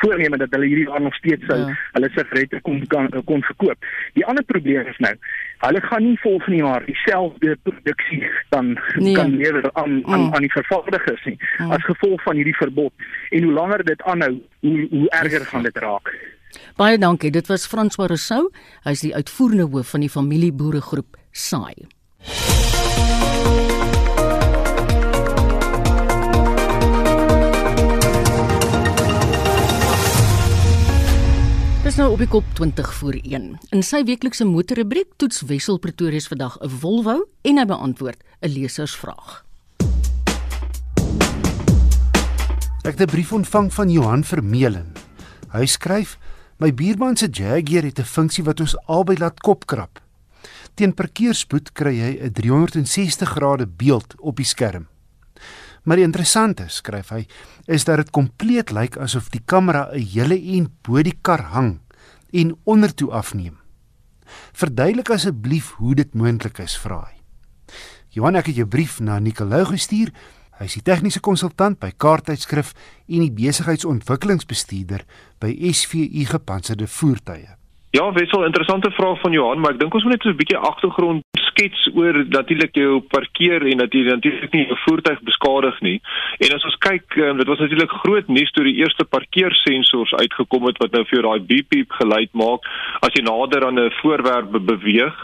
voorneme 0.00 0.38
dat 0.40 0.54
hulle 0.54 0.66
hierdie 0.70 0.86
jaar 0.88 1.02
nog 1.02 1.14
steeds 1.14 1.46
sou 1.50 1.58
ja. 1.58 1.74
hulle 1.96 2.10
sigarette 2.14 2.60
kon 2.66 2.80
kan 2.94 3.10
kon 3.24 3.42
verkoop. 3.42 3.90
Die 4.18 4.26
ander 4.26 4.44
probleem 4.44 4.86
is 4.86 4.98
nou, 5.04 5.14
hulle 5.66 5.82
gaan 5.86 6.06
nie 6.06 6.18
volgende 6.22 6.62
jaar 6.62 6.86
dieselfde 6.86 7.56
produksie 7.62 8.22
dan 8.54 8.74
nee. 8.96 9.14
kan 9.14 9.36
lewer 9.36 9.70
aan 9.72 10.00
aan 10.06 10.26
mm. 10.28 10.34
aan 10.34 10.46
die 10.46 10.54
vervaardigers 10.54 11.24
nie 11.24 11.36
mm. 11.38 11.70
as 11.76 11.84
gevolg 11.84 12.22
van 12.22 12.40
hierdie 12.40 12.56
verbod. 12.56 12.92
En 13.30 13.42
hoe 13.42 13.52
langer 13.52 13.84
dit 13.84 14.02
aanhou, 14.02 14.34
hoe 14.60 14.86
hoe 14.90 15.06
erger 15.10 15.46
gaan 15.46 15.62
dit 15.62 15.78
raak. 15.78 16.14
Baie 16.76 16.98
dankie. 16.98 17.30
Dit 17.30 17.46
was 17.46 17.66
François 17.66 18.08
Rousseau. 18.08 18.48
Hy 18.86 18.96
is 18.96 19.04
die 19.04 19.14
uitvoerende 19.14 19.68
hoof 19.68 19.94
van 19.96 20.06
die 20.06 20.12
familieboeregroep 20.12 21.20
SAI. 21.32 22.67
Dis 31.88 31.96
nou 31.96 32.10
op 32.12 32.20
die 32.20 32.28
kop 32.28 32.44
20 32.52 32.88
voor 32.98 33.16
1. 33.16 33.44
In 33.72 33.82
sy 33.86 34.02
weeklikse 34.04 34.44
motorrubriek 34.44 35.14
toets 35.16 35.38
Wessel 35.48 35.78
Pretoria 35.80 36.20
vandag 36.20 36.58
'n 36.60 36.68
Volvo 36.68 37.14
en 37.48 37.56
hy 37.56 37.64
beantwoord 37.64 38.20
'n 38.44 38.48
lesersvraag. 38.48 39.44
Ek 42.84 42.92
het 42.92 43.00
'n 43.00 43.10
brief 43.10 43.32
ontvang 43.32 43.72
van 43.72 43.90
Johan 43.90 44.24
Vermeulen. 44.24 44.92
Hy 45.48 45.64
skryf: 45.66 46.18
"My 46.58 46.74
buurman 46.74 47.16
se 47.16 47.28
Jaguar 47.30 47.82
het 47.82 47.98
'n 47.98 48.04
funksie 48.04 48.44
wat 48.44 48.60
ons 48.60 48.76
albei 48.86 49.16
laat 49.16 49.40
kopkrap. 49.40 50.02
Teen 50.74 50.94
parkeerspoed 50.94 51.72
kry 51.72 51.96
hy 51.96 52.18
'n 52.20 52.32
360 52.32 53.28
grade 53.28 53.66
beeld 53.66 54.14
op 54.20 54.36
die 54.36 54.44
skerm." 54.44 54.88
Maar 55.88 55.96
die 55.96 56.04
interessante, 56.04 56.66
skryf 56.68 57.14
hy, 57.14 57.22
is 57.64 57.86
dat 57.88 58.02
dit 58.02 58.10
kompleet 58.12 58.74
lyk 58.76 58.98
asof 59.00 59.30
die 59.32 59.40
kamera 59.40 59.88
'n 59.88 60.04
hele 60.04 60.36
en 60.36 60.66
bo 60.84 61.00
die 61.02 61.16
kar 61.22 61.40
hang 61.56 61.80
en 62.30 62.56
ondertoe 62.64 63.08
afneem. 63.10 63.56
Verduidelik 64.52 65.08
asseblief 65.10 65.72
hoe 65.80 65.94
dit 65.94 66.14
moontlik 66.14 66.58
is, 66.58 66.76
vra 66.76 67.08
hy. 67.08 67.16
Johan, 68.10 68.36
ek 68.36 68.46
het 68.46 68.56
jou 68.56 68.66
brief 68.66 69.00
na 69.00 69.18
Nicolou 69.18 69.64
gestuur. 69.64 70.12
Hy 70.58 70.64
is 70.64 70.74
die 70.74 70.82
tegniese 70.82 71.20
konsultant 71.20 71.80
by 71.80 71.90
Kaarttydskrif 71.96 72.74
en 73.08 73.20
die 73.20 73.32
besigheidsontwikkelingsbestuurder 73.32 75.06
by 75.40 75.72
SVU 75.72 76.24
Gepantserde 76.26 76.86
Voertuie. 76.86 77.48
Ja, 77.96 78.12
wissel 78.12 78.44
interessante 78.44 78.90
vraag 78.90 79.20
van 79.20 79.32
Johan, 79.32 79.60
maar 79.60 79.72
ek 79.72 79.80
dink 79.80 79.94
ons 79.94 80.04
moet 80.04 80.12
net 80.12 80.22
so 80.22 80.28
'n 80.28 80.36
bietjie 80.36 80.58
agtergrond 80.58 81.22
skets 81.58 81.88
oor 81.94 82.14
natuurlik 82.30 82.76
jou 82.78 83.00
parkeer 83.10 83.64
en 83.66 83.82
dat 83.82 83.94
jy 83.94 84.04
natuurlik 84.06 84.52
nie 84.54 84.66
jou 84.68 84.76
voertuig 84.84 85.20
beskadig 85.26 85.80
nie. 85.82 85.96
En 86.38 86.54
as 86.54 86.66
ons 86.68 86.78
kyk, 86.86 87.16
um, 87.18 87.38
dit 87.40 87.50
was 87.50 87.58
natuurlik 87.58 87.94
groot 88.04 88.28
nuus 88.30 88.52
toe 88.54 88.64
die 88.68 88.78
eerste 88.78 89.04
parkeersensors 89.04 90.14
uitgekom 90.22 90.68
het 90.70 90.78
wat 90.78 90.94
nou 90.94 91.04
vir 91.08 91.18
jou 91.18 91.24
daai 91.26 91.46
beep 91.50 91.70
beep 91.74 91.98
geluid 91.98 92.30
maak 92.38 92.66
as 93.02 93.14
jy 93.16 93.24
nader 93.26 93.66
aan 93.66 93.78
'n 93.78 93.90
voorwerp 94.00 94.54
beweeg 94.70 95.16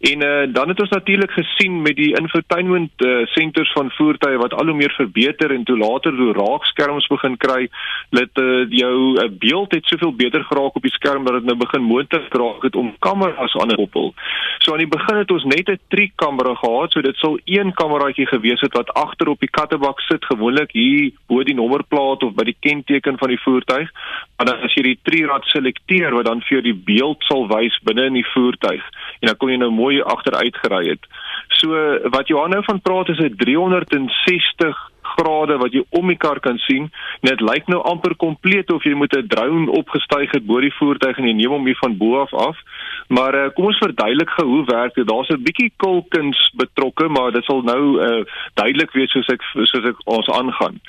En 0.00 0.22
uh, 0.24 0.54
dan 0.54 0.68
het 0.68 0.80
ons 0.80 0.88
natuurlik 0.88 1.30
gesien 1.30 1.82
met 1.82 1.96
die 1.96 2.16
infotainment 2.16 2.90
uh, 3.04 3.26
centers 3.26 3.72
van 3.72 3.90
voertuie 3.90 4.38
wat 4.40 4.54
al 4.54 4.66
hoe 4.66 4.76
meer 4.76 4.94
verbeter 4.96 5.52
en 5.52 5.64
toe 5.64 5.76
later 5.78 6.16
toe 6.16 6.32
raakskerms 6.32 7.06
begin 7.06 7.36
kry, 7.36 7.68
dat 8.10 8.40
uh, 8.40 8.64
jou 8.68 8.94
uh, 9.20 9.28
beeld 9.38 9.74
het 9.74 9.84
soveel 9.84 10.14
beter 10.16 10.44
geraak 10.44 10.76
op 10.76 10.82
die 10.82 10.92
skerm 10.92 11.24
dat 11.24 11.34
dit 11.34 11.44
nou 11.44 11.56
begin 11.56 11.84
moontlik 11.84 12.32
raak 12.32 12.64
het 12.64 12.76
om 12.76 12.94
kameras 12.98 13.56
aan 13.60 13.68
te 13.68 13.76
koppel. 13.76 14.14
So 14.58 14.72
aan 14.72 14.84
die 14.84 14.88
begin 14.88 15.20
het 15.20 15.30
ons 15.30 15.44
net 15.44 15.68
'n 15.68 15.78
triek 15.88 16.16
kamera 16.16 16.54
gehad, 16.54 16.92
so 16.92 17.00
dit 17.00 17.16
sou 17.16 17.36
een 17.44 17.72
kameraatjie 17.72 18.26
gewees 18.26 18.60
het 18.60 18.72
wat 18.72 18.94
agter 18.94 19.28
op 19.28 19.40
die 19.40 19.52
kattebak 19.52 20.00
sit, 20.00 20.24
gewoonlik 20.24 20.72
hier 20.72 21.12
bo 21.28 21.44
die 21.44 21.54
nommerplaat 21.54 22.22
of 22.22 22.34
by 22.34 22.44
die 22.44 22.56
kenteken 22.60 23.18
van 23.18 23.28
die 23.28 23.42
voertuig. 23.44 23.92
Maar 24.36 24.46
dan 24.46 24.60
as 24.64 24.74
jy 24.74 24.82
die 24.82 24.98
trierad 25.02 25.44
selekteer 25.44 26.14
wat 26.14 26.24
dan 26.24 26.40
vir 26.40 26.56
jou 26.56 26.62
die 26.62 26.80
beeld 26.84 27.22
sal 27.28 27.48
wys 27.48 27.76
binne 27.84 28.06
in 28.06 28.16
die 28.16 28.30
voertuig 28.32 28.82
en 29.20 29.28
dan 29.28 29.36
kon 29.36 29.50
jy 29.52 29.58
nou 29.60 29.70
mooi 29.70 29.89
agteruit 29.98 30.56
gery 30.62 30.88
het. 30.88 31.04
So 31.58 31.74
wat 32.14 32.28
Johan 32.28 32.50
nou 32.50 32.62
van 32.64 32.80
praat 32.80 33.08
is 33.08 33.18
'n 33.18 33.36
360 33.36 34.76
grade 35.02 35.56
wat 35.58 35.74
jy 35.74 35.82
om 35.98 36.10
die 36.10 36.18
kar 36.20 36.40
kan 36.40 36.58
sien. 36.66 36.90
Dit 37.26 37.42
lyk 37.44 37.68
nou 37.72 37.80
amper 37.88 38.14
kompleet 38.20 38.70
of 38.72 38.84
jy 38.84 38.94
met 38.94 39.16
'n 39.16 39.28
drone 39.28 39.70
opgestyg 39.70 40.30
het 40.32 40.46
bo 40.46 40.60
die 40.60 40.74
voertuig 40.78 41.18
en 41.18 41.26
jy 41.26 41.34
neem 41.34 41.50
hom 41.50 41.66
hier 41.66 41.80
van 41.80 41.96
bo 41.96 42.20
af 42.20 42.32
af. 42.34 42.56
Maar 43.08 43.34
uh, 43.34 43.50
kom 43.54 43.64
ons 43.64 43.78
verduidelik 43.78 44.30
gou 44.30 44.46
hoe 44.46 44.64
werk 44.64 44.94
dit. 44.94 45.06
Daar's 45.06 45.28
'n 45.28 45.42
bietjie 45.42 45.72
kulkuns 45.76 46.52
betrokke, 46.56 47.08
maar 47.08 47.32
dit 47.32 47.44
sal 47.44 47.62
nou 47.62 47.82
uh, 48.00 48.24
duidelik 48.54 48.92
wees 48.92 49.10
soos 49.10 49.28
ek 49.28 49.42
soos 49.42 49.84
ek 49.84 49.96
ons 50.04 50.28
aangaan. 50.28 50.80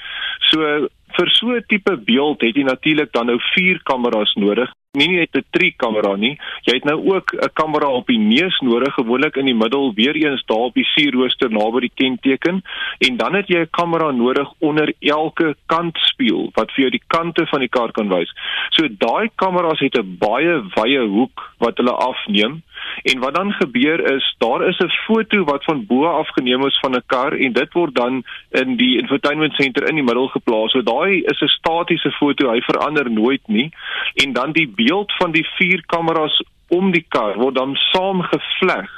So 0.49 0.87
vir 1.17 1.29
so 1.29 1.47
'n 1.47 1.63
tipe 1.67 1.97
beeld 1.97 2.41
het 2.41 2.55
jy 2.55 2.63
natuurlik 2.63 3.11
dan 3.11 3.25
nou 3.25 3.39
vier 3.55 3.79
kameras 3.83 4.33
nodig 4.35 4.71
nie 4.99 5.07
net 5.07 5.35
'n 5.35 5.43
triek 5.55 5.77
kamera 5.77 6.15
nie. 6.15 6.37
Jy 6.67 6.73
het 6.73 6.83
nou 6.83 6.99
ook 7.15 7.33
'n 7.33 7.49
kamera 7.53 7.87
op 7.87 8.07
die 8.07 8.19
neus 8.19 8.59
nodig, 8.59 8.93
gewoonlik 8.93 9.37
in 9.37 9.45
die 9.45 9.55
middel, 9.55 9.93
weer 9.93 10.15
eens 10.15 10.43
daar 10.45 10.67
op 10.67 10.73
die 10.73 10.85
sierrooster 10.85 11.49
naby 11.49 11.79
die 11.79 11.91
kenteken 11.95 12.61
en 12.99 13.17
dan 13.17 13.33
het 13.33 13.47
jy 13.47 13.59
'n 13.59 13.69
kamera 13.71 14.11
nodig 14.11 14.51
onder 14.59 14.93
elke 14.99 15.55
kantspieël 15.65 16.49
wat 16.53 16.71
vir 16.71 16.81
jou 16.81 16.89
die 16.89 17.03
kante 17.07 17.47
van 17.47 17.59
die 17.59 17.69
kar 17.69 17.91
kan 17.91 18.09
wys. 18.09 18.33
So 18.69 18.87
daai 18.89 19.29
kameras 19.35 19.79
het 19.79 19.97
'n 19.97 20.17
baie 20.19 20.61
wye 20.75 21.07
hoek 21.07 21.53
wat 21.59 21.77
hulle 21.77 21.95
afneem 21.95 22.61
En 23.03 23.19
wat 23.19 23.35
dan 23.35 23.51
gebeur 23.51 24.13
is, 24.13 24.35
daar 24.37 24.67
is 24.67 24.77
'n 24.77 24.89
foto 24.89 25.43
wat 25.43 25.63
van 25.63 25.85
bo 25.85 26.05
af 26.05 26.27
geneem 26.27 26.65
is 26.65 26.79
van 26.79 26.95
'n 26.95 27.03
kar 27.05 27.33
en 27.33 27.53
dit 27.53 27.73
word 27.73 27.95
dan 27.95 28.23
in 28.49 28.75
die 28.75 28.97
infotainment 28.99 29.53
center 29.53 29.89
in 29.89 29.95
die 29.95 30.03
middel 30.03 30.27
geplaas. 30.27 30.71
So 30.71 30.81
daai 30.81 31.21
is 31.21 31.41
'n 31.41 31.47
statiese 31.47 32.11
foto, 32.11 32.51
hy 32.51 32.61
verander 32.61 33.11
nooit 33.11 33.41
nie. 33.47 33.69
En 34.13 34.33
dan 34.33 34.51
die 34.51 34.71
beeld 34.81 35.13
van 35.19 35.31
die 35.31 35.45
vier 35.57 35.83
kameras 35.93 36.41
om 36.67 36.91
die 36.95 37.05
kar 37.09 37.37
word 37.39 37.57
dan 37.59 37.75
saamgevleg 37.91 38.89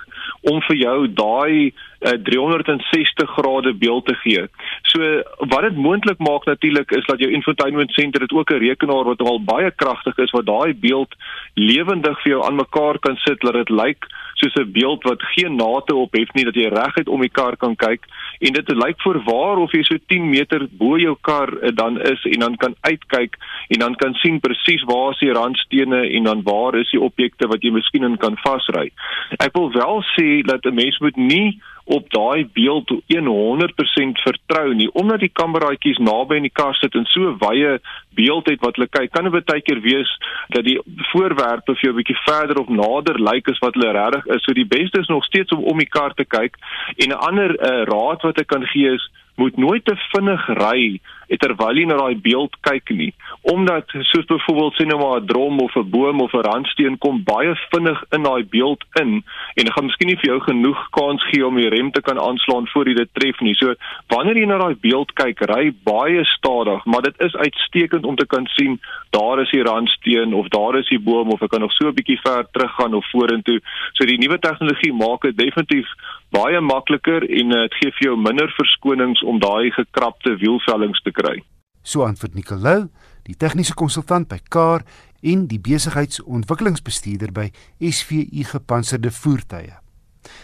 om 0.51 0.61
vir 0.67 0.77
jou 0.77 0.97
daai 1.07 1.73
uh, 2.03 2.17
360 2.23 3.29
grade 3.29 3.73
beeld 3.73 4.05
te 4.05 4.15
gee. 4.23 4.47
So 4.81 5.21
wat 5.37 5.61
dit 5.61 5.75
moontlik 5.75 6.17
maak 6.17 6.45
natuurlik 6.45 6.91
is 6.91 7.05
dat 7.05 7.19
jou 7.19 7.31
infotainment 7.31 7.91
center 7.91 8.19
dit 8.19 8.31
ook 8.31 8.51
'n 8.51 8.63
rekenaar 8.67 9.03
wat 9.03 9.21
al 9.21 9.43
baie 9.43 9.71
kragtig 9.71 10.17
is 10.17 10.31
wat 10.31 10.45
daai 10.45 10.73
beeld 10.73 11.15
lewendig 11.53 12.21
vir 12.21 12.31
jou 12.31 12.45
aan 12.45 12.55
mekaar 12.55 12.99
kan 12.99 13.15
sit 13.15 13.39
dat 13.41 13.53
dit 13.53 13.69
lyk 13.69 14.05
soos 14.33 14.55
'n 14.55 14.71
beeld 14.71 15.03
wat 15.03 15.21
geen 15.21 15.55
nate 15.55 15.95
op 15.95 16.13
het 16.13 16.33
nie 16.33 16.43
dat 16.43 16.55
jy 16.55 16.67
reguit 16.67 17.07
om 17.07 17.21
die 17.21 17.29
kar 17.29 17.57
kan 17.57 17.75
kyk 17.75 18.05
en 18.39 18.53
dit 18.53 18.69
lyk 18.69 19.01
voorwaar 19.01 19.57
of 19.57 19.71
jy 19.71 19.83
so 19.83 19.95
10 20.07 20.29
meter 20.29 20.67
bo 20.71 20.97
jou 20.97 21.15
kar 21.21 21.49
uh, 21.53 21.69
dan 21.73 22.01
is 22.01 22.23
en 22.25 22.39
dan 22.39 22.55
kan 22.57 22.75
uitkyk 22.81 23.37
en 23.67 23.79
dan 23.79 23.95
kan 23.95 24.13
sien 24.13 24.39
presies 24.39 24.83
waar 24.83 25.11
is 25.11 25.19
die 25.19 25.33
randstene 25.33 26.09
en 26.09 26.23
dan 26.23 26.41
waar 26.43 26.75
is 26.75 26.91
die 26.91 27.01
objekte 27.01 27.47
wat 27.47 27.61
jy 27.63 27.71
miskien 27.71 28.03
in 28.03 28.17
kan 28.17 28.37
vasry. 28.43 28.91
Ek 29.39 29.53
wil 29.53 29.71
wel 29.71 30.03
sê 30.15 30.41
dat 30.41 30.65
'n 30.65 30.73
mens 30.73 30.99
moet 30.99 31.15
nie 31.15 31.61
op 31.97 32.09
daai 32.13 32.49
beeld 32.53 32.91
100% 33.13 34.21
vertrou 34.25 34.73
nie 34.73 34.89
omdat 35.01 35.19
die 35.23 35.31
kameraatjies 35.41 36.01
naby 36.01 36.39
in 36.39 36.47
die 36.47 36.53
kar 36.61 36.75
sit 36.79 36.95
en 36.99 37.05
so 37.11 37.35
wye 37.43 37.77
beeld 38.17 38.49
het 38.49 38.61
wat 38.65 38.77
hulle 38.77 38.89
kyk 38.89 39.11
kan 39.13 39.29
dit 39.29 39.49
baie 39.51 39.65
keer 39.65 39.81
wees 39.85 40.11
dat 40.55 40.65
die 40.67 40.77
voorwerpe 41.11 41.75
vir 41.75 41.87
jou 41.87 41.93
'n 41.93 42.01
bietjie 42.01 42.19
verder 42.25 42.61
of 42.61 42.69
nader 42.69 43.19
lyk 43.29 43.49
as 43.49 43.59
wat 43.59 43.73
hulle 43.77 43.93
regtig 43.93 44.25
is. 44.35 44.43
So 44.43 44.53
die 44.53 44.69
beste 44.77 44.99
is 44.99 45.07
nog 45.07 45.25
steeds 45.25 45.51
om 45.51 45.63
om 45.63 45.77
die 45.77 45.89
kar 45.89 46.13
te 46.13 46.25
kyk. 46.25 46.57
En 46.97 47.09
'n 47.09 47.23
ander 47.29 47.51
uh, 47.51 47.83
raad 47.93 48.21
wat 48.21 48.39
ek 48.39 48.47
kan 48.47 48.65
gee 48.65 48.93
is 48.93 49.09
moet 49.35 49.57
nooit 49.57 49.85
te 49.85 49.95
vinnig 50.13 50.47
ry 50.47 50.99
terwyl 51.27 51.77
jy 51.77 51.85
na 51.85 51.97
daai 51.97 52.15
beeld 52.15 52.55
kyk 52.61 52.89
nie 52.89 53.13
omdat 53.43 53.89
soos 54.11 54.25
byvoorbeeld 54.25 54.73
sien 54.73 54.87
nou 54.87 54.99
maar 54.99 55.21
'n 55.21 55.27
drom 55.27 55.59
of 55.59 55.75
'n 55.75 55.89
boom 55.89 56.21
of 56.21 56.33
'n 56.33 56.47
randsteen 56.49 56.97
kom 56.97 57.23
baie 57.23 57.55
vinnig 57.71 58.03
in 58.11 58.23
daai 58.23 58.43
beeld 58.45 58.83
in 59.01 59.23
en 59.55 59.63
dit 59.65 59.73
gaan 59.73 59.85
miskien 59.85 60.07
nie 60.07 60.19
vir 60.21 60.29
jou 60.31 60.39
genoeg 60.39 60.89
kans 60.89 61.23
gee 61.29 61.45
om 61.47 61.55
die 61.55 61.69
rem 61.69 61.91
te 61.91 62.01
kan 62.01 62.19
aanslaan 62.19 62.67
voor 62.67 62.87
jy 62.87 62.93
dit 62.93 63.09
tref 63.13 63.39
nie. 63.39 63.55
So 63.55 63.73
wanneer 64.07 64.37
jy 64.37 64.45
na 64.45 64.57
daai 64.57 64.75
beeld 64.81 65.13
kyk, 65.13 65.41
ry 65.49 65.73
baie 65.83 66.23
stadig, 66.25 66.85
maar 66.85 67.01
dit 67.01 67.21
is 67.27 67.35
uitstekend 67.35 68.05
om 68.05 68.15
te 68.15 68.25
kan 68.25 68.47
sien 68.55 68.79
daar 69.09 69.41
is 69.41 69.51
die 69.51 69.63
randsteen 69.63 70.33
of 70.33 70.47
daar 70.47 70.79
is 70.79 70.89
die 70.89 70.99
boom 70.99 71.29
of 71.29 71.41
ek 71.41 71.49
kan 71.49 71.61
nog 71.61 71.73
so 71.73 71.87
'n 71.87 71.93
bietjie 71.99 72.19
ver 72.23 72.45
teruggaan 72.51 72.93
of 72.93 73.09
vorentoe. 73.11 73.59
So 73.93 74.05
die 74.05 74.17
nuwe 74.17 74.39
tegnologie 74.39 74.93
maak 74.93 75.21
dit 75.21 75.37
definitief 75.37 75.87
baie 76.33 76.59
makliker 76.61 77.21
en 77.29 77.53
dit 77.53 77.73
uh, 77.73 77.77
gee 77.79 77.91
vir 77.97 78.07
jou 78.07 78.15
minder 78.17 78.49
verskonings 78.57 79.21
om 79.29 79.39
daai 79.39 79.69
gekrapte 79.75 80.35
wielvellings 80.41 81.01
te 81.05 81.12
kry. 81.13 81.43
So 81.83 82.05
antwoord 82.07 82.33
Nicolou, 82.33 82.87
die 83.27 83.35
tegniese 83.35 83.73
konsultant 83.73 84.27
by 84.31 84.39
Car 84.49 84.83
en 85.23 85.47
die 85.47 85.59
besigheidsontwikkelingsbestuurder 85.59 87.31
by 87.35 87.51
SVU 87.79 88.43
Gepantserde 88.51 89.11
Voertuie. 89.11 89.73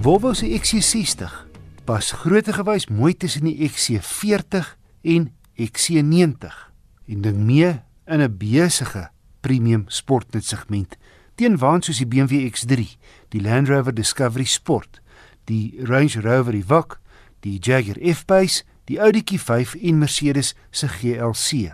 Volvo 0.00 0.32
se 0.32 0.48
XC60 0.48 1.46
pas 1.84 2.12
grootegewys 2.12 2.86
mooi 2.86 3.16
tussen 3.16 3.44
die 3.44 3.68
XC40 3.68 4.76
en 5.02 5.34
XC90 5.54 6.72
en 7.06 7.20
ding 7.20 7.36
mee 7.36 7.80
in 8.06 8.20
'n 8.20 8.36
besige 8.36 9.10
premium 9.40 9.84
sportnet 9.88 10.44
segment 10.44 10.96
teen 11.40 11.56
waans 11.56 11.88
soos 11.88 12.00
die 12.02 12.08
BMW 12.08 12.44
X3, 12.50 12.84
die 13.32 13.40
Land 13.40 13.70
Rover 13.70 13.94
Discovery 13.96 14.44
Sport, 14.44 15.00
die 15.48 15.80
Range 15.88 16.20
Rover 16.20 16.52
Evoque, 16.52 16.98
die 17.40 17.56
Jaguar 17.56 17.96
F-Pace, 17.96 18.66
die 18.90 18.98
Audi 19.00 19.22
Q5 19.24 19.78
en 19.80 20.02
Mercedes 20.02 20.54
se 20.70 20.88
GLC. 20.88 21.72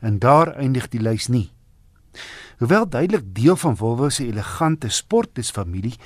En 0.00 0.20
daar 0.22 0.52
eindig 0.54 0.86
die 0.92 1.02
lys 1.02 1.26
nie. 1.26 1.48
Hoewel 2.60 2.86
duidelik 2.86 3.26
deel 3.34 3.56
van 3.56 3.76
Volvo 3.76 4.10
se 4.14 4.26
elegante 4.28 4.90
sportdisfamilie, 4.92 5.96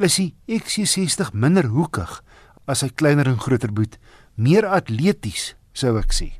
is 0.00 0.18
die 0.18 0.34
XC60 0.48 1.34
minder 1.34 1.70
hoekig 1.70 2.18
as 2.66 2.82
sy 2.82 2.90
kleiner 2.90 3.28
en 3.30 3.38
groter 3.42 3.70
boet, 3.74 3.98
meer 4.34 4.66
atleties, 4.66 5.54
sou 5.70 5.96
ek 6.00 6.14
sê. 6.14 6.32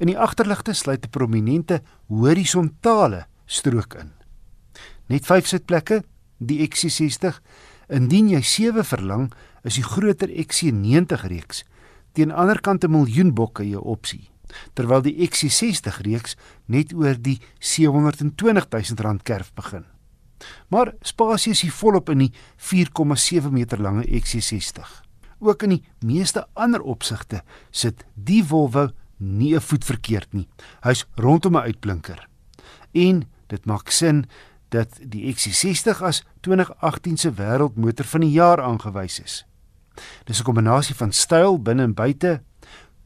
In 0.00 0.10
die 0.10 0.18
agterligte 0.18 0.74
sluit 0.74 1.04
'n 1.04 1.10
prominente 1.10 1.82
horisontale 2.08 3.26
strook 3.46 3.94
in. 3.94 4.12
Net 5.06 5.26
5 5.26 5.46
sitplekke, 5.46 6.02
die 6.38 6.60
XC60. 6.68 7.40
Indien 7.88 8.28
jy 8.28 8.42
7 8.42 8.84
verlang, 8.84 9.32
is 9.62 9.78
die 9.78 9.86
groter 9.86 10.28
XC90 10.28 11.26
reeks 11.30 11.64
teen 12.16 12.32
ander 12.32 12.60
kant 12.64 12.84
'n 12.84 12.90
miljoen 12.90 13.34
bokke 13.34 13.62
jou 13.68 13.82
opsie, 13.84 14.30
terwyl 14.74 15.02
die 15.02 15.28
XC60 15.28 16.00
reeks 16.00 16.36
net 16.66 16.94
oor 16.94 17.14
die 17.20 17.40
720 17.60 18.64
000 18.72 19.04
rand 19.04 19.22
kerf 19.22 19.52
begin. 19.54 19.84
Maar 20.68 20.94
spasie 21.02 21.52
is 21.52 21.60
hier 21.60 21.72
volop 21.72 22.08
in 22.08 22.18
die 22.18 22.32
4,7 22.56 23.50
meter 23.52 23.80
lange 23.80 24.04
XC60. 24.04 25.02
Ook 25.38 25.62
in 25.62 25.70
die 25.70 25.84
meeste 26.00 26.46
ander 26.54 26.80
opsigte 26.82 27.42
sit 27.70 28.04
die 28.14 28.42
Volvo 28.44 28.88
nie 29.18 29.54
'n 29.54 29.60
voet 29.60 29.84
verkeerd 29.84 30.32
nie. 30.32 30.48
Hy's 30.82 31.06
rondom 31.16 31.56
'n 31.56 31.62
uitblinker. 31.68 32.28
En 32.92 33.28
dit 33.46 33.64
maak 33.64 33.90
sin 33.90 34.24
dat 34.68 34.98
die 35.00 35.34
XC60 35.34 36.02
as 36.02 36.22
2018 36.40 37.16
se 37.16 37.32
wêreldmotor 37.32 38.04
van 38.04 38.20
die 38.20 38.30
jaar 38.34 38.62
aangewys 38.62 39.20
is. 39.20 39.44
Dis 40.24 40.40
'n 40.40 40.44
kombinasie 40.44 40.94
van 40.94 41.12
styl 41.12 41.62
binne 41.62 41.82
en 41.82 41.94
buite, 41.94 42.42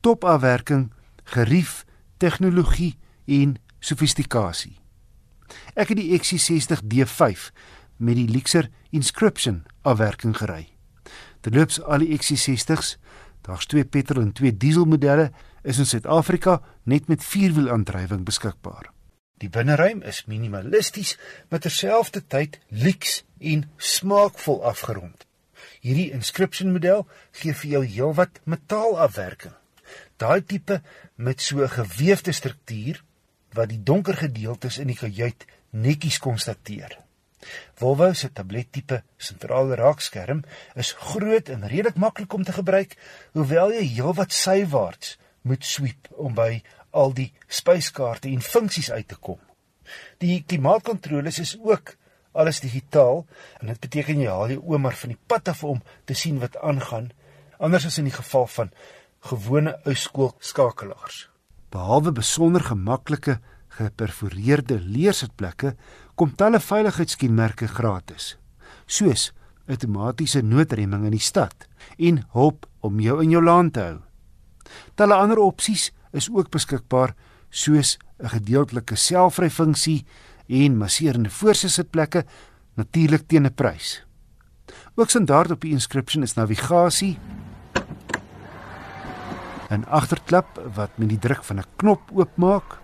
topafwerking, 0.00 0.92
gerief, 1.24 1.84
tegnologie 2.16 2.98
en 3.24 3.56
sofistikasie. 3.78 4.80
Ek 5.74 5.88
het 5.88 5.98
die 5.98 6.18
XC60 6.18 6.82
D5 6.84 7.50
met 7.96 8.16
die 8.16 8.28
Lexer 8.28 8.70
Inscription 8.90 9.64
afwerking 9.82 10.36
gery. 10.36 10.68
Terloops 11.40 11.82
al 11.82 11.98
die 11.98 12.18
XC60s, 12.18 12.96
daar's 13.46 13.66
twee 13.66 13.84
petrol 13.84 14.22
en 14.22 14.32
twee 14.32 14.56
diesel 14.56 14.84
modelle 14.84 15.30
is 15.62 15.78
in 15.78 15.86
Suid-Afrika 15.86 16.60
net 16.84 17.08
met 17.08 17.24
vierwielaandrywing 17.24 18.24
beskikbaar. 18.24 18.90
Die 19.40 19.48
binneruim 19.48 20.02
is 20.04 20.26
minimalisties, 20.28 21.16
maar 21.48 21.62
terselfdertyd 21.64 22.58
lyks 22.68 23.22
en 23.38 23.64
smaakvol 23.76 24.60
afgerond. 24.68 25.24
Hierdie 25.80 26.10
inscription 26.12 26.74
model 26.74 27.06
gee 27.40 27.54
vir 27.56 27.70
jou 27.74 27.84
heelwat 27.84 28.40
metaalafwerking. 28.44 29.54
Daai 30.20 30.44
tipe 30.44 30.82
met 31.16 31.40
so 31.40 31.64
'n 31.64 31.68
geweefde 31.68 32.32
struktuur 32.32 33.02
wat 33.56 33.68
die 33.68 33.82
donker 33.82 34.16
gedeeltes 34.16 34.78
in 34.78 34.86
die 34.92 34.96
kajuit 34.96 35.46
netjies 35.70 36.18
konstateer. 36.18 36.98
Volvo 37.74 38.12
se 38.12 38.28
tablettipe 38.32 39.02
sentrale 39.16 39.74
raakskerm 39.74 40.44
is 40.74 40.92
groot 40.92 41.48
en 41.48 41.68
redelik 41.68 41.96
maklik 41.96 42.32
om 42.32 42.44
te 42.44 42.52
gebruik, 42.52 42.96
hoewel 43.32 43.72
jy 43.72 43.86
heelwat 43.86 44.32
sywaarts 44.32 45.16
moet 45.42 45.64
sweep 45.64 46.10
om 46.20 46.34
by 46.34 46.62
al 46.90 47.14
die 47.14 47.30
spyskaarte 47.48 48.28
en 48.28 48.42
funksies 48.42 48.90
uit 48.90 49.08
te 49.08 49.16
kom. 49.16 49.38
Die 50.22 50.42
klimaatkontroles 50.46 51.38
is 51.42 51.56
ook 51.58 51.96
alles 52.32 52.60
digitaal 52.62 53.24
en 53.60 53.72
dit 53.72 53.80
beteken 53.80 54.22
jy 54.22 54.30
haal 54.30 54.54
jou 54.54 54.62
oom 54.72 54.86
maar 54.86 54.98
van 54.98 55.14
die 55.14 55.22
pad 55.26 55.50
af 55.50 55.64
om 55.64 55.82
te 56.06 56.14
sien 56.14 56.38
wat 56.42 56.58
aangaan, 56.62 57.10
anders 57.58 57.86
as 57.86 57.98
in 57.98 58.08
die 58.08 58.14
geval 58.14 58.46
van 58.46 58.70
gewone 59.30 59.74
ouskool 59.84 60.34
skakelaars. 60.38 61.28
Behalwe 61.70 62.12
besonder 62.12 62.64
gemaklike 62.64 63.38
geperforeerde 63.80 64.80
leersitplekke, 64.80 65.74
kom 66.14 66.34
talle 66.36 66.60
veiligheidskenmerke 66.60 67.68
gratis, 67.70 68.34
soos 68.86 69.30
outomatiese 69.70 70.42
noodremming 70.42 71.06
in 71.06 71.14
die 71.14 71.22
stad 71.22 71.68
en 71.98 72.24
hulp 72.34 72.66
om 72.84 72.98
jou 73.00 73.20
in 73.22 73.30
jou 73.34 73.42
laan 73.44 73.70
te 73.70 73.84
hou. 73.84 73.98
Talle 74.98 75.16
ander 75.16 75.40
opsies 75.42 75.90
is 76.12 76.30
ook 76.30 76.50
beskikbaar, 76.50 77.14
soos 77.50 77.98
'n 78.18 78.28
gedeeltelike 78.28 78.96
selfryfunksie 78.96 80.04
en 80.48 80.76
masserende 80.76 81.30
voorsitplekke 81.30 82.24
natuurlik 82.74 83.28
teen 83.28 83.46
'n 83.46 83.54
prys. 83.54 84.04
Ook 84.94 85.10
standaard 85.10 85.50
op 85.50 85.60
die 85.60 85.72
inscription 85.72 86.22
is 86.22 86.34
navigasie 86.34 87.18
'n 89.70 89.84
agterklap 89.86 90.60
wat 90.74 90.90
met 90.98 91.08
die 91.08 91.18
druk 91.18 91.44
van 91.44 91.58
'n 91.58 91.70
knop 91.76 92.00
oopmaak. 92.12 92.78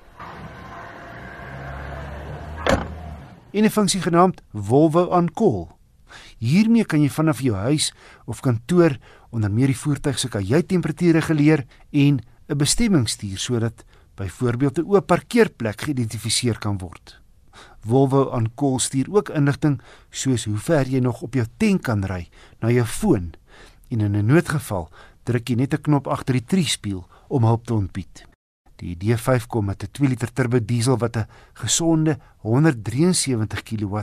En 3.51 3.64
'n 3.64 3.70
funksie 3.70 4.01
genaamd 4.01 4.43
Volvo 4.53 5.03
on 5.05 5.33
call. 5.33 5.66
Hiermee 6.39 6.85
kan 6.85 7.03
jy 7.03 7.09
vanaf 7.09 7.41
jou 7.41 7.57
huis 7.57 7.93
of 8.24 8.41
kantoor 8.41 8.97
onder 9.31 9.51
meer 9.51 9.66
die 9.66 9.79
voertuig 9.79 10.18
se 10.18 10.29
kajuittemperatuur 10.29 11.12
reguleer 11.12 11.64
en 11.91 12.20
'n 12.49 12.57
bestemming 12.57 13.09
stuur 13.09 13.38
sodat 13.38 13.84
byvoorbeeld 14.14 14.78
'n 14.78 14.86
oop 14.86 15.07
parkeerplek 15.07 15.80
geïdentifiseer 15.80 16.59
kan 16.59 16.78
word. 16.78 17.20
Volvo 17.80 18.22
on 18.22 18.51
call 18.55 18.78
stuur 18.78 19.07
ook 19.11 19.28
inligting 19.28 19.80
soos 20.11 20.44
hoe 20.44 20.59
ver 20.59 20.86
jy 20.88 20.99
nog 21.01 21.22
op 21.22 21.34
jou 21.34 21.47
tank 21.57 21.82
kan 21.82 22.05
ry 22.05 22.28
na 22.61 22.70
jou 22.70 22.86
foon 22.86 23.32
en 23.88 24.01
in 24.01 24.16
'n 24.16 24.26
noodgeval 24.26 24.90
druk 25.22 25.49
jy 25.49 25.57
net 25.57 25.74
'n 25.74 25.82
knop 25.82 26.07
agter 26.07 26.34
die 26.34 26.44
triespieël 26.44 27.07
om 27.28 27.44
hulp 27.44 27.66
te 27.66 27.74
ontbied. 27.74 28.26
Die 28.76 28.97
D5 28.97 29.47
kom 29.47 29.64
met 29.64 29.82
'n 29.82 29.90
2 29.90 30.09
liter 30.09 30.32
turbo 30.32 30.61
diesel 30.61 30.99
wat 30.99 31.16
'n 31.16 31.26
gesonde 31.55 32.18
173 32.36 33.62
kW 33.62 33.97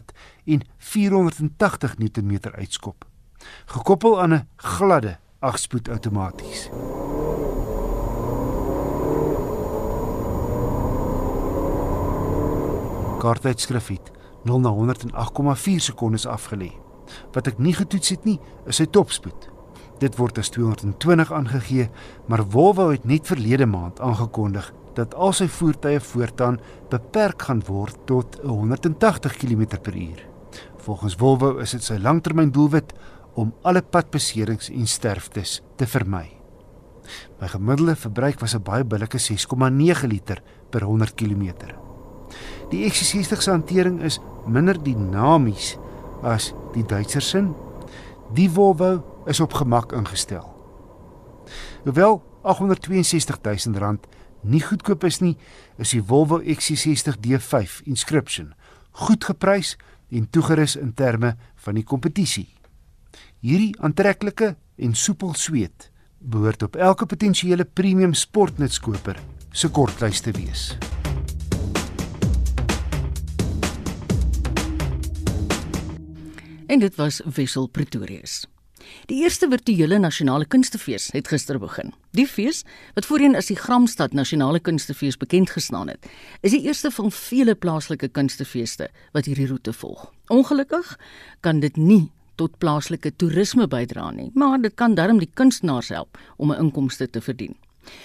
en 0.46 0.62
480 0.78 1.98
Nm 1.98 2.40
uitskop, 2.56 3.06
gekoppel 3.66 4.22
aan 4.22 4.34
'n 4.34 4.48
gladde 4.56 5.18
8-spoed 5.40 5.90
outomaties. 5.90 6.70
Kaarttydskrif 13.24 13.88
het 13.88 14.12
0 14.44 14.60
na 14.60 14.72
108,4 14.76 15.80
sekondes 15.80 16.26
afgelê. 16.28 16.74
Wat 17.32 17.48
ek 17.48 17.60
nie 17.62 17.74
getoets 17.76 18.12
het 18.12 18.26
nie, 18.28 18.40
is 18.68 18.82
sy 18.82 18.88
topspoed. 18.92 19.48
Dit 20.02 20.18
word 20.20 20.42
as 20.42 20.52
220 20.52 21.32
aangegee, 21.32 21.90
maar 22.28 22.44
Volvo 22.52 22.90
het 22.92 23.06
net 23.08 23.30
verlede 23.30 23.68
maand 23.70 24.02
aangekondig 24.04 24.74
dat 24.98 25.16
al 25.16 25.32
sy 25.34 25.48
voertuie 25.50 26.02
voortaan 26.04 26.60
beperk 26.92 27.48
gaan 27.48 27.64
word 27.70 27.98
tot 28.10 28.38
180 28.44 29.38
km/h. 29.40 30.28
Volgens 30.84 31.16
Volvo 31.16 31.56
is 31.64 31.72
dit 31.72 31.84
sy 31.84 31.98
langtermyndoelwit 32.04 32.92
om 33.40 33.54
alle 33.64 33.82
padbeserings 33.82 34.70
en 34.70 34.88
sterftes 34.88 35.62
te 35.80 35.88
vermy. 35.88 36.28
My 37.40 37.48
gemiddelde 37.48 37.96
verbruik 37.96 38.40
was 38.40 38.56
'n 38.56 38.64
baie 38.64 38.84
billike 38.84 39.18
6,9 39.18 40.08
liter 40.08 40.44
per 40.70 40.84
100 40.84 41.16
km. 41.16 41.74
Die 42.74 42.88
XC60 42.90 43.42
se 43.44 43.52
hantering 43.52 44.00
is 44.02 44.18
minder 44.50 44.80
dinamies 44.82 45.76
as 46.26 46.54
die 46.74 46.82
Duitser 46.82 47.22
sin. 47.22 47.52
Die 48.34 48.50
Volvo 48.50 49.04
is 49.30 49.40
op 49.44 49.54
gemak 49.54 49.94
ingestel. 49.94 50.48
Hoewel 51.84 52.18
862 52.42 53.38
000 53.46 53.78
rand 53.78 54.08
nie 54.42 54.64
goedkoop 54.64 55.06
is 55.06 55.22
nie, 55.22 55.36
is 55.78 55.94
die 55.94 56.02
Volvo 56.02 56.42
XC60 56.42 57.22
D5 57.22 57.84
Inscription 57.86 58.56
goed 59.06 59.26
geprys 59.26 59.76
en 60.14 60.26
toegerus 60.30 60.76
in 60.78 60.94
terme 60.98 61.36
van 61.66 61.78
die 61.78 61.86
kompetisie. 61.86 62.48
Hierdie 63.46 63.74
aantreklike 63.82 64.56
en 64.82 64.98
soepel 64.98 65.38
sweet 65.38 65.92
behoort 66.18 66.66
op 66.66 66.76
elke 66.76 67.06
potensiële 67.06 67.66
premium 67.66 68.18
sportnutskoper 68.18 69.22
se 69.54 69.70
kortlys 69.70 70.26
te 70.26 70.34
wees. 70.34 70.72
En 76.68 76.80
dit 76.80 76.96
was 76.96 77.22
Wessel 77.36 77.68
Pretorius. 77.68 78.46
Die 79.06 79.22
eerste 79.24 79.48
virtuele 79.50 79.98
nasionale 80.00 80.46
kunstefees 80.46 81.10
het 81.12 81.28
gister 81.28 81.60
begin. 81.60 81.94
Die 82.12 82.28
fees, 82.28 82.64
wat 82.96 83.08
voorheen 83.08 83.36
as 83.36 83.48
die 83.52 83.58
Gramstad 83.60 84.14
Nasionale 84.14 84.60
Kunstefees 84.60 85.18
bekend 85.18 85.50
gestaan 85.50 85.88
het, 85.88 86.08
is 86.42 86.52
die 86.52 86.62
eerste 86.68 86.92
van 86.92 87.12
vele 87.12 87.56
plaaslike 87.56 88.08
kunstefeeste 88.08 88.90
wat 89.12 89.26
hierdie 89.26 89.48
roete 89.48 89.74
volg. 89.74 90.10
Ongelukkig 90.28 90.98
kan 91.40 91.60
dit 91.60 91.78
nie 91.78 92.12
tot 92.36 92.58
plaaslike 92.58 93.14
toerisme 93.16 93.68
bydra 93.68 94.10
nie, 94.12 94.32
maar 94.34 94.60
dit 94.62 94.76
kan 94.76 94.96
darm 94.96 95.20
die 95.20 95.32
kunstenaars 95.34 95.90
help 95.90 96.18
om 96.38 96.52
'n 96.52 96.60
inkomste 96.60 97.10
te 97.10 97.22
verdien. 97.22 97.56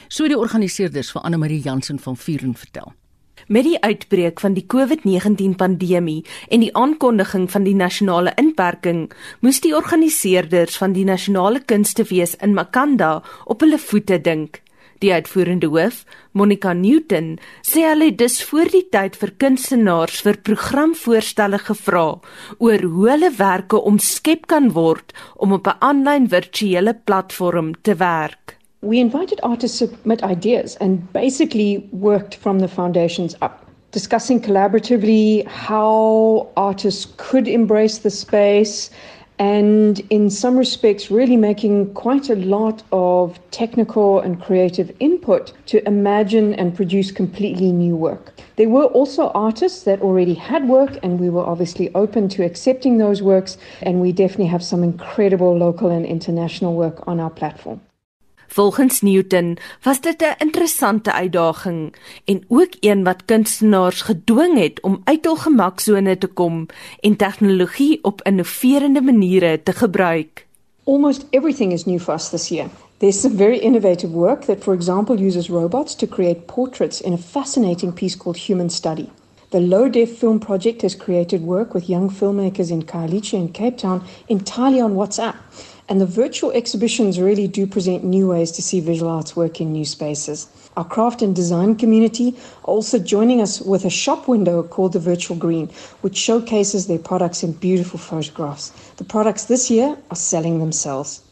So 0.08 0.28
die 0.28 0.38
organiseerders 0.38 1.10
van 1.10 1.22
Anne 1.22 1.36
Marie 1.36 1.62
Jansen 1.62 1.98
van 1.98 2.16
Vuren 2.16 2.54
vertel. 2.54 2.92
Met 3.46 3.64
die 3.64 3.80
uitbreek 3.80 4.40
van 4.40 4.54
die 4.54 4.66
COVID-19 4.66 5.54
pandemie 5.56 6.24
en 6.48 6.60
die 6.60 6.74
aankondiging 6.76 7.50
van 7.50 7.64
die 7.64 7.74
nasionale 7.74 8.32
inperking, 8.36 9.12
moes 9.40 9.60
die 9.60 9.74
organiseerders 9.76 10.76
van 10.76 10.92
die 10.92 11.04
nasionale 11.04 11.60
kunstefees 11.60 12.34
in 12.42 12.54
Makanda 12.54 13.22
op 13.46 13.60
hulle 13.60 13.78
voete 13.78 14.18
dink. 14.20 14.62
Die 14.98 15.12
uitvoerende 15.14 15.68
hoof, 15.70 16.02
Monica 16.34 16.72
Newton, 16.74 17.36
sê 17.62 17.84
hulle 17.86 18.10
het 18.10 18.18
dus 18.18 18.40
voor 18.48 18.70
die 18.72 18.82
tyd 18.90 19.14
vir 19.20 19.32
kunstenaars 19.44 20.24
vir 20.26 20.40
programvoorstelle 20.48 21.62
gevra 21.68 22.06
oor 22.58 22.86
hoe 22.90 23.08
hulle 23.12 23.30
werke 23.38 23.78
omskep 23.78 24.48
kan 24.50 24.72
word 24.74 25.14
om 25.36 25.54
op 25.54 25.68
'n 25.68 25.78
aanlyn 25.78 26.28
virtuele 26.28 26.94
platform 26.94 27.74
te 27.82 27.94
werk. 27.94 28.57
We 28.80 29.00
invited 29.00 29.40
artists 29.42 29.80
to 29.80 29.88
submit 29.88 30.22
ideas 30.22 30.76
and 30.76 31.12
basically 31.12 31.78
worked 31.90 32.36
from 32.36 32.60
the 32.60 32.68
foundations 32.68 33.34
up, 33.42 33.66
discussing 33.90 34.40
collaboratively 34.40 35.44
how 35.48 36.48
artists 36.56 37.08
could 37.16 37.48
embrace 37.48 37.98
the 37.98 38.10
space 38.10 38.90
and 39.40 40.00
in 40.10 40.30
some 40.30 40.56
respects 40.56 41.10
really 41.10 41.36
making 41.36 41.92
quite 41.94 42.30
a 42.30 42.36
lot 42.36 42.84
of 42.92 43.38
technical 43.50 44.20
and 44.20 44.40
creative 44.40 44.94
input 45.00 45.52
to 45.66 45.84
imagine 45.86 46.54
and 46.54 46.74
produce 46.74 47.10
completely 47.10 47.72
new 47.72 47.96
work. 47.96 48.32
There 48.56 48.68
were 48.68 48.86
also 48.86 49.30
artists 49.30 49.82
that 49.84 50.00
already 50.02 50.34
had 50.34 50.68
work 50.68 50.98
and 51.02 51.18
we 51.18 51.30
were 51.30 51.44
obviously 51.44 51.92
open 51.96 52.28
to 52.30 52.44
accepting 52.44 52.98
those 52.98 53.22
works 53.22 53.58
and 53.82 54.00
we 54.00 54.12
definitely 54.12 54.46
have 54.46 54.62
some 54.62 54.84
incredible 54.84 55.56
local 55.56 55.90
and 55.90 56.06
international 56.06 56.74
work 56.74 57.06
on 57.08 57.18
our 57.18 57.30
platform. 57.30 57.80
Volgens 58.50 59.00
Newton 59.00 59.56
was 59.82 60.00
dit 60.00 60.22
'n 60.22 60.44
interessante 60.44 61.12
uitdaging 61.12 61.94
en 62.24 62.44
ook 62.48 62.72
een 62.80 63.04
wat 63.04 63.24
kunstenaars 63.24 64.00
gedwing 64.02 64.58
het 64.58 64.80
om 64.80 65.00
uit 65.04 65.24
hul 65.24 65.36
gemaksone 65.36 66.18
te 66.18 66.26
kom 66.26 66.66
en 67.00 67.16
tegnologie 67.16 67.98
op 68.02 68.22
innoverende 68.22 69.02
maniere 69.02 69.62
te 69.62 69.72
gebruik. 69.72 70.46
Almost 70.84 71.26
everything 71.30 71.72
is 71.72 71.84
new 71.84 72.00
for 72.00 72.14
us 72.14 72.28
this 72.28 72.48
year. 72.48 72.68
There's 72.96 73.20
some 73.20 73.36
very 73.36 73.58
innovative 73.58 74.12
work 74.12 74.42
that 74.42 74.62
for 74.62 74.74
example 74.74 75.26
uses 75.26 75.48
robots 75.48 75.94
to 75.94 76.06
create 76.06 76.40
portraits 76.46 77.00
in 77.00 77.12
a 77.12 77.18
fascinating 77.18 77.92
piece 77.92 78.16
called 78.16 78.36
Human 78.36 78.70
Study. 78.70 79.08
The 79.50 79.60
Low 79.60 79.88
Def 79.88 80.18
Film 80.18 80.40
Project 80.40 80.82
has 80.82 80.94
created 80.94 81.40
work 81.40 81.72
with 81.72 81.88
young 81.88 82.10
filmmakers 82.10 82.70
in 82.70 82.82
Khayelitsha 82.82 83.38
and 83.38 83.54
Cape 83.54 83.78
Town 83.78 84.04
entirely 84.28 84.78
on 84.78 84.92
WhatsApp. 84.92 85.36
And 85.88 86.02
the 86.02 86.04
virtual 86.04 86.50
exhibitions 86.52 87.18
really 87.18 87.48
do 87.48 87.66
present 87.66 88.04
new 88.04 88.28
ways 88.28 88.50
to 88.52 88.60
see 88.60 88.80
visual 88.80 89.10
arts 89.10 89.36
work 89.36 89.58
in 89.58 89.72
new 89.72 89.86
spaces. 89.86 90.48
Our 90.76 90.84
craft 90.84 91.22
and 91.22 91.34
design 91.34 91.76
community 91.76 92.36
are 92.64 92.74
also 92.74 92.98
joining 92.98 93.40
us 93.40 93.62
with 93.62 93.86
a 93.86 93.90
shop 93.90 94.28
window 94.28 94.62
called 94.62 94.92
the 94.92 94.98
Virtual 94.98 95.38
Green, 95.38 95.68
which 96.02 96.18
showcases 96.18 96.86
their 96.86 96.98
products 96.98 97.42
in 97.42 97.52
beautiful 97.52 97.98
photographs. 97.98 98.68
The 98.98 99.04
products 99.04 99.46
this 99.46 99.70
year 99.70 99.96
are 100.10 100.16
selling 100.16 100.58
themselves. 100.58 101.22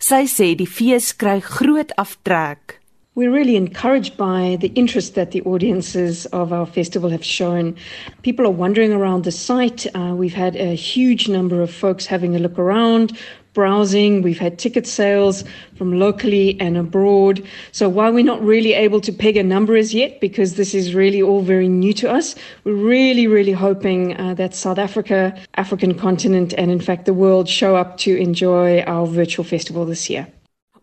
Sy 0.00 0.24
sê 0.24 0.54
die 0.56 0.64
fees 0.64 1.12
kry 1.12 1.38
groot 1.44 1.92
aftrek. 1.98 2.77
We're 3.18 3.32
really 3.32 3.56
encouraged 3.56 4.16
by 4.16 4.58
the 4.60 4.68
interest 4.76 5.16
that 5.16 5.32
the 5.32 5.42
audiences 5.42 6.26
of 6.26 6.52
our 6.52 6.64
festival 6.64 7.10
have 7.10 7.24
shown. 7.24 7.74
People 8.22 8.46
are 8.46 8.52
wandering 8.52 8.92
around 8.92 9.24
the 9.24 9.32
site. 9.32 9.88
Uh, 9.92 10.14
we've 10.14 10.34
had 10.34 10.54
a 10.54 10.76
huge 10.76 11.28
number 11.28 11.60
of 11.60 11.68
folks 11.68 12.06
having 12.06 12.36
a 12.36 12.38
look 12.38 12.56
around, 12.60 13.18
browsing. 13.54 14.22
We've 14.22 14.38
had 14.38 14.56
ticket 14.56 14.86
sales 14.86 15.42
from 15.74 15.98
locally 15.98 16.60
and 16.60 16.76
abroad. 16.76 17.44
So 17.72 17.88
while 17.88 18.12
we're 18.12 18.22
not 18.22 18.40
really 18.40 18.74
able 18.74 19.00
to 19.00 19.12
peg 19.12 19.36
a 19.36 19.42
number 19.42 19.76
as 19.76 19.92
yet, 19.92 20.20
because 20.20 20.54
this 20.54 20.72
is 20.72 20.94
really 20.94 21.20
all 21.20 21.42
very 21.42 21.66
new 21.66 21.94
to 21.94 22.08
us, 22.08 22.36
we're 22.62 22.74
really, 22.74 23.26
really 23.26 23.50
hoping 23.50 24.16
uh, 24.16 24.34
that 24.34 24.54
South 24.54 24.78
Africa, 24.78 25.36
African 25.56 25.98
continent, 25.98 26.54
and 26.56 26.70
in 26.70 26.78
fact 26.80 27.04
the 27.04 27.14
world 27.14 27.48
show 27.48 27.74
up 27.74 27.96
to 27.96 28.16
enjoy 28.16 28.82
our 28.82 29.08
virtual 29.08 29.44
festival 29.44 29.84
this 29.84 30.08
year. 30.08 30.28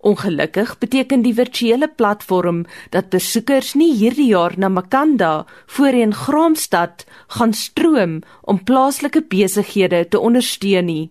Ongelukkig 0.06 0.76
beteken 0.78 1.24
die 1.26 1.34
virtuele 1.34 1.88
platform 1.89 2.60
dat 2.93 3.10
besoekers 3.10 3.72
nie 3.74 3.89
hierdie 3.97 4.28
jaar 4.30 4.53
na 4.62 4.70
Makanda 4.70 5.47
voorheen 5.66 6.14
Graamsstad 6.14 7.08
gaan 7.38 7.53
stroom 7.58 8.20
om 8.41 8.62
plaaslike 8.64 9.24
besighede 9.32 10.03
te 10.10 10.20
ondersteun 10.20 10.86
nie. 10.86 11.06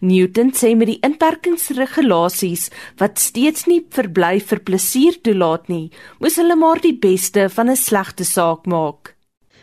Newton 0.00 0.50
sê 0.50 0.72
met 0.74 0.90
die 0.90 0.98
inperkingsregulasies 1.06 2.66
wat 2.98 3.22
steeds 3.22 3.68
nie 3.70 3.84
verbly 3.94 4.42
vir 4.50 4.64
plesier 4.66 5.20
toelaat 5.22 5.70
nie, 5.70 5.86
moes 6.18 6.40
hulle 6.42 6.58
maar 6.58 6.82
die 6.82 6.96
beste 7.06 7.46
van 7.54 7.70
'n 7.70 7.76
slegte 7.76 8.24
saak 8.24 8.66
maak. 8.66 9.14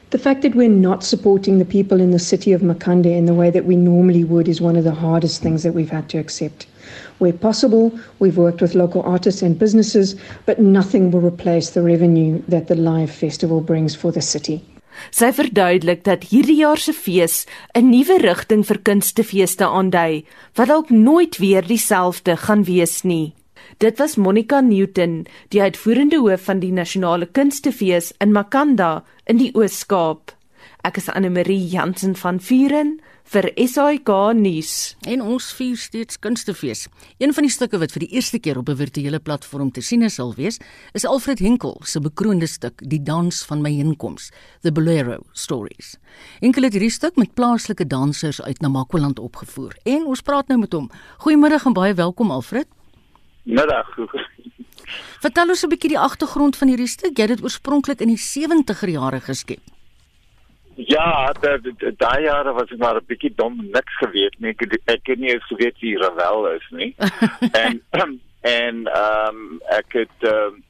The 0.09 0.17
fact 0.17 0.41
that 0.43 0.55
we're 0.55 0.71
not 0.71 1.03
supporting 1.03 1.59
the 1.59 1.71
people 1.75 1.99
in 1.99 2.11
the 2.11 2.25
city 2.31 2.53
of 2.53 2.61
Makande 2.61 3.11
in 3.11 3.25
the 3.25 3.35
way 3.35 3.51
that 3.51 3.65
we 3.65 3.75
normally 3.75 4.23
would 4.23 4.47
is 4.47 4.61
one 4.61 4.77
of 4.77 4.85
the 4.85 4.99
hardest 5.03 5.41
things 5.41 5.63
that 5.63 5.73
we've 5.73 5.91
had 5.91 6.07
to 6.09 6.17
accept. 6.17 6.67
Where 7.19 7.33
possible, 7.33 7.91
we've 8.19 8.37
worked 8.37 8.61
with 8.61 8.75
local 8.75 9.01
artists 9.01 9.41
and 9.41 9.57
businesses, 9.57 10.15
but 10.45 10.59
nothing 10.59 11.11
will 11.11 11.21
replace 11.21 11.71
the 11.71 11.81
revenue 11.81 12.43
that 12.47 12.67
the 12.67 12.75
live 12.75 13.09
festival 13.09 13.61
brings 13.61 13.95
for 13.95 14.11
the 14.11 14.21
city. 14.21 14.61
Sy 15.13 15.29
verduidelik 15.33 16.03
dat 16.05 16.29
hierdie 16.31 16.59
jaar 16.61 16.77
se 16.81 16.93
fees 16.93 17.45
'n 17.73 17.89
nuwe 17.89 18.17
rigting 18.21 18.63
vir 18.65 18.79
kunstefeeste 18.81 19.65
aandui, 19.65 20.25
wat 20.55 20.67
dalk 20.67 20.89
nooit 20.89 21.37
weer 21.37 21.61
dieselfde 21.61 22.37
gaan 22.37 22.63
wees 22.63 23.03
nie. 23.03 23.33
Dit 23.77 23.99
was 23.99 24.15
Monica 24.15 24.61
Newton, 24.61 25.27
die 25.49 25.61
uitvoerende 25.61 26.17
hoof 26.17 26.41
van 26.41 26.59
die 26.59 26.71
Nasionale 26.71 27.25
Kunstefees 27.25 28.13
in 28.19 28.31
Makanda 28.31 29.03
in 29.25 29.37
die 29.37 29.51
Oos-Kaap. 29.53 30.31
Ek 30.83 30.97
is 30.97 31.09
Anne 31.09 31.29
Marie 31.29 31.67
Jansen 31.67 32.15
van 32.15 32.39
Vuren 32.39 32.99
vir 33.27 33.49
SAK 33.59 34.09
nuus. 34.37 34.95
En 35.07 35.21
ons 35.21 35.47
vier 35.57 35.75
steeds 35.79 36.19
kunstefees. 36.23 36.85
Een 37.19 37.33
van 37.35 37.43
die 37.43 37.51
stukke 37.51 37.79
wat 37.81 37.91
vir 37.91 38.05
die 38.05 38.13
eerste 38.15 38.39
keer 38.39 38.57
op 38.57 38.69
'n 38.69 38.75
virtuele 38.75 39.19
platform 39.19 39.71
te 39.71 39.81
sien 39.81 40.09
sal 40.09 40.33
wees, 40.35 40.59
is 40.93 41.05
Alfred 41.05 41.39
Henkel 41.39 41.81
se 41.83 41.99
bekroonde 41.99 42.47
stuk 42.47 42.81
Die 42.89 43.03
dans 43.03 43.45
van 43.45 43.61
my 43.61 43.69
inkoms, 43.69 44.31
The 44.61 44.71
Bolero 44.71 45.23
Stories. 45.33 45.97
Henkel 46.39 46.63
het 46.63 46.73
hierdie 46.73 46.89
stuk 46.91 47.15
met 47.15 47.33
plaaslike 47.33 47.87
dansers 47.87 48.41
uit 48.41 48.61
Namakwaland 48.61 49.19
opgevoer 49.19 49.75
en 49.83 50.05
ons 50.05 50.21
praat 50.21 50.47
nou 50.47 50.59
met 50.59 50.73
hom. 50.73 50.89
Goeiemôre 51.17 51.65
en 51.65 51.73
baie 51.73 51.93
welkom 51.93 52.31
Alfred. 52.31 52.67
Middag. 53.43 53.87
Vertel 55.19 55.49
ons 55.49 55.63
'n 55.63 55.69
bietjie 55.69 55.89
die 55.89 55.99
agtergrond 55.99 56.55
van 56.55 56.67
hierdie 56.67 56.87
stuk. 56.87 57.17
Jy 57.17 57.21
het 57.21 57.35
dit 57.35 57.43
oorspronklik 57.43 57.99
in 58.01 58.07
die 58.07 58.17
70er 58.17 58.89
jare 58.89 59.19
geskep. 59.19 59.76
Ja, 60.77 61.33
daai 61.97 62.21
jare 62.23 62.53
was 62.53 62.69
ek 62.71 62.77
maar 62.77 62.99
'n 63.01 63.05
bietjie 63.09 63.33
dom, 63.35 63.57
niks 63.73 63.97
geweet 63.97 64.35
nie. 64.39 64.53
Ek 64.53 64.61
ek 64.85 65.07
het 65.09 65.19
nie 65.19 65.33
eens 65.33 65.47
geweet 65.49 65.79
wie 65.81 65.97
Ravel 65.97 66.47
is 66.53 66.67
nie. 66.69 66.95
en 67.65 67.81
en 68.41 68.85
ehm 68.85 69.35
um, 69.35 69.61
ek 69.73 69.93
het 69.93 70.29
um, 70.29 70.63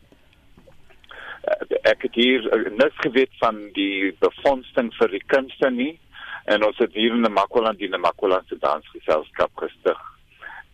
ek 1.84 2.02
het 2.08 2.16
hier 2.16 2.42
niks 2.72 2.98
geweet 3.04 3.34
van 3.40 3.60
die 3.74 4.16
befondsing 4.20 4.94
vir 4.96 5.10
die 5.12 5.24
kunste 5.28 5.70
nie. 5.70 6.00
En 6.46 6.64
ons 6.64 6.78
het 6.78 6.94
hier 6.94 7.12
in 7.12 7.28
die 7.28 7.32
Makwaland 7.32 7.80
die 7.80 7.92
Makwaland 7.92 8.48
se 8.48 8.56
dansgeselskap 8.60 9.52
gestig 9.56 10.00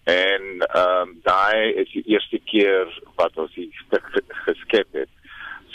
en 0.03 0.41
ehm 0.59 1.01
um, 1.01 1.19
daai 1.23 1.73
is 1.73 1.91
die 1.91 2.03
eerste 2.05 2.39
keer 2.45 2.89
wat 3.15 3.37
ons 3.37 3.53
hier 3.55 3.71
stuk 3.85 4.09
geskep 4.45 4.87
het. 4.91 5.09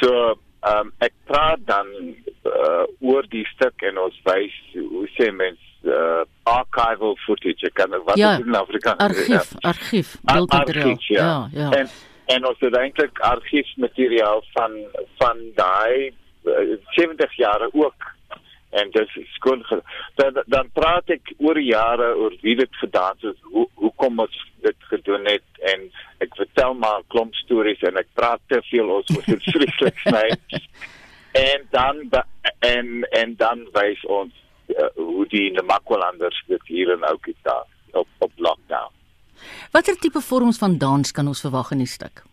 So 0.00 0.38
ehm 0.60 0.86
um, 0.86 0.92
ek 0.98 1.14
praat 1.30 1.60
dan 1.66 1.86
uh, 2.44 2.84
oor 3.00 3.26
die 3.30 3.46
stuk 3.54 3.82
en 3.86 3.98
ons 3.98 4.20
wys 4.26 4.54
hoe 4.74 5.06
sê 5.14 5.30
mens 5.30 5.58
uh, 5.86 6.24
archival 6.42 7.16
footage 7.26 7.70
ek 7.70 7.76
kan 7.78 7.94
wat 8.06 8.18
ja, 8.18 8.36
in 8.42 8.54
Afrikaans 8.58 9.02
argief 9.04 9.52
ja. 9.54 9.68
argief 9.70 10.14
beeldmateriaal 10.22 10.96
ja. 11.08 11.26
ja 11.54 11.62
ja 11.62 11.70
en 11.82 11.90
en 12.34 12.46
ons 12.50 12.60
het 12.60 12.76
eintlik 12.76 13.20
argiefmateriaal 13.30 14.42
van 14.56 14.74
van 15.22 15.44
daai 15.54 16.10
uh, 16.44 16.76
70 16.98 17.36
jare 17.36 17.70
ook 17.72 18.10
en 18.70 18.90
dis 18.90 19.14
skoon 19.34 19.64
dan 20.20 20.42
dan 20.46 20.70
praat 20.76 21.10
ek 21.10 21.32
oor 21.38 21.58
jare 21.60 22.10
oor 22.16 22.34
wie 22.42 22.56
dit 22.56 22.80
gedaan 22.82 23.16
het 23.22 23.36
hoe 23.52 23.66
hoe 23.74 23.92
kom 23.96 24.20
ons 24.20 24.40
dit 24.64 24.88
gedoen 24.90 25.24
het 25.26 25.62
en 25.72 25.86
ek 26.24 26.36
vertel 26.36 26.74
maar 26.74 27.00
'n 27.00 27.08
klomp 27.08 27.34
stories 27.34 27.82
en 27.82 27.96
ek 27.96 28.08
praat 28.14 28.40
te 28.46 28.60
veel 28.70 28.90
ons 28.90 29.08
moet 29.08 29.26
dit 29.26 29.42
vreeslik 29.54 29.98
sny. 30.04 30.28
En 31.32 31.66
dan 31.70 32.10
en 32.58 33.08
en 33.10 33.36
dan 33.36 33.68
wys 33.72 34.04
ons 34.04 34.32
uh, 34.66 34.90
hoe 34.94 35.26
die 35.28 35.52
Namakwalanders 35.52 36.44
dit 36.46 36.62
hier 36.66 36.92
in 36.92 37.04
Oukita 37.04 37.64
op 37.92 38.08
op 38.18 38.32
lockdown. 38.36 38.92
Watter 39.70 39.96
tipe 39.96 40.20
vorms 40.20 40.58
van 40.58 40.78
dans 40.78 41.12
kan 41.12 41.26
ons 41.26 41.40
verwag 41.40 41.70
in 41.70 41.78
die 41.78 41.86
stuk? 41.86 42.24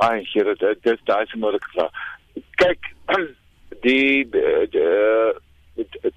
Ai, 0.00 0.24
hier 0.32 0.54
dit 0.54 0.82
dis 0.82 1.00
daai 1.04 1.26
se 1.26 1.38
moeilike 1.38 1.68
vraag. 1.74 1.92
Kyk, 2.62 2.92
die 3.80 4.28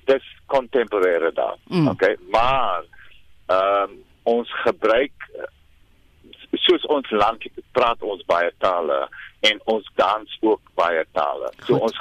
dis 0.06 0.26
contemporary 0.46 1.32
daar. 1.34 1.58
Mm. 1.68 1.88
Okay, 1.88 2.18
maar 2.30 2.84
ehm 3.46 3.90
um, 3.90 4.02
ons 4.24 4.52
gebruik 4.64 5.12
soos 6.64 6.86
ons 6.86 7.10
land 7.12 7.44
praat 7.76 8.02
ons 8.02 8.22
baie 8.30 8.52
tale 8.64 9.00
en 9.50 9.60
ons 9.74 9.90
dans 10.00 10.38
ook 10.42 10.62
baie 10.80 11.06
tale. 11.12 11.50
So 11.68 11.76
ons 11.76 11.98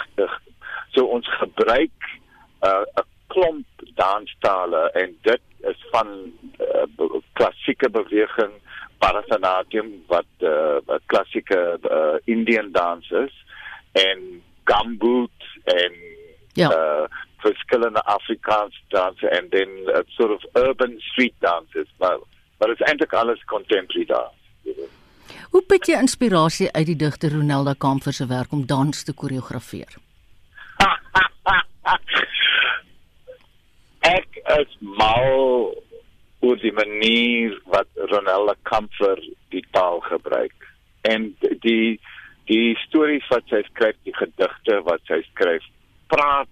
so 0.95 1.07
ons 1.07 1.29
gebruik 1.41 2.11
'n 2.63 2.69
uh, 2.69 3.05
klomp 3.33 3.67
danstale 3.97 4.91
en 5.03 5.17
dit 5.23 5.43
is 5.71 5.81
van 5.91 6.09
uh, 6.61 7.17
klassieke 7.33 7.91
beweging 7.91 8.53
Bharatanatyam 8.99 9.89
wat 10.07 10.31
'n 10.39 10.47
uh, 10.47 11.01
klassieke 11.07 11.79
uh, 11.91 12.17
Indian 12.25 12.71
dans 12.73 13.11
is 13.11 13.35
en 13.93 14.43
gumboot 14.65 15.42
en 15.65 15.93
ja. 16.55 16.71
uh 16.71 17.05
verskillende 17.43 18.03
Afrikaans 18.07 18.85
danse 18.89 19.29
en 19.29 19.49
dan 19.51 19.69
uh, 19.69 19.99
sort 20.07 20.31
of 20.31 20.43
urban 20.53 20.95
street 20.99 21.35
dances 21.39 21.89
maar 21.99 22.19
maar 22.59 22.69
dit 22.69 22.81
is 22.81 22.87
eintlik 22.87 23.13
alles 23.13 23.45
contemporary 23.45 24.05
dans. 24.07 24.35
Hoe 25.51 25.63
put 25.63 25.87
jy 25.87 25.99
inspirasie 25.99 26.71
uit 26.73 26.87
die 26.87 26.97
digter 26.97 27.33
Ronelda 27.35 27.75
Kamfer 27.79 28.13
se 28.13 28.27
werk 28.27 28.53
om 28.53 28.67
dans 28.67 29.03
te 29.03 29.13
koreografeer? 29.13 29.97
Ek 34.17 34.39
is 34.61 34.77
mal 34.81 35.75
oor 36.41 36.59
die 36.63 36.73
manier 36.73 37.59
wat 37.75 37.91
Ronelda 38.15 38.55
Kamfer 38.63 39.19
die 39.51 39.65
taal 39.75 40.01
gebruik 40.07 40.71
en 41.11 41.33
die 41.67 42.01
die 42.51 42.75
stories 42.87 43.27
wat 43.31 43.47
sy 43.49 43.63
skryf, 43.63 43.97
die 44.05 44.17
gedigte 44.17 44.81
wat 44.83 45.01
sy 45.07 45.23
skryf, 45.31 45.65
praat 46.09 46.49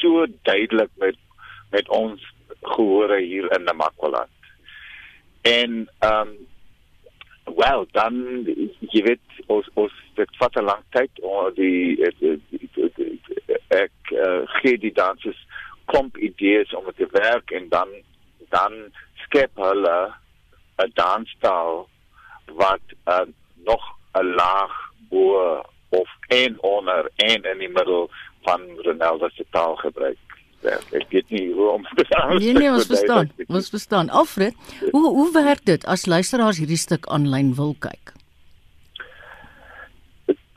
so 0.00 0.26
duidelik 0.42 0.90
met 0.98 1.16
met 1.70 1.88
ons 1.92 2.22
gehore 2.62 3.20
hier 3.20 3.50
in 3.56 3.64
Namakwaland. 3.64 4.30
En 5.42 5.88
ehm 5.98 6.28
um, 6.28 6.36
wel 7.56 7.86
dan 7.92 8.14
jy 8.92 9.02
weet 9.02 9.20
ons 9.46 9.68
ons 9.74 9.92
dit 10.14 10.36
vat 10.40 10.56
'n 10.56 10.64
lang 10.64 10.82
tyd 10.90 11.20
om 11.20 11.54
die, 11.54 11.96
die, 12.18 12.40
die, 12.50 12.68
die, 12.74 12.90
die 12.96 13.56
ek 13.68 14.12
uh, 14.12 14.42
gee 14.60 14.78
die 14.78 14.92
dansers 14.92 15.40
klomp 15.84 16.16
idees 16.16 16.74
om 16.74 16.90
te 16.96 17.08
werk 17.12 17.50
en 17.50 17.68
dan 17.68 17.88
dan 18.48 18.74
skep 19.24 19.52
hulle 19.56 20.12
'n 20.84 20.92
danstaal 20.94 21.88
wat 22.46 22.84
uh, 23.06 23.26
nog 23.64 23.84
'n 24.14 24.34
laag 24.34 24.87
bo 25.08 25.64
of 25.88 26.08
en 26.28 26.56
onder 26.62 27.10
en 27.16 27.42
in 27.42 27.58
die 27.58 27.68
middel 27.68 28.10
van 28.46 28.60
Ronaldo 28.76 29.28
se 29.28 29.44
taalgebruik. 29.50 30.18
Ja, 30.60 30.74
ek 30.90 31.06
weet 31.14 31.30
nie 31.30 31.52
hoe 31.54 31.68
om 31.70 31.84
dit 31.94 32.14
aan 32.14 32.36
Nee 32.36 32.52
nee, 32.52 32.70
ons 32.70 32.86
verstaan. 32.86 33.30
Ons 33.46 33.68
verstaan. 33.70 34.08
Alfred, 34.10 34.54
hoe 34.90 35.06
hoe 35.06 35.30
werk 35.32 35.64
dit 35.64 35.84
as 35.86 36.06
luisteraars 36.06 36.58
hierdie 36.58 36.80
stuk 36.80 37.06
aanlyn 37.06 37.54
wil 37.54 37.76
kyk? 37.78 38.14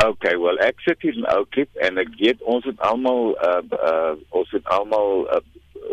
Okay, 0.01 0.33
well 0.41 0.57
ek 0.65 0.81
sit 0.81 1.03
hier 1.05 1.13
in 1.13 1.27
ou 1.29 1.45
klip 1.53 1.69
en 1.85 2.01
ek 2.01 2.15
weet 2.17 2.41
ons 2.49 2.65
het 2.65 2.79
almal 2.81 3.35
uh, 3.45 3.61
uh 3.77 4.13
ons 4.33 4.49
het 4.55 4.65
almal 4.73 5.27
uh, 5.29 5.43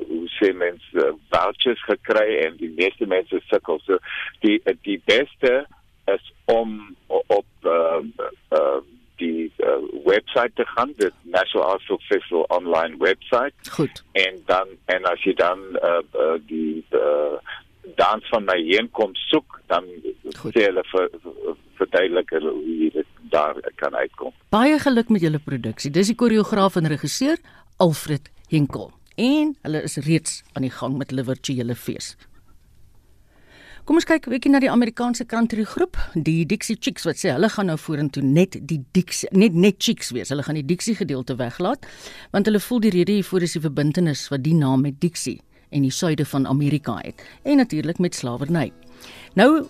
hoe 0.09 0.29
sê 0.39 0.55
mens 0.57 0.85
uh, 0.97 1.11
vouchers 1.29 1.83
gekry 1.85 2.39
en 2.47 2.57
die 2.57 2.73
meeste 2.81 3.05
mense 3.07 3.43
sukkel. 3.51 3.83
So 3.85 4.01
die 4.41 4.57
die 4.89 4.97
beste 5.05 5.67
is 6.15 6.33
om 6.45 6.97
op 7.07 7.47
uh, 7.63 8.01
uh 8.51 8.79
die 9.19 9.51
uh, 9.59 9.83
website 10.05 10.53
te 10.55 10.65
gaan, 10.67 10.93
die 10.97 11.11
National 11.23 11.73
Arts 11.73 11.91
Festival 12.07 12.45
online 12.55 12.95
website. 12.99 13.71
Goed. 13.71 14.05
En 14.13 14.43
dan 14.47 14.69
en 14.85 15.05
as 15.11 15.25
jy 15.27 15.35
dan 15.35 15.59
uh, 15.83 15.99
uh 16.15 16.37
die 16.47 16.85
uh, 16.95 17.35
dans 17.99 18.29
van 18.29 18.45
my 18.45 18.59
heenkom 18.63 19.15
soek, 19.15 19.61
dan 19.67 19.87
Goed. 20.39 20.55
sê 20.55 20.69
hulle 20.69 20.85
vir 20.93 21.11
verduidelik 21.79 22.31
hulle 22.37 22.53
hoe 22.53 22.77
jy 22.83 22.91
dit 22.95 23.19
daar 23.33 23.59
kan 23.81 23.95
uitkom. 23.95 24.33
Baie 24.55 24.79
geluk 24.79 25.11
met 25.15 25.25
julle 25.25 25.41
produksie. 25.43 25.91
Dis 25.91 26.13
die 26.13 26.19
koreograaf 26.19 26.79
en 26.81 26.89
regisseur 26.91 27.39
Alfred 27.77 28.31
Henkel. 28.53 28.91
En 29.19 29.57
hulle 29.67 29.83
is 29.83 29.99
reeds 30.07 30.43
aan 30.55 30.67
die 30.67 30.75
gang 30.75 30.97
met 30.99 31.11
hulle 31.11 31.27
virtuele 31.27 31.75
fees. 31.75 32.15
Kom 33.89 33.97
ons 33.97 34.05
kyk 34.05 34.27
'n 34.27 34.33
bietjie 34.35 34.51
na 34.53 34.59
die 34.61 34.69
Amerikaanse 34.69 35.25
country 35.25 35.65
groep, 35.65 35.97
die 36.13 36.45
Dixie 36.45 36.77
Chicks 36.77 37.07
wat 37.09 37.17
sê 37.17 37.33
hulle 37.33 37.49
gaan 37.49 37.73
nou 37.73 37.77
vorentoe 37.79 38.21
net 38.23 38.59
die 38.61 38.85
Dixie 38.93 39.31
net 39.33 39.55
net 39.55 39.77
Chicks 39.79 40.13
wees. 40.13 40.29
Hulle 40.29 40.43
gaan 40.43 40.57
die 40.61 40.67
Dixie 40.75 40.95
gedeelte 40.95 41.39
weglaat 41.39 41.87
want 42.31 42.45
hulle 42.45 42.61
voel 42.61 42.81
die 42.81 42.91
rede 42.91 43.13
hiervoor 43.13 43.43
is 43.43 43.55
die 43.57 43.63
verbintenis 43.65 44.29
wat 44.29 44.43
die 44.45 44.53
naam 44.53 44.83
met 44.83 45.01
Dixie 45.01 45.41
en 45.71 45.89
die 45.89 45.91
suide 45.91 46.27
van 46.27 46.47
Amerika 46.47 46.99
het 47.01 47.25
en 47.45 47.57
natuurlik 47.57 47.99
met 47.99 48.15
slawerny. 48.15 48.73
Nou 49.35 49.67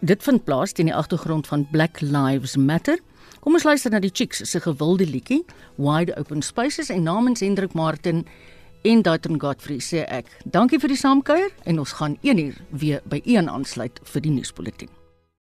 dit 0.00 0.22
vind 0.22 0.44
plaas 0.44 0.72
teen 0.72 0.86
die 0.86 0.94
agtergrond 0.94 1.46
van 1.46 1.66
Black 1.72 2.00
Lives 2.00 2.56
Matter. 2.56 2.98
Kom 3.40 3.54
ons 3.54 3.64
luister 3.64 3.90
na 3.90 3.98
die 3.98 4.14
Chicks 4.14 4.46
se 4.46 4.60
gewilde 4.60 5.06
liedjie 5.06 5.44
Wide 5.76 6.14
Open 6.16 6.42
Spaces 6.42 6.88
en 6.88 7.02
namens 7.02 7.40
Hendrik 7.40 7.74
Martin 7.74 8.26
en 8.86 9.02
Dalton 9.02 9.40
Godfrey 9.42 9.80
sê 9.82 10.04
ek 10.06 10.28
dankie 10.56 10.78
vir 10.82 10.92
die 10.94 11.00
saamkuier 11.00 11.50
en 11.66 11.82
ons 11.82 11.96
gaan 11.98 12.14
1 12.22 12.42
uur 12.44 12.60
weer 12.70 13.02
by 13.10 13.18
een 13.24 13.50
aansluit 13.50 13.98
vir 14.12 14.22
die 14.22 14.34
nuusbulletin. 14.38 14.95